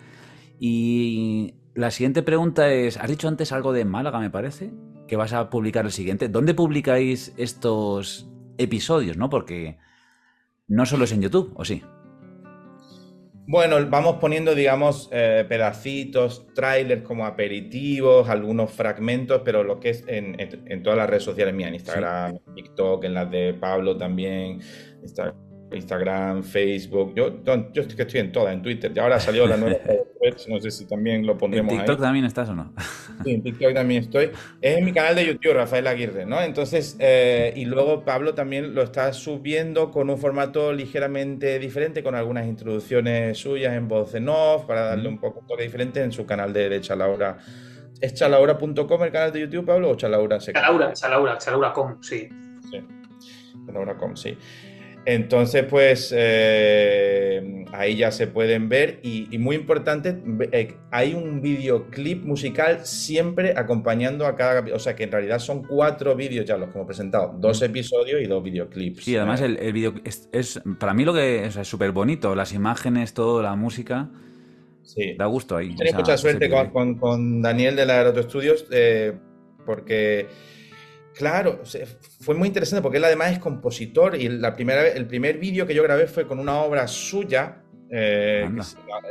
Y 0.59 1.55
la 1.73 1.91
siguiente 1.91 2.23
pregunta 2.23 2.71
es, 2.71 2.97
has 2.97 3.09
dicho 3.09 3.27
antes 3.27 3.51
algo 3.51 3.73
de 3.73 3.85
Málaga, 3.85 4.19
me 4.19 4.29
parece, 4.29 4.71
que 5.07 5.15
vas 5.15 5.33
a 5.33 5.49
publicar 5.49 5.85
el 5.85 5.91
siguiente. 5.91 6.29
¿Dónde 6.29 6.53
publicáis 6.53 7.33
estos 7.37 8.29
episodios, 8.57 9.17
no? 9.17 9.29
Porque 9.29 9.77
no 10.67 10.85
solo 10.85 11.05
es 11.05 11.11
en 11.11 11.21
YouTube, 11.21 11.53
¿o 11.55 11.65
sí? 11.65 11.83
Bueno, 13.45 13.75
vamos 13.89 14.17
poniendo, 14.21 14.55
digamos, 14.55 15.09
eh, 15.11 15.45
pedacitos, 15.49 16.47
trailers 16.53 17.01
como 17.03 17.25
aperitivos, 17.25 18.29
algunos 18.29 18.71
fragmentos, 18.71 19.41
pero 19.43 19.63
lo 19.63 19.81
que 19.81 19.89
es 19.89 20.05
en, 20.07 20.81
todas 20.81 20.97
las 20.97 21.09
redes 21.09 21.23
sociales 21.23 21.53
mías, 21.53 21.67
en 21.67 21.75
Instagram, 21.75 22.39
TikTok, 22.55 23.03
en 23.03 23.13
las 23.13 23.29
de 23.29 23.53
Pablo 23.53 23.97
también, 23.97 24.61
Instagram, 25.01 25.35
Facebook. 26.43 27.13
Yo, 27.15 27.43
yo 27.43 27.81
estoy 27.81 28.19
en 28.21 28.31
todas, 28.31 28.53
en 28.53 28.61
Twitter. 28.61 28.93
Ya 28.93 29.03
ahora 29.03 29.19
salió 29.19 29.47
la 29.47 29.57
nueva 29.57 29.77
no 30.47 30.59
sé 30.59 30.71
si 30.71 30.85
también 30.85 31.25
lo 31.25 31.37
pondremos 31.37 31.71
¿En 31.71 31.79
TikTok 31.79 31.99
también 31.99 32.25
estás 32.25 32.49
o 32.49 32.55
no? 32.55 32.73
Sí, 33.23 33.31
en 33.33 33.43
TikTok 33.43 33.73
también 33.73 34.03
estoy. 34.03 34.31
Es 34.61 34.77
en 34.77 34.85
mi 34.85 34.93
canal 34.93 35.15
de 35.15 35.25
YouTube, 35.25 35.53
Rafael 35.53 35.85
Aguirre, 35.87 36.25
¿no? 36.25 36.41
Entonces, 36.41 36.95
eh, 36.99 37.53
y 37.55 37.65
luego 37.65 38.03
Pablo 38.03 38.33
también 38.33 38.73
lo 38.73 38.81
está 38.81 39.11
subiendo 39.13 39.91
con 39.91 40.09
un 40.09 40.17
formato 40.17 40.71
ligeramente 40.73 41.59
diferente, 41.59 42.03
con 42.03 42.15
algunas 42.15 42.47
introducciones 42.47 43.37
suyas 43.37 43.75
en 43.75 43.87
voz 43.87 44.15
en 44.15 44.29
off, 44.29 44.65
para 44.65 44.81
darle 44.81 45.09
un 45.09 45.19
poco 45.19 45.41
de 45.41 45.47
toque 45.47 45.63
diferente 45.63 46.01
en 46.01 46.11
su 46.11 46.25
canal 46.25 46.53
de, 46.53 46.69
de 46.69 46.81
Chalaura. 46.81 47.37
¿Es 47.99 48.13
chalaura.com 48.13 49.03
el 49.03 49.11
canal 49.11 49.31
de 49.31 49.41
YouTube, 49.41 49.65
Pablo, 49.65 49.91
o 49.91 49.95
Chalaura? 49.95 50.37
Chalaura, 50.37 50.93
Chalaura, 50.93 51.37
Chalaura.com, 51.37 52.01
sí. 52.01 52.27
Sí, 52.69 52.81
Chalaura.com, 53.65 54.15
sí. 54.15 54.37
Entonces, 55.05 55.65
pues 55.69 56.13
eh, 56.15 57.65
ahí 57.73 57.97
ya 57.97 58.11
se 58.11 58.27
pueden 58.27 58.69
ver 58.69 58.99
y, 59.03 59.37
muy 59.37 59.57
importante, 59.57 60.17
eh, 60.51 60.75
hay 60.91 61.13
un 61.13 61.41
videoclip 61.41 62.23
musical 62.23 62.85
siempre 62.85 63.53
acompañando 63.57 64.25
a 64.25 64.35
cada 64.35 64.63
o 64.73 64.79
sea 64.79 64.95
que 64.95 65.03
en 65.03 65.11
realidad 65.11 65.39
son 65.39 65.63
cuatro 65.63 66.15
vídeos 66.15 66.45
ya 66.45 66.57
los 66.57 66.69
que 66.69 66.75
hemos 66.77 66.87
presentado, 66.87 67.35
dos 67.37 67.61
episodios 67.61 68.21
y 68.21 68.27
dos 68.27 68.41
videoclips. 68.41 69.03
Sí, 69.03 69.17
además 69.17 69.41
el, 69.41 69.57
el 69.57 69.73
video 69.73 69.93
es, 70.03 70.61
para 70.79 70.93
mí 70.93 71.03
lo 71.03 71.13
que 71.13 71.45
es 71.45 71.53
súper 71.67 71.91
bonito, 71.91 72.33
las 72.33 72.53
imágenes, 72.53 73.13
toda 73.13 73.43
la 73.43 73.55
música. 73.55 74.09
Sí. 74.83 75.15
Da 75.17 75.25
gusto 75.25 75.55
ahí. 75.57 75.75
Tengo 75.75 75.99
mucha 75.99 76.17
suerte 76.17 76.49
con, 76.49 77.41
Daniel 77.41 77.75
de 77.75 77.85
la 77.85 77.99
Aeroto 77.99 78.23
Studios 78.23 78.65
eh, 78.71 79.13
porque 79.65 80.27
Claro, 81.15 81.61
fue 82.19 82.35
muy 82.35 82.47
interesante 82.47 82.81
porque 82.81 82.97
él 82.97 83.05
además 83.05 83.31
es 83.31 83.39
compositor 83.39 84.15
y 84.15 84.29
la 84.29 84.55
primera, 84.55 84.87
el 84.87 85.05
primer 85.05 85.37
vídeo 85.37 85.67
que 85.67 85.75
yo 85.75 85.83
grabé 85.83 86.07
fue 86.07 86.25
con 86.25 86.39
una 86.39 86.61
obra 86.61 86.87
suya. 86.87 87.59
Eh, 87.89 88.49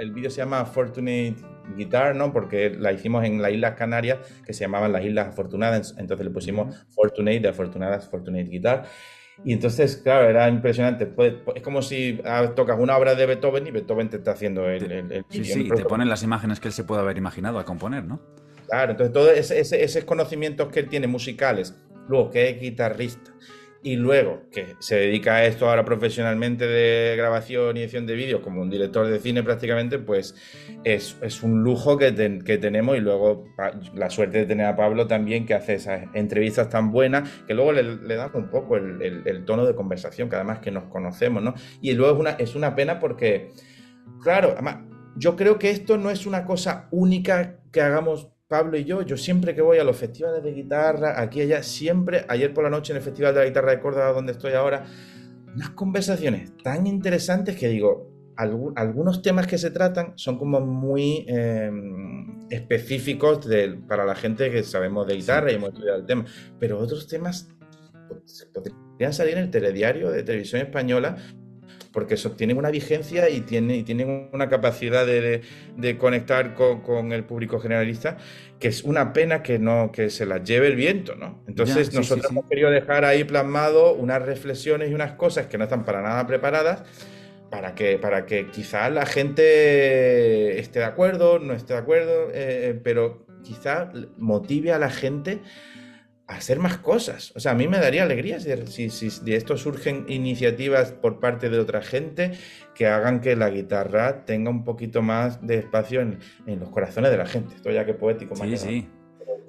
el 0.01 0.11
vídeo 0.11 0.29
se 0.29 0.39
llama 0.39 0.65
Fortunate 0.65 1.37
Guitar, 1.77 2.17
¿no? 2.17 2.33
Porque 2.33 2.71
la 2.71 2.93
hicimos 2.93 3.25
en 3.25 3.41
las 3.41 3.53
Islas 3.53 3.77
Canarias, 3.77 4.19
que 4.45 4.53
se 4.53 4.65
llamaban 4.65 4.93
las 4.93 5.05
Islas 5.05 5.29
Afortunadas, 5.29 5.95
entonces 5.97 6.27
le 6.27 6.33
pusimos 6.33 6.87
Fortunate 6.91 7.39
de 7.39 7.49
Afortunadas, 7.49 8.09
Fortunate 8.09 8.45
Guitar. 8.45 8.85
Y 9.45 9.53
entonces, 9.53 9.97
claro, 9.97 10.29
era 10.29 10.49
impresionante. 10.49 11.07
Pues, 11.07 11.35
pues, 11.45 11.57
es 11.57 11.63
como 11.63 11.83
si 11.83 12.21
ah, 12.25 12.53
tocas 12.55 12.79
una 12.79 12.97
obra 12.97 13.15
de 13.15 13.27
Beethoven 13.27 13.67
y 13.67 13.71
Beethoven 13.71 14.09
te 14.09 14.17
está 14.19 14.33
haciendo 14.33 14.69
el, 14.69 14.91
el, 14.91 15.25
Sí, 15.29 15.45
sí, 15.45 15.69
te 15.69 15.85
ponen 15.85 16.09
las 16.09 16.23
imágenes 16.23 16.61
que 16.61 16.69
él 16.69 16.75
se 16.75 16.85
puede 16.85 17.01
haber 17.01 17.17
imaginado 17.17 17.59
a 17.59 17.65
componer, 17.65 18.05
¿no? 18.05 18.21
Claro, 18.69 18.93
entonces 18.93 19.13
todos 19.13 19.51
esos 19.51 20.05
conocimientos 20.05 20.69
que 20.69 20.81
él 20.81 20.89
tiene 20.89 21.07
musicales, 21.07 21.75
luego 22.09 22.31
que 22.31 22.51
es 22.51 22.61
guitarrista, 22.61 23.33
y 23.85 23.97
luego 23.97 24.43
que 24.53 24.77
se 24.79 24.97
dedica 24.97 25.37
a 25.37 25.45
esto 25.45 25.69
ahora 25.69 25.85
profesionalmente 25.85 26.67
de 26.67 27.17
grabación 27.17 27.77
y 27.77 27.81
edición 27.81 28.07
de 28.07 28.15
vídeos 28.15 28.41
como 28.41 28.63
un 28.63 28.71
director 28.71 29.09
de 29.09 29.19
cine 29.19 29.43
prácticamente, 29.43 29.99
pues 29.99 30.37
es, 30.85 31.43
un 31.43 31.65
lujo 31.65 31.99
que, 31.99 32.15
que, 32.45 32.59
tenemos 32.59 32.97
y 32.97 33.01
luego 33.01 33.45
la 33.95 34.09
suerte 34.09 34.39
de 34.39 34.47
tener 34.47 34.67
a 34.67 34.77
Pablo 34.77 35.09
también 35.09 35.47
que 35.47 35.55
hace 35.55 35.75
esas 35.75 36.05
entrevistas 36.15 36.69
tan 36.69 36.93
buenas 36.93 37.29
que 37.47 37.55
luego 37.55 37.73
le, 37.73 37.83
le 37.83 38.15
damos 38.15 38.37
un 38.37 38.51
poco 38.51 38.77
el, 38.77 39.45
tono 39.45 39.67
de 39.67 39.75
conversación, 39.75 40.29
que 40.29 40.37
además 40.37 40.61
que 40.61 40.71
nos 40.71 40.85
conocemos, 40.85 41.43
¿no? 41.43 41.55
Y 41.81 41.93
luego 41.95 42.15
es 42.15 42.21
una, 42.21 42.31
es 42.31 42.55
una 42.55 42.77
pena 42.77 43.01
porque, 43.01 43.51
claro, 44.23 44.53
además, 44.53 44.79
yo 45.17 45.35
creo 45.35 45.59
que 45.59 45.71
esto 45.71 45.99
no 45.99 46.11
es 46.11 46.25
una 46.27 46.45
cosa 46.45 46.87
única 46.93 47.59
que 47.73 47.81
hagamos 47.81 48.29
Pablo 48.53 48.77
y 48.77 48.85
yo, 48.85 49.01
yo 49.01 49.17
siempre 49.17 49.55
que 49.55 49.63
voy 49.63 49.79
a 49.79 49.85
los 49.85 49.97
festivales 49.97 50.45
de 50.45 50.53
guitarra, 50.53 51.19
aquí 51.19 51.39
y 51.39 51.45
allá, 51.45 51.63
siempre, 51.63 52.27
ayer 52.29 52.53
por 52.53 52.63
la 52.63 52.69
noche 52.69 52.93
en 52.93 52.99
el 52.99 53.03
Festival 53.03 53.33
de 53.33 53.41
la 53.41 53.47
Guitarra 53.47 53.71
de 53.71 53.81
Córdoba, 53.81 54.13
donde 54.13 54.33
estoy 54.33 54.53
ahora, 54.53 54.85
unas 55.55 55.71
conversaciones 55.71 56.53
tan 56.63 56.87
interesantes 56.87 57.57
que 57.57 57.69
digo, 57.69 58.11
algunos 58.37 59.23
temas 59.23 59.47
que 59.47 59.57
se 59.57 59.71
tratan 59.71 60.13
son 60.17 60.39
como 60.39 60.61
muy 60.61 61.25
em, 61.29 62.47
específicos 62.51 63.49
para 63.89 64.05
la 64.05 64.15
gente 64.15 64.51
que 64.51 64.63
sabemos 64.65 65.07
de 65.07 65.15
guitarra 65.15 65.51
y 65.51 65.55
hemos 65.55 65.71
estudiado 65.71 66.01
el 66.01 66.05
tema, 66.05 66.27
pero 66.59 66.79
otros 66.79 67.09
temas 67.09 67.49
pues, 68.07 68.51
podrían 68.53 69.15
salir 69.15 69.39
en 69.39 69.45
el 69.45 69.51
telediario 69.51 70.11
de 70.11 70.25
televisión 70.25 70.61
española 70.61 71.17
porque 71.93 72.17
tienen 72.37 72.57
una 72.57 72.71
vigencia 72.71 73.29
y, 73.29 73.43
tiene, 73.43 73.77
y 73.77 73.83
tienen 73.83 74.31
una 74.33 74.49
capacidad 74.49 75.07
de, 75.07 75.43
conectar 75.99 76.55
con, 76.55 77.13
el 77.13 77.25
público 77.25 77.61
generalista 77.61 78.17
que 78.59 78.69
es 78.69 78.83
una 78.85 79.13
pena 79.13 79.43
que 79.43 79.59
no 79.59 79.91
que 79.93 80.09
se 80.09 80.25
las 80.25 80.45
lleve 80.45 80.69
el 80.69 80.77
viento, 80.77 81.17
¿no? 81.17 81.43
Entonces 81.49 81.93
nosotros 81.93 82.31
hemos 82.31 82.47
querido 82.47 82.71
dejar 82.71 83.05
ahí 83.05 83.25
plasmado 83.25 83.95
unas 83.95 84.23
reflexiones 84.23 84.91
y 84.91 84.95
unas 84.95 85.13
cosas 85.13 85.47
que 85.47 85.59
no 85.59 85.65
están 85.65 85.85
para 85.85 86.01
nada 86.01 86.27
preparadas 86.27 86.85
para 87.53 87.75
que, 87.75 87.99
para 87.99 88.25
que 88.25 88.47
quizás 88.47 88.91
la 88.91 89.05
gente 89.05 90.59
esté 90.59 90.79
de 90.79 90.87
acuerdo, 90.87 91.39
no 91.39 91.53
esté 91.53 91.75
de 91.75 91.81
acuerdo, 91.81 92.31
eh, 92.31 92.71
eh, 92.71 92.81
pero 92.83 93.27
quizás 93.43 93.89
motive 94.17 94.73
a 94.73 94.79
la 94.79 94.89
gente 94.89 95.41
hacer 96.37 96.59
más 96.59 96.79
cosas. 96.79 97.33
O 97.37 97.41
sea, 97.41 97.53
a 97.53 97.55
mí 97.55 97.69
me 97.69 97.79
daría 97.79 98.03
alegría 98.03 98.41
si, 98.41 98.89
de 99.23 99.37
esto 99.37 99.57
surgen 99.57 100.07
iniciativas 100.09 100.93
por 100.93 101.21
parte 101.21 101.51
de 101.51 101.59
otra 101.59 101.83
gente 101.83 102.33
que 102.75 102.87
hagan 102.87 103.21
que 103.21 103.37
la 103.37 103.51
guitarra 103.51 104.25
tenga 104.25 104.51
un 104.51 104.65
poquito 104.65 105.03
más 105.03 105.45
de 105.47 105.59
espacio 105.59 106.01
en, 106.01 106.19
los 106.59 106.69
corazones 106.71 107.11
de 107.11 107.17
la 107.17 107.27
gente. 107.27 107.55
Esto 107.57 107.71
ya 107.71 107.85
que 107.85 107.95
poético. 107.95 108.37
Sí, 108.37 108.57
sí. 108.57 108.89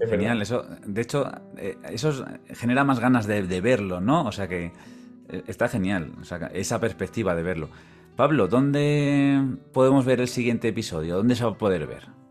Genial, 0.10 0.42
eso, 0.42 0.66
de 0.86 1.02
hecho, 1.02 1.32
eh, 1.58 1.78
eso 1.90 2.26
genera 2.50 2.84
más 2.84 3.00
ganas 3.00 3.28
de, 3.28 3.62
verlo, 3.62 4.02
¿no? 4.02 4.26
O 4.26 4.32
sea 4.32 4.48
que 4.48 4.72
eh, 5.30 5.44
está 5.48 5.70
genial, 5.70 6.12
o 6.20 6.26
sea, 6.26 6.52
esa 6.54 6.80
perspectiva 6.80 7.36
de 7.36 7.44
verlo. 7.44 7.70
Pablo, 8.16 8.48
¿dónde 8.48 9.42
podemos 9.72 10.06
ver 10.06 10.20
el 10.20 10.28
siguiente 10.28 10.68
episodio? 10.68 11.16
¿Dónde 11.16 11.36
se 11.36 11.46
va 11.46 11.52
a 11.52 11.58
poder 11.58 11.88
ver? 11.88 12.23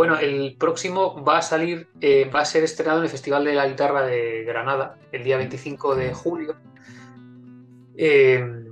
Bueno, 0.00 0.18
el 0.18 0.56
próximo 0.58 1.22
va 1.22 1.36
a 1.36 1.42
salir, 1.42 1.88
eh, 2.00 2.24
va 2.34 2.40
a 2.40 2.44
ser 2.46 2.64
estrenado 2.64 3.00
en 3.00 3.04
el 3.04 3.10
Festival 3.10 3.44
de 3.44 3.52
la 3.52 3.68
Guitarra 3.68 4.00
de 4.06 4.44
Granada, 4.44 4.96
el 5.12 5.22
día 5.22 5.36
25 5.36 5.94
de 5.94 6.14
julio. 6.14 6.56
Em, 7.98 8.64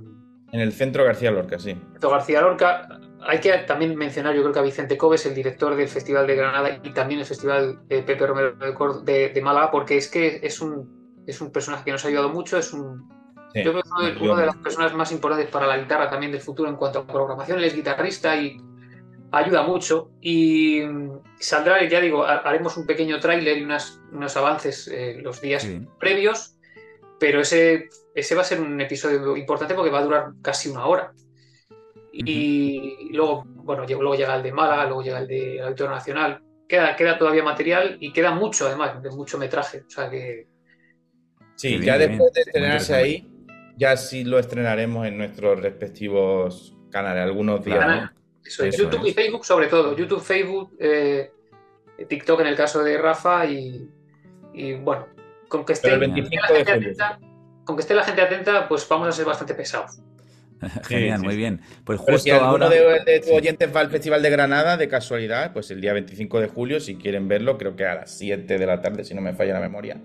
en 0.51 0.59
el 0.59 0.71
Centro 0.73 1.03
García 1.03 1.29
Lorca, 1.29 1.59
sí. 1.59 1.77
Centro 1.91 2.09
García 2.09 2.41
Lorca. 2.41 2.99
Hay 3.21 3.39
que 3.41 3.55
también 3.59 3.95
mencionar, 3.95 4.33
yo 4.33 4.41
creo 4.41 4.53
que 4.53 4.57
a 4.57 4.63
Vicente 4.63 4.97
Cobes, 4.97 5.23
el 5.27 5.35
director 5.35 5.75
del 5.75 5.87
Festival 5.87 6.25
de 6.25 6.35
Granada 6.35 6.79
y 6.81 6.89
también 6.95 7.19
el 7.19 7.27
Festival 7.27 7.87
de 7.87 8.01
Pepe 8.01 8.25
Romero 8.25 8.55
de, 9.03 9.39
Málaga, 9.43 9.69
porque 9.69 9.97
es 9.97 10.07
que 10.09 10.39
es 10.41 10.59
un, 10.61 11.21
es 11.27 11.39
un 11.41 11.51
personaje 11.51 11.83
que 11.85 11.91
nos 11.91 12.03
ha 12.05 12.07
ayudado 12.07 12.29
mucho, 12.29 12.57
es 12.57 12.73
un, 12.73 13.07
yo 13.53 13.71
creo 13.71 13.83
que 13.83 14.09
es 14.15 14.19
una 14.19 14.35
de 14.35 14.45
las 14.47 14.57
personas 14.57 14.95
más 14.95 15.11
importantes 15.11 15.51
para 15.51 15.67
la 15.67 15.77
guitarra 15.77 16.09
también 16.09 16.31
del 16.31 16.41
futuro 16.41 16.67
en 16.67 16.75
cuanto 16.75 16.97
a 16.97 17.05
programación. 17.05 17.59
Él 17.59 17.65
es 17.65 17.75
guitarrista 17.75 18.35
y 18.35 18.57
ayuda 19.31 19.63
mucho 19.63 20.11
y 20.21 20.81
saldrá, 21.39 21.83
ya 21.87 22.01
digo, 22.01 22.25
haremos 22.25 22.77
un 22.77 22.85
pequeño 22.85 23.19
tráiler 23.19 23.57
y 23.57 23.63
unos 23.63 24.37
avances 24.37 24.87
eh, 24.87 25.17
los 25.21 25.41
días 25.41 25.67
previos, 25.99 26.57
pero 27.19 27.41
ese, 27.41 27.89
ese 28.15 28.35
va 28.35 28.41
a 28.41 28.45
ser 28.45 28.61
un 28.61 28.79
episodio 28.81 29.35
importante 29.37 29.73
porque 29.73 29.91
va 29.91 29.99
a 29.99 30.03
durar 30.03 30.31
casi 30.41 30.69
una 30.69 30.85
hora. 30.85 31.13
Y 32.11 33.13
luego, 33.13 33.43
bueno, 33.45 33.85
luego 33.87 34.15
llega 34.15 34.35
el 34.35 34.43
de 34.43 34.51
Málaga, 34.51 34.85
luego 34.85 35.03
llega 35.03 35.19
el 35.19 35.27
de 35.27 35.61
Auditorio 35.61 35.93
Nacional. 35.93 36.41
Queda, 36.67 36.95
queda 36.95 37.17
todavía 37.17 37.43
material 37.43 37.97
y 37.99 38.11
queda 38.11 38.31
mucho, 38.31 38.67
además, 38.67 39.01
de 39.01 39.09
mucho 39.11 39.37
metraje. 39.37 39.83
O 39.87 39.89
sea 39.89 40.09
que. 40.09 40.47
Sí, 41.55 41.79
ya 41.79 41.97
después 41.97 42.33
de 42.33 42.41
estrenarse 42.41 42.95
ahí, 42.95 43.31
ya 43.77 43.95
sí 43.95 44.23
lo 44.23 44.39
estrenaremos 44.39 45.07
en 45.07 45.17
nuestros 45.17 45.59
respectivos 45.61 46.75
canales, 46.91 47.23
algunos 47.23 47.63
días. 47.63 48.11
YouTube 48.43 49.05
y 49.05 49.13
Facebook 49.13 49.45
sobre 49.45 49.67
todo. 49.67 49.95
YouTube, 49.95 50.21
Facebook, 50.21 50.75
eh, 50.79 51.31
TikTok 52.07 52.41
en 52.41 52.47
el 52.47 52.55
caso 52.55 52.83
de 52.83 52.97
Rafa 52.97 53.45
y, 53.45 53.89
bueno, 54.81 55.07
con 55.47 55.65
que, 55.65 55.73
esté, 55.73 55.95
la 55.97 55.99
gente 55.99 56.71
atenta, 56.71 57.19
con 57.65 57.75
que 57.75 57.81
esté 57.81 57.93
la 57.93 58.03
gente 58.03 58.21
atenta, 58.21 58.67
pues 58.67 58.87
vamos 58.87 59.07
a 59.07 59.11
ser 59.11 59.25
bastante 59.25 59.53
pesados. 59.53 60.01
Genial, 60.87 61.21
muy 61.21 61.37
bien. 61.37 61.61
Pues 61.83 61.99
justo 61.99 62.17
si 62.17 62.31
alguno 62.31 62.69
de, 62.69 63.21
tus 63.21 63.31
oyentes 63.31 63.73
va 63.73 63.81
al 63.81 63.89
Festival 63.89 64.21
de 64.21 64.29
Granada 64.29 64.77
de 64.77 64.87
casualidad, 64.87 65.53
pues 65.53 65.71
el 65.71 65.81
día 65.81 65.93
25 65.93 66.39
de 66.41 66.47
julio, 66.47 66.79
si 66.79 66.95
quieren 66.95 67.27
verlo, 67.27 67.57
creo 67.57 67.75
que 67.75 67.85
a 67.85 67.95
las 67.95 68.11
7 68.17 68.57
de 68.57 68.65
la 68.65 68.81
tarde, 68.81 69.03
si 69.03 69.13
no 69.13 69.21
me 69.21 69.33
falla 69.33 69.53
la 69.53 69.61
memoria, 69.61 70.01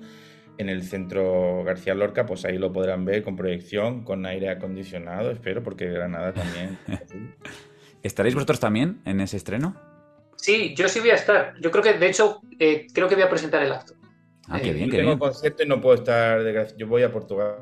en 0.59 0.69
el 0.69 0.85
centro 0.85 1.65
García 1.65 1.95
Lorca, 1.95 2.27
pues 2.27 2.45
ahí 2.45 2.59
lo 2.59 2.73
podrán 2.73 3.05
ver 3.05 3.25
con 3.25 3.35
proyección, 3.35 4.05
con 4.05 4.25
aire 4.27 4.49
acondicionado, 4.49 5.33
espero, 5.33 5.63
porque 5.63 5.87
Granada 5.87 6.33
también. 6.33 6.79
¿Estaréis 8.05 8.35
vosotros 8.35 8.61
también 8.61 9.01
en 9.07 9.21
ese 9.21 9.39
estreno? 9.39 9.75
Sí, 10.37 10.75
yo 10.77 10.89
sí 10.89 11.01
voy 11.01 11.11
a 11.11 11.15
estar. 11.15 11.55
Yo 11.61 11.71
creo 11.71 11.83
que, 11.83 11.95
de 11.95 12.07
hecho, 12.07 12.43
eh, 12.59 12.87
creo 12.93 13.09
que 13.09 13.15
voy 13.15 13.25
a 13.25 13.31
presentar 13.31 13.63
el 13.63 13.73
acto. 13.73 13.95
Ah, 14.47 14.61
qué 14.61 14.75
bien, 14.75 14.91
qué 14.91 14.99
tengo 14.99 15.19
concierto 15.19 15.63
y 15.63 15.67
no 15.67 15.81
puedo 15.81 15.95
estar, 15.95 16.45
de 16.45 16.75
Yo 16.77 16.87
voy 16.87 17.03
a 17.03 17.11
Portugal. 17.11 17.57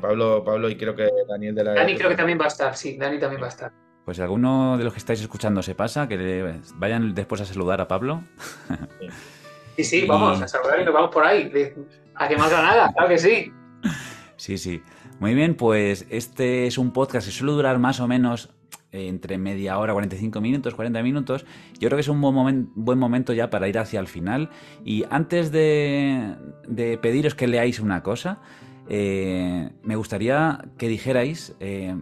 Pablo, 0.00 0.44
Pablo 0.44 0.70
y 0.70 0.76
creo 0.76 0.94
que 0.94 1.08
Daniel 1.28 1.56
de 1.56 1.64
la... 1.64 1.74
Dani 1.74 1.96
creo 1.96 2.08
que 2.08 2.14
también 2.14 2.40
va 2.40 2.44
a 2.44 2.48
estar, 2.48 2.76
sí, 2.76 2.96
Dani 2.96 3.18
también 3.18 3.42
va 3.42 3.46
a 3.46 3.50
estar. 3.50 3.72
Pues 4.04 4.16
si 4.16 4.22
alguno 4.22 4.78
de 4.78 4.84
los 4.84 4.92
que 4.92 5.00
estáis 5.00 5.20
escuchando 5.20 5.60
se 5.60 5.74
pasa, 5.74 6.06
que 6.06 6.60
vayan 6.76 7.12
después 7.12 7.40
a 7.40 7.44
saludar 7.44 7.80
a 7.80 7.88
Pablo. 7.88 8.22
Sí, 9.74 9.82
sí, 9.82 10.04
vamos 10.08 10.40
a 10.40 10.46
saludar 10.46 10.80
y 10.80 10.84
nos 10.84 10.94
vamos 10.94 11.10
por 11.10 11.24
ahí. 11.24 11.50
A 12.14 12.28
que 12.28 12.36
más 12.36 12.52
nada, 12.52 12.92
claro 12.94 13.08
que 13.08 13.18
sí. 13.18 13.52
Sí, 14.36 14.56
sí. 14.56 14.82
Muy 15.18 15.34
bien, 15.34 15.56
pues 15.56 16.06
este 16.10 16.68
es 16.68 16.78
un 16.78 16.92
podcast 16.92 17.26
que 17.26 17.32
suele 17.32 17.54
durar 17.54 17.80
más 17.80 17.98
o 17.98 18.06
menos 18.06 18.55
entre 18.92 19.38
media 19.38 19.78
hora, 19.78 19.92
45 19.92 20.40
minutos, 20.40 20.74
40 20.74 21.02
minutos. 21.02 21.44
Yo 21.78 21.88
creo 21.88 21.96
que 21.96 22.00
es 22.00 22.08
un 22.08 22.20
buen, 22.20 22.70
buen 22.74 22.98
momento 22.98 23.32
ya 23.32 23.50
para 23.50 23.68
ir 23.68 23.78
hacia 23.78 24.00
el 24.00 24.06
final. 24.06 24.50
Y 24.84 25.04
antes 25.10 25.52
de, 25.52 26.36
pediros 27.02 27.34
que 27.34 27.46
leáis 27.46 27.80
una 27.80 28.02
cosa, 28.02 28.40
eh, 28.88 29.70
me 29.82 29.96
gustaría 29.96 30.64
que 30.78 30.88
dijerais 30.88 31.54
eh, 31.60 31.96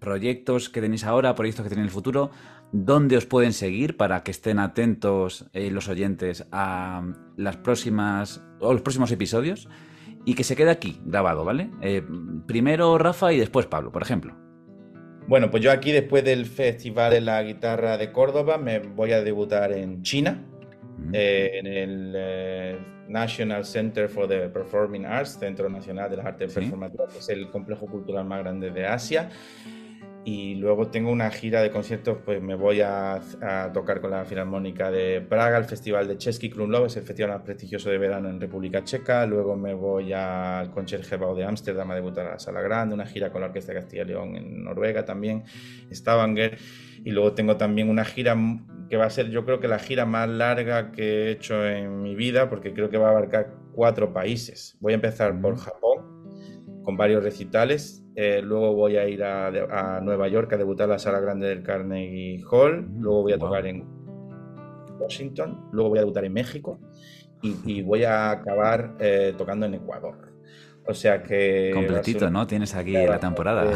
proyectos 0.00 0.68
que 0.68 0.80
tenéis 0.80 1.04
ahora, 1.04 1.34
proyectos 1.34 1.64
que 1.64 1.70
tenéis 1.70 1.84
en 1.84 1.88
el 1.88 1.94
futuro, 1.94 2.30
dónde 2.72 3.16
os 3.16 3.26
pueden 3.26 3.52
seguir 3.52 3.96
para 3.96 4.22
que 4.24 4.32
estén 4.32 4.58
atentos 4.58 5.46
eh, 5.52 5.70
los 5.70 5.88
oyentes 5.88 6.46
a 6.50 7.04
las 7.36 7.56
próximas 7.56 8.42
o 8.60 8.72
los 8.72 8.82
próximos 8.82 9.12
episodios 9.12 9.68
y 10.24 10.34
que 10.34 10.42
se 10.42 10.56
quede 10.56 10.70
aquí 10.70 11.00
grabado, 11.04 11.44
¿vale? 11.44 11.70
primero 12.46 12.96
Rafa 12.96 13.32
y 13.34 13.38
después 13.38 13.66
Pablo, 13.66 13.92
por 13.92 14.02
ejemplo. 14.02 14.34
Bueno, 15.26 15.50
pues 15.50 15.62
yo 15.62 15.72
aquí 15.72 15.90
después 15.90 16.22
del 16.22 16.44
Festival 16.44 17.10
de 17.10 17.20
la 17.20 17.42
Guitarra 17.42 17.96
de 17.96 18.12
Córdoba 18.12 18.58
me 18.58 18.80
voy 18.80 19.12
a 19.12 19.22
debutar 19.22 19.72
en 19.72 20.02
China, 20.02 20.44
eh, 21.12 21.52
en 21.54 21.66
el 21.66 22.12
eh, 22.14 22.78
National 23.08 23.64
Center 23.64 24.08
for 24.08 24.28
the 24.28 24.48
Performing 24.50 25.06
Arts, 25.06 25.38
Centro 25.38 25.68
Nacional 25.70 26.10
de 26.10 26.18
las 26.18 26.26
Artes 26.26 26.52
Performativas, 26.52 27.12
que 27.12 27.18
es 27.20 27.28
el 27.30 27.48
complejo 27.48 27.86
cultural 27.86 28.26
más 28.26 28.40
grande 28.40 28.70
de 28.70 28.86
Asia 28.86 29.30
y 30.24 30.54
luego 30.54 30.88
tengo 30.88 31.10
una 31.10 31.30
gira 31.30 31.60
de 31.60 31.70
conciertos, 31.70 32.18
pues 32.24 32.40
me 32.40 32.54
voy 32.54 32.80
a, 32.80 33.20
tocar 33.74 34.00
con 34.00 34.10
la 34.10 34.24
Filarmónica 34.24 34.90
de 34.90 35.20
Praga, 35.20 35.58
el 35.58 35.64
Festival 35.64 36.08
de 36.08 36.16
Chesky 36.16 36.48
Krumlov, 36.48 36.86
es 36.86 36.96
el 36.96 37.02
festival 37.02 37.32
más 37.32 37.42
prestigioso 37.42 37.90
de 37.90 37.98
verano 37.98 38.30
en 38.30 38.40
República 38.40 38.82
Checa, 38.82 39.26
luego 39.26 39.54
me 39.54 39.74
voy 39.74 40.14
al 40.14 40.70
Concertgebouw 40.70 41.36
de 41.36 41.44
Ámsterdam 41.44 41.90
a 41.90 41.94
debutar 41.94 42.26
a 42.26 42.30
la 42.32 42.38
Sala 42.38 42.62
Grande, 42.62 42.94
una 42.94 43.04
gira 43.04 43.30
con 43.30 43.42
la 43.42 43.48
Orquesta 43.48 43.72
de 43.72 43.80
Castilla 43.80 44.02
y 44.02 44.06
León 44.06 44.36
en 44.36 44.64
Noruega 44.64 45.04
también, 45.04 45.44
Stavanger, 45.92 46.56
y 47.04 47.10
luego 47.10 47.34
tengo 47.34 47.58
también 47.58 47.90
una 47.90 48.04
gira 48.04 48.34
que 48.88 48.96
va 48.96 49.04
a 49.04 49.10
ser 49.10 49.28
yo 49.30 49.44
creo 49.44 49.60
que 49.60 49.68
la 49.68 49.78
gira 49.78 50.06
más 50.06 50.28
larga 50.28 50.90
que 50.90 51.02
he 51.02 51.30
hecho 51.32 51.66
en 51.66 52.02
mi 52.02 52.14
vida, 52.14 52.48
porque 52.48 52.72
creo 52.72 52.88
que 52.88 52.96
va 52.96 53.08
a 53.08 53.10
abarcar 53.10 53.54
cuatro 53.72 54.12
países. 54.12 54.76
Voy 54.80 54.92
a 54.92 54.96
empezar 54.96 55.38
por 55.40 55.56
Japón, 55.56 56.82
con 56.82 56.96
varios 56.96 57.22
recitales, 57.22 58.03
eh, 58.16 58.40
luego 58.42 58.74
voy 58.74 58.96
a 58.96 59.08
ir 59.08 59.24
a, 59.24 60.00
Nueva 60.02 60.28
York 60.28 60.52
a 60.52 60.56
debutar 60.56 60.84
en 60.84 60.90
la 60.90 60.98
sala 60.98 61.20
grande 61.20 61.48
del 61.48 61.62
Carnegie 61.62 62.42
Hall. 62.50 62.86
Luego 62.98 63.22
voy 63.22 63.32
a 63.32 63.38
tocar 63.38 63.66
en 63.66 63.84
Washington, 64.98 65.68
luego 65.72 65.90
voy 65.90 65.98
a 65.98 66.02
debutar 66.02 66.24
en 66.24 66.32
México 66.32 66.78
y, 67.42 67.82
voy 67.82 68.04
a 68.04 68.30
acabar 68.30 68.94
eh, 69.00 69.34
tocando 69.36 69.66
en 69.66 69.74
Ecuador. 69.74 70.32
O 70.86 70.94
sea 70.94 71.22
que... 71.22 71.72
Completito, 71.74 72.30
¿no? 72.30 72.46
Tienes 72.46 72.74
aquí 72.74 72.92
la 72.92 73.18
temporada. 73.18 73.72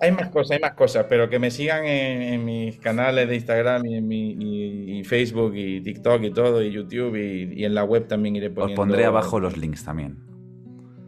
Hay 0.00 0.10
más 0.10 0.30
cosas, 0.30 0.52
hay 0.52 0.60
más 0.60 0.72
cosas, 0.72 1.06
pero 1.08 1.30
que 1.30 1.38
me 1.38 1.50
sigan 1.50 1.84
en, 1.84 2.44
mis 2.44 2.78
canales 2.78 3.28
de 3.28 3.36
Instagram 3.36 3.86
y 3.86 3.94
en 3.96 4.08
mi 4.08 5.04
Facebook 5.04 5.54
y 5.54 5.80
TikTok 5.80 6.22
y 6.24 6.32
todo, 6.32 6.62
y 6.62 6.72
YouTube 6.72 7.16
y, 7.16 7.64
en 7.64 7.74
la 7.74 7.84
web 7.84 8.08
también 8.08 8.34
iré 8.34 8.50
poniendo. 8.50 8.80
Os 8.80 8.86
pondré 8.86 9.04
abajo 9.04 9.38
los 9.38 9.56
links 9.56 9.84
también. 9.84 10.31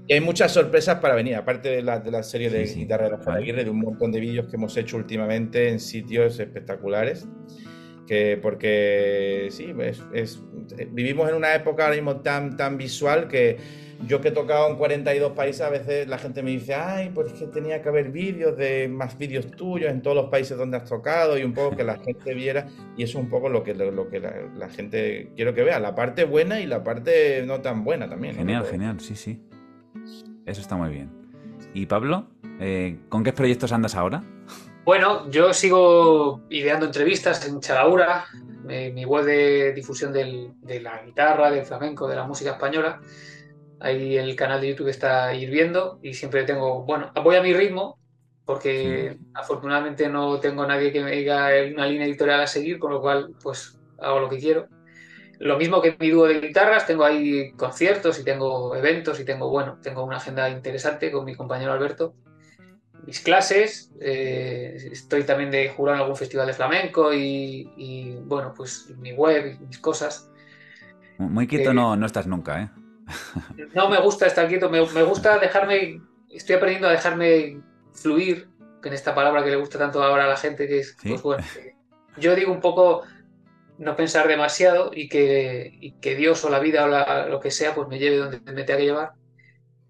Y 0.07 0.13
hay 0.13 0.21
muchas 0.21 0.53
sorpresas 0.53 0.99
para 1.01 1.15
venir, 1.15 1.35
aparte 1.37 1.71
de 1.71 1.83
la, 1.83 1.99
de 1.99 2.11
la 2.11 2.23
serie 2.23 2.51
de 2.51 2.65
guitarra 2.65 3.05
de 3.05 3.11
Rafael 3.11 3.39
Aguirre, 3.39 3.65
de 3.65 3.71
un 3.71 3.81
montón 3.81 4.13
de 4.13 4.21
vídeos 4.21 4.47
que 4.49 4.57
hemos 4.57 4.77
hecho 4.77 4.99
últimamente 4.99 5.71
en 5.71 5.81
sitios 5.81 6.39
espectaculares. 6.39 7.27
Que 8.07 8.39
porque 8.41 9.49
sí, 9.51 9.75
es, 10.13 10.43
vivimos 10.91 11.31
en 11.31 11.37
una 11.37 11.55
época 11.55 11.85
ahora 11.85 11.97
mismo 11.97 12.21
tan, 12.21 12.55
tan 12.55 12.77
visual 12.77 13.29
que 13.29 13.57
yo 14.07 14.21
que 14.21 14.29
he 14.29 14.33
tocado 14.33 14.69
en 14.69 14.77
42 14.77 15.33
países, 15.33 15.63
a 15.63 15.71
veces 15.71 16.07
la 16.07 16.19
gente 16.19 16.43
me 16.43 16.51
dice, 16.51 16.75
ay, 16.75 17.11
pues 17.15 17.33
es 17.33 17.39
que 17.39 17.47
tenía 17.47 17.81
que 17.81 17.89
haber 17.89 18.11
vídeos 18.11 18.59
de 18.59 18.89
más 18.89 19.17
vídeos 19.17 19.51
tuyos 19.53 19.91
en 19.91 20.03
todos 20.03 20.17
los 20.17 20.27
países 20.27 20.59
donde 20.59 20.77
has 20.77 20.85
tocado 20.85 21.39
y 21.39 21.45
un 21.45 21.55
poco 21.55 21.77
que 21.77 21.85
la 21.85 21.97
gente 21.97 22.35
viera. 22.35 22.67
Y 22.99 23.05
eso 23.05 23.19
es 23.19 23.25
un 23.25 23.31
poco 23.31 23.49
lo 23.49 23.63
que, 23.63 23.73
lo, 23.73 24.11
que 24.11 24.21
la, 24.21 24.69
gente 24.69 25.31
quiero 25.35 25.55
que 25.55 25.63
vea, 25.63 25.81
la 25.81 25.95
parte 25.95 26.25
buena 26.25 26.61
y 26.61 26.67
la 26.67 26.85
parte 26.85 27.43
no 27.47 27.63
tan 27.63 27.85
buena 27.85 28.07
también. 28.07 28.35
Genial, 28.35 28.67
genial, 28.67 29.01
sí, 29.01 29.15
sí. 29.15 29.41
Eso 30.47 30.61
está 30.61 30.77
muy 30.77 30.91
bien. 30.91 31.11
¿Y 31.73 31.87
Pablo, 31.87 32.27
eh, 32.61 32.99
con 33.09 33.25
qué 33.25 33.33
proyectos 33.33 33.73
andas 33.73 33.95
ahora? 33.95 34.23
Bueno, 34.85 35.31
yo 35.31 35.55
sigo 35.55 36.43
ideando 36.51 36.87
entrevistas 36.87 37.47
en 37.49 37.61
Chalaura, 37.61 38.27
mi 38.65 39.05
web 39.05 39.25
de 39.25 39.73
difusión 39.73 40.13
de 40.13 40.81
la 40.81 41.03
guitarra, 41.03 41.51
del 41.51 41.65
flamenco, 41.65 42.07
de 42.07 42.17
la 42.17 42.25
música 42.25 42.53
española. 42.53 43.01
Ahí 43.81 44.17
el 44.17 44.37
canal 44.37 44.61
de 44.61 44.69
YouTube 44.69 44.89
está 44.89 45.35
hirviendo 45.35 45.99
y 46.03 46.15
siempre 46.15 46.45
tengo, 46.45 46.85
bueno, 46.85 47.11
voy 47.23 47.37
a 47.37 47.43
mi 47.43 47.53
ritmo 47.53 47.99
porque 48.45 49.17
afortunadamente 49.33 50.09
no 50.09 50.39
tengo 50.39 50.67
nadie 50.67 50.93
que 50.93 51.03
me 51.03 51.13
diga 51.13 51.49
una 51.73 51.87
línea 51.87 52.07
editorial 52.07 52.43
a 52.43 52.47
seguir, 52.47 52.79
con 52.79 52.93
lo 52.93 53.01
cual 53.01 53.35
pues 53.43 53.79
hago 53.99 54.21
lo 54.21 54.29
que 54.29 54.39
quiero. 54.39 54.69
Lo 55.41 55.59
mismo 55.59 55.81
que 55.83 55.97
mi 55.99 56.11
dúo 56.11 56.27
de 56.27 56.41
guitarras, 56.41 56.87
tengo 56.87 57.05
ahí 57.05 57.53
conciertos 57.53 58.19
y 58.19 58.25
tengo 58.25 58.75
eventos 58.77 59.21
y 59.21 59.25
tengo, 59.25 59.51
bueno, 59.51 59.79
tengo 59.83 60.05
una 60.05 60.17
agenda 60.17 60.49
interesante 60.49 61.11
con 61.11 61.25
mi 61.25 61.35
compañero 61.35 61.73
Alberto. 61.73 62.15
Mis 63.07 63.21
clases, 63.21 63.93
eh, 64.01 64.77
estoy 64.93 65.25
también 65.25 65.51
de 65.51 65.69
jurado 65.69 65.97
en 65.97 66.03
algún 66.03 66.17
festival 66.17 66.47
de 66.47 66.55
flamenco 66.55 67.13
y, 67.13 68.19
bueno, 68.25 68.55
pues 68.57 68.95
mi 68.99 69.13
web 69.13 69.59
y 69.61 69.67
mis 69.67 69.79
cosas. 69.79 70.31
Muy 71.19 71.47
quieto 71.47 71.71
eh, 71.71 71.75
no, 71.75 71.97
no 71.97 72.07
estás 72.07 72.27
nunca, 72.27 72.63
¿eh? 72.63 72.71
No 73.75 73.91
me 73.91 74.01
gusta 74.01 74.27
estar 74.27 74.49
quieto, 74.49 74.71
me, 74.71 74.81
gusta 74.81 75.39
dejarme, 75.39 76.01
estoy 76.31 76.57
aprendiendo 76.57 76.89
a 76.89 76.93
dejarme 76.93 77.61
fluir, 77.93 78.49
en 78.83 78.93
esta 78.93 79.15
palabra 79.15 79.43
que 79.43 79.51
le 79.51 79.57
gusta 79.57 79.79
tanto 79.79 80.03
ahora 80.03 80.25
a 80.25 80.29
la 80.29 80.37
gente, 80.37 80.67
que 80.67 80.81
es, 80.81 80.97
pues 81.03 81.23
bueno, 81.23 81.45
yo 82.19 82.35
digo 82.35 82.53
un 82.53 82.61
poco 82.61 83.03
no 83.79 83.97
pensar 83.97 84.29
demasiado 84.29 84.91
y 84.95 85.09
que, 85.09 85.95
que 86.01 86.15
Dios 86.15 86.45
o 86.45 86.51
la 86.51 86.61
vida 86.61 86.85
o 86.85 87.29
lo 87.29 87.41
que 87.41 87.51
sea, 87.51 87.75
pues 87.75 87.89
me 87.89 87.99
lleve 87.99 88.17
donde 88.17 88.41
me 88.41 88.65
tenga 88.65 88.79
que 88.79 88.85
llevar. 88.85 89.13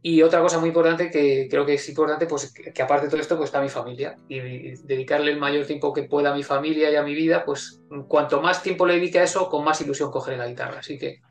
Y 0.06 0.20
otra 0.20 0.42
cosa 0.42 0.58
muy 0.58 0.68
importante 0.68 1.10
que 1.10 1.48
creo 1.50 1.64
que 1.64 1.74
es 1.74 1.88
importante, 1.88 2.26
pues 2.26 2.52
que, 2.52 2.82
aparte 2.82 3.06
de 3.06 3.10
todo 3.10 3.20
esto, 3.22 3.38
pues 3.38 3.48
está 3.48 3.62
mi 3.62 3.70
familia. 3.70 4.16
Y, 4.28 4.38
dedicarle 4.82 5.32
el 5.32 5.38
mayor 5.38 5.64
tiempo 5.64 5.94
que 5.94 6.02
pueda 6.02 6.32
a 6.32 6.36
mi 6.36 6.42
familia 6.42 6.90
y 6.90 6.96
a 6.96 7.02
mi 7.02 7.14
vida, 7.14 7.42
pues 7.46 7.80
cuanto 8.06 8.42
más 8.42 8.62
tiempo 8.62 8.84
le 8.84 8.96
dedique 8.96 9.18
a 9.18 9.22
eso, 9.22 9.48
con 9.48 9.64
más 9.64 9.80
ilusión 9.80 10.10
cogeré 10.10 10.36
la 10.36 10.46
guitarra. 10.46 10.80
Así 10.80 10.98
que 10.98 11.22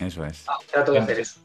eso 0.00 0.24
es. 0.24 0.44
Ah, 0.48 0.58
trato 0.68 0.90
de 0.92 0.98
hacer 0.98 1.20
eso. 1.20 1.40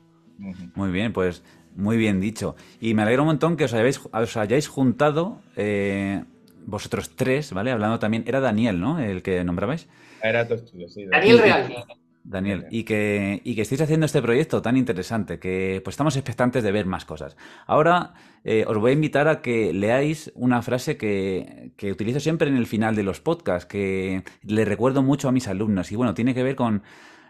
Muy 0.74 0.90
bien, 0.90 1.14
pues 1.14 1.44
muy 1.76 1.98
bien 1.98 2.20
dicho. 2.20 2.56
Y 2.82 2.96
me 2.96 3.04
alegro 3.04 3.22
un 3.22 3.28
montón 3.28 3.56
que 3.56 3.66
os, 3.66 3.74
os 4.12 4.38
hayáis 4.38 4.68
juntado 4.68 5.42
eh, 5.56 6.24
vosotros 6.66 7.12
tres, 7.16 7.54
¿vale? 7.54 7.72
Hablando 7.72 8.00
también, 8.00 8.24
era 8.26 8.40
Daniel, 8.40 8.80
¿no? 8.80 9.00
El 9.00 9.22
que 9.22 9.44
nombrabais. 9.44 9.88
Era 10.24 10.48
tu 10.48 10.54
estudio, 10.54 10.88
sí. 10.88 11.06
Daniel, 11.06 11.40
Real. 11.40 11.86
Daniel, 12.24 12.68
y 12.72 12.86
que, 12.86 13.42
y 13.44 13.56
que 13.56 13.64
estéis 13.64 13.82
haciendo 13.82 14.06
este 14.06 14.22
proyecto 14.22 14.62
tan 14.62 14.78
interesante, 14.78 15.38
que 15.38 15.82
pues 15.84 15.96
estamos 15.96 16.16
expectantes 16.16 16.64
de 16.64 16.72
ver 16.72 16.86
más 16.86 17.04
cosas. 17.04 17.36
Ahora 17.68 18.14
eh, 18.46 18.64
os 18.66 18.78
voy 18.78 18.92
a 18.92 18.94
invitar 18.94 19.28
a 19.28 19.42
que 19.42 19.74
leáis 19.74 20.32
una 20.34 20.62
frase 20.62 20.96
que, 20.96 21.74
que, 21.76 21.92
utilizo 21.92 22.22
siempre 22.22 22.48
en 22.48 22.56
el 22.56 22.66
final 22.66 22.96
de 22.96 23.04
los 23.04 23.20
podcasts, 23.20 23.66
que 23.66 24.24
le 24.44 24.64
recuerdo 24.64 25.04
mucho 25.04 25.28
a 25.28 25.34
mis 25.34 25.50
alumnos, 25.50 25.92
y 25.92 25.98
bueno, 25.98 26.14
tiene 26.14 26.34
que 26.34 26.44
ver 26.44 26.56
con 26.56 26.84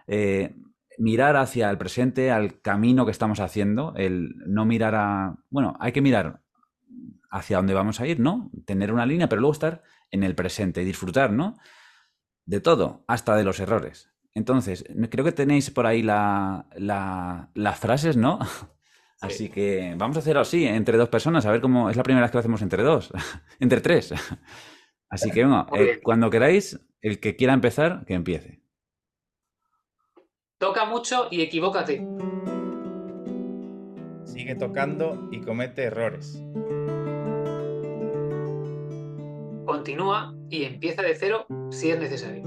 eh, 0.06 0.54
mirar 1.00 1.38
hacia 1.38 1.72
el 1.72 1.80
presente, 1.80 2.30
al 2.30 2.62
camino 2.62 3.06
que 3.06 3.12
estamos 3.12 3.40
haciendo, 3.40 3.96
el 3.96 4.36
no 4.46 4.66
mirar 4.66 4.94
a... 4.94 5.36
Bueno, 5.50 5.76
hay 5.80 5.92
que 5.92 6.02
mirar 6.02 6.42
hacia 7.32 7.58
dónde 7.58 7.74
vamos 7.74 8.00
a 8.00 8.06
ir, 8.06 8.20
¿no? 8.20 8.52
Tener 8.68 8.94
una 8.94 9.08
línea, 9.08 9.28
pero 9.28 9.42
luego 9.42 9.54
estar 9.54 9.82
en 10.12 10.24
el 10.24 10.36
presente 10.36 10.84
y 10.84 10.86
disfrutar, 10.86 11.32
¿no? 11.32 11.56
De 12.46 12.60
todo, 12.60 13.04
hasta 13.08 13.36
de 13.36 13.44
los 13.44 13.60
errores. 13.60 14.14
Entonces, 14.36 14.84
creo 15.10 15.24
que 15.24 15.32
tenéis 15.32 15.70
por 15.70 15.86
ahí 15.86 16.02
la, 16.02 16.68
las 16.76 17.80
frases, 17.80 18.18
¿no? 18.18 18.40
Así 19.22 19.50
que 19.50 19.94
vamos 19.98 20.18
a 20.18 20.20
hacerlo 20.20 20.42
así, 20.42 20.66
entre 20.66 20.98
dos 20.98 21.08
personas, 21.08 21.46
a 21.46 21.52
ver 21.52 21.62
cómo 21.62 21.90
es 21.90 21.96
la 21.96 22.04
primera 22.04 22.26
vez 22.26 22.32
que 22.32 22.36
lo 22.36 22.40
hacemos 22.40 22.62
entre 22.62 22.84
dos, 22.84 23.10
entre 23.62 23.80
tres. 23.80 24.14
Así 25.10 25.32
que, 25.32 25.46
bueno, 25.46 25.66
eh, 25.78 26.02
cuando 26.04 26.30
queráis, 26.30 26.78
el 27.02 27.22
que 27.22 27.38
quiera 27.38 27.54
empezar, 27.54 28.04
que 28.06 28.16
empiece. 28.16 28.62
Toca 30.58 30.84
mucho 30.86 31.28
y 31.32 31.42
equivócate. 31.42 32.06
Sigue 34.26 34.56
tocando 34.56 35.30
y 35.32 35.40
comete 35.40 35.84
errores. 35.84 36.44
Continúa 39.66 40.36
y 40.54 40.66
empieza 40.66 41.02
de 41.02 41.16
cero 41.16 41.48
si 41.72 41.90
es 41.90 42.00
necesario. 42.00 42.44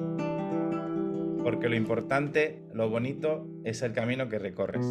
Porque 1.43 1.69
lo 1.69 1.75
importante, 1.75 2.63
lo 2.73 2.89
bonito, 2.89 3.49
es 3.65 3.83
el 3.83 3.93
camino 3.95 4.29
que 4.29 4.39
recorres. 4.39 4.87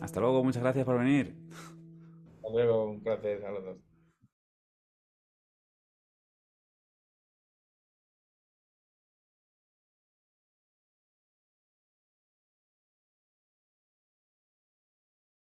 Hasta 0.00 0.18
luego, 0.18 0.42
muchas 0.42 0.64
gracias 0.64 0.84
por 0.84 0.98
venir. 0.98 1.36
Hasta 2.38 2.50
luego, 2.50 2.90
un 2.90 3.00
placer, 3.04 3.40
saludos. 3.40 3.93